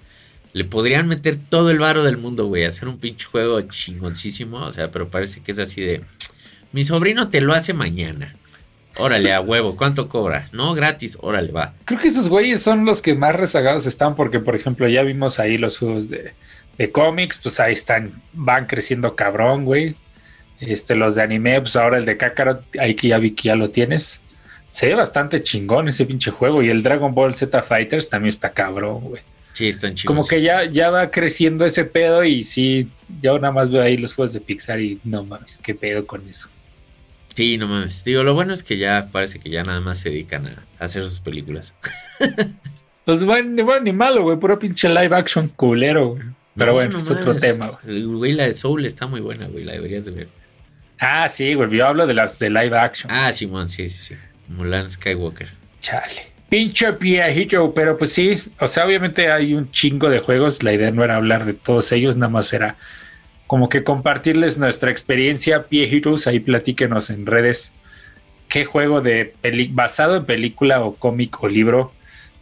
le 0.55 0.65
podrían 0.65 1.09
meter 1.09 1.37
todo 1.37 1.71
el 1.71 1.81
varo 1.81 2.05
del 2.05 2.17
mundo, 2.17 2.47
güey, 2.47 2.65
hacer 2.65 2.89
un 2.89 2.99
pinche 2.99 3.27
juego 3.27 3.61
chingoncísimo, 3.63 4.59
o 4.59 4.73
sea, 4.73 4.91
pero 4.91 5.09
parece 5.09 5.41
que 5.43 5.51
es 5.51 5.59
así 5.59 5.83
de, 5.83 6.03
mi 6.73 6.85
sobrino 6.85 7.29
te 7.29 7.41
lo 7.41 7.53
hace 7.55 7.75
mañana. 7.75 8.37
Órale, 8.97 9.35
a 9.35 9.41
huevo, 9.41 9.77
¿cuánto 9.77 10.09
cobra? 10.09 10.49
No, 10.53 10.73
gratis, 10.73 11.19
órale, 11.21 11.51
va. 11.51 11.75
Creo 11.85 11.99
que 11.99 12.07
esos 12.07 12.29
güeyes 12.29 12.63
son 12.63 12.85
los 12.85 13.03
que 13.03 13.15
más 13.17 13.35
rezagados 13.35 13.87
están 13.87 14.15
porque, 14.15 14.39
por 14.39 14.55
ejemplo, 14.55 14.89
ya 14.89 15.03
vimos 15.03 15.41
ahí 15.41 15.59
los 15.59 15.77
juegos 15.79 16.09
de, 16.09 16.33
de 16.79 16.93
cómics, 16.93 17.41
pues 17.43 17.59
ahí 17.59 17.73
están, 17.73 18.13
van 18.33 18.67
creciendo 18.67 19.17
cabrón, 19.17 19.65
güey. 19.65 19.97
Este, 20.61 20.95
los 20.95 21.17
de 21.17 21.23
anime, 21.23 21.61
pues 21.61 21.75
ahora 21.75 21.99
el 21.99 22.05
de 22.05 22.17
Kakarot, 22.17 22.63
ahí 22.79 22.95
que 22.95 23.09
ya 23.09 23.19
vi 23.19 23.33
que 23.33 23.49
ya 23.49 23.57
lo 23.57 23.71
tienes. 23.71 24.21
Se 24.71 24.87
ve 24.87 24.95
bastante 24.95 25.43
chingón 25.43 25.89
ese 25.89 26.07
pinche 26.07 26.31
juego. 26.31 26.63
Y 26.63 26.71
el 26.71 26.85
Dragon 26.85 27.13
Ball 27.13 27.35
Z 27.35 27.61
Fighters 27.63 28.09
también 28.09 28.29
está 28.29 28.53
cabrón, 28.53 29.01
güey. 29.01 29.23
Sí, 29.55 29.69
están 29.69 29.95
chicos. 29.95 30.09
Como 30.15 30.27
que 30.27 30.43
ya, 30.43 30.65
ya 30.65 30.91
va 30.91 31.11
creciendo 31.11 31.65
ese 31.65 31.85
pedo 31.85 32.25
y 32.25 32.43
sí, 32.43 32.89
yo 33.23 33.39
nada 33.39 33.53
más 33.53 33.71
veo 33.71 33.83
ahí 33.83 33.97
los 33.97 34.13
juegos 34.13 34.33
de 34.33 34.41
Pixar 34.41 34.81
y 34.81 34.99
no 35.05 35.25
mames, 35.25 35.59
qué 35.63 35.75
pedo 35.75 36.07
con 36.07 36.29
eso. 36.29 36.49
Sí, 37.35 37.57
no 37.57 37.69
mames. 37.69 38.05
Digo, 38.05 38.25
lo 38.25 38.35
bueno 38.35 38.53
es 38.53 38.65
que 38.65 38.77
ya 38.77 39.09
parece 39.13 39.39
que 39.39 39.51
ya 39.51 39.63
nada 39.63 39.81
más 39.81 39.99
se 39.99 40.11
dedican 40.11 40.49
a, 40.49 40.85
hacer 40.85 41.05
sus 41.05 41.21
películas. 41.21 41.73
pues 43.05 43.25
bueno, 43.25 43.51
ni 43.51 43.63
bueno 43.63 43.83
ni 43.83 43.93
malo, 43.93 44.25
güey, 44.25 44.37
puro 44.39 44.59
pinche 44.59 44.89
live 44.89 45.15
action 45.15 45.49
culero, 45.49 46.09
güey. 46.09 46.23
Pero 46.57 46.73
bueno, 46.73 46.99
es 46.99 47.11
otro 47.11 47.35
tema, 47.37 47.79
güey. 47.83 48.03
Güey, 48.03 48.33
la 48.33 48.45
de 48.45 48.55
Soul 48.55 48.85
está 48.87 49.07
muy 49.07 49.21
buena, 49.21 49.47
güey, 49.47 49.65
la 49.65 49.73
deberías 49.73 50.05
de 50.05 50.11
ver. 50.11 50.29
Ah, 50.99 51.29
sí, 51.29 51.55
güey, 51.55 51.71
yo 51.71 51.87
hablo 51.87 52.09
de 52.09 52.15
las 52.15 52.39
de 52.41 52.51
live 52.51 52.77
action. 52.77 53.11
Ah, 53.13 53.33
Simón, 53.33 53.69
sí, 53.69 53.89
sí, 53.89 53.99
sí. 53.99 54.15
Mulan 54.49 54.89
Skywalker. 54.89 55.49
Chale. 55.81 56.34
Pinche 56.55 56.93
viejito, 56.93 57.75
pero 57.75 57.99
pues 57.99 58.13
sí, 58.13 58.37
o 58.61 58.69
sea, 58.69 58.87
obviamente 58.87 59.29
hay 59.29 59.55
un 59.55 59.73
chingo 59.73 60.09
de 60.09 60.21
juegos, 60.21 60.63
la 60.63 60.73
idea 60.73 60.93
no 60.93 61.03
era 61.03 61.17
hablar 61.17 61.47
de 61.47 61.53
todos 61.53 61.91
ellos, 61.91 62.17
nada 62.17 62.31
más 62.31 62.53
era 62.53 62.77
como 63.49 63.69
que 63.69 63.83
compartirles 63.83 64.57
nuestra 64.57 64.93
experiencia, 64.93 65.67
viejitos, 65.69 66.29
ahí 66.29 66.39
platíquenos 66.39 67.11
en 67.11 67.27
redes 67.27 67.73
qué 68.49 68.65
juego 68.65 69.01
de 69.01 69.35
basado 69.71 70.15
en 70.15 70.27
película 70.27 70.85
o 70.85 70.95
cómic 70.95 71.43
o 71.43 71.49
libro 71.49 71.93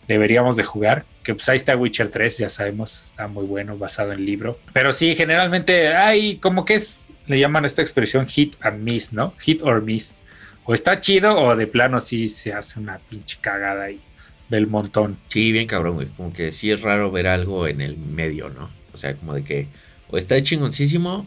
deberíamos 0.08 0.58
de 0.58 0.64
jugar, 0.64 1.06
que 1.22 1.34
pues 1.34 1.48
ahí 1.48 1.56
está 1.56 1.74
Witcher 1.74 2.10
3, 2.10 2.36
ya 2.36 2.50
sabemos, 2.50 3.04
está 3.04 3.28
muy 3.28 3.46
bueno, 3.46 3.78
basado 3.78 4.12
en 4.12 4.26
libro, 4.26 4.58
pero 4.74 4.92
sí, 4.92 5.14
generalmente 5.16 5.88
hay 5.88 6.36
como 6.36 6.66
que 6.66 6.74
es, 6.74 7.08
le 7.28 7.40
llaman 7.40 7.64
esta 7.64 7.80
expresión 7.80 8.26
hit 8.26 8.56
and 8.60 8.82
miss, 8.82 9.14
¿no? 9.14 9.32
Hit 9.40 9.62
or 9.62 9.80
miss. 9.80 10.18
O 10.64 10.74
está 10.74 11.00
chido 11.00 11.36
o 11.40 11.56
de 11.56 11.66
plano 11.66 11.98
sí 11.98 12.28
se 12.28 12.52
hace 12.52 12.78
una 12.78 13.00
pinche 13.10 13.36
cagada 13.40 13.86
ahí 13.86 13.98
del 14.52 14.68
montón. 14.68 15.16
Sí, 15.28 15.50
bien 15.50 15.66
cabrón, 15.66 15.94
güey. 15.94 16.08
Como 16.16 16.32
que 16.32 16.52
sí 16.52 16.70
es 16.70 16.80
raro 16.80 17.10
ver 17.10 17.26
algo 17.26 17.66
en 17.66 17.80
el 17.80 17.96
medio, 17.96 18.48
¿no? 18.50 18.70
O 18.92 18.96
sea, 18.96 19.14
como 19.14 19.34
de 19.34 19.42
que 19.42 19.66
o 20.08 20.18
está 20.18 20.40
chingoncísimo 20.40 21.26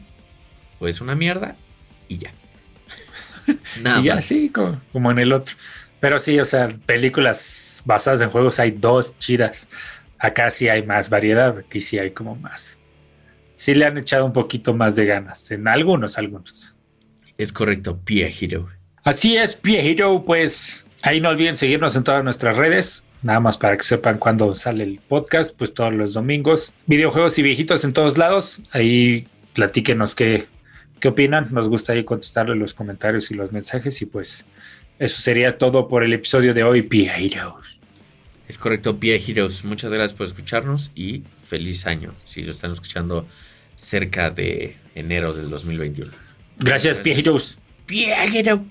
o 0.79 0.87
es 0.87 1.01
una 1.01 1.15
mierda 1.15 1.55
y 2.07 2.19
ya. 2.19 2.31
Nada 3.81 4.01
y 4.01 4.09
así 4.09 4.49
como, 4.49 4.79
como 4.93 5.11
en 5.11 5.19
el 5.19 5.33
otro. 5.33 5.55
Pero 5.99 6.19
sí, 6.19 6.39
o 6.39 6.45
sea, 6.45 6.69
películas 6.85 7.81
basadas 7.85 8.21
en 8.21 8.29
juegos 8.29 8.59
hay 8.59 8.71
dos 8.71 9.17
chidas. 9.19 9.67
Acá 10.19 10.49
sí 10.51 10.69
hay 10.69 10.83
más 10.83 11.09
variedad, 11.09 11.57
aquí 11.57 11.81
sí 11.81 11.97
hay 11.97 12.11
como 12.11 12.35
más. 12.35 12.77
Sí 13.55 13.73
le 13.73 13.85
han 13.85 13.97
echado 13.97 14.25
un 14.25 14.33
poquito 14.33 14.73
más 14.73 14.95
de 14.95 15.05
ganas, 15.05 15.49
en 15.51 15.67
algunos, 15.67 16.17
algunos. 16.17 16.75
Es 17.37 17.51
correcto, 17.51 17.99
Pie 18.03 18.33
Hero. 18.39 18.69
Así 19.03 19.37
es, 19.37 19.61
viejito, 19.61 20.23
pues 20.25 20.85
ahí 21.01 21.21
no 21.21 21.29
olviden 21.29 21.57
seguirnos 21.57 21.95
en 21.95 22.03
todas 22.03 22.23
nuestras 22.23 22.57
redes. 22.57 23.04
Nada 23.25 23.39
más 23.39 23.57
para 23.57 23.75
que 23.75 23.81
sepan 23.81 24.19
cuándo 24.19 24.53
sale 24.53 24.83
el 24.83 24.99
podcast, 24.99 25.57
pues 25.57 25.73
todos 25.73 25.91
los 25.91 26.13
domingos. 26.13 26.71
Videojuegos 26.85 27.39
y 27.39 27.41
viejitos 27.41 27.83
en 27.83 27.91
todos 27.91 28.19
lados. 28.19 28.59
Ahí 28.69 29.25
platíquenos 29.53 30.13
qué, 30.13 30.45
qué 30.99 31.07
opinan. 31.07 31.47
Nos 31.49 31.67
gusta 31.67 31.93
ahí 31.93 32.03
contestarle 32.03 32.55
los 32.55 32.75
comentarios 32.75 33.31
y 33.31 33.33
los 33.33 33.51
mensajes. 33.51 33.99
Y 34.03 34.05
pues 34.05 34.45
eso 34.99 35.23
sería 35.23 35.57
todo 35.57 35.87
por 35.87 36.03
el 36.03 36.13
episodio 36.13 36.53
de 36.53 36.61
hoy, 36.61 36.83
Pia 36.83 37.17
Heroes. 37.17 37.65
Es 38.47 38.59
correcto, 38.59 38.99
Pia 38.99 39.15
Heroes. 39.15 39.65
Muchas 39.65 39.91
gracias 39.91 40.13
por 40.13 40.27
escucharnos 40.27 40.91
y 40.93 41.23
feliz 41.47 41.87
año. 41.87 42.13
Si 42.25 42.43
lo 42.43 42.51
están 42.51 42.73
escuchando 42.73 43.25
cerca 43.75 44.29
de 44.29 44.75
enero 44.93 45.33
del 45.33 45.49
2021. 45.49 46.11
Gracias, 46.59 46.99
Pia 46.99 47.15
Heroes. 47.15 47.57
Pia 47.87 48.23
Heroes. 48.23 48.61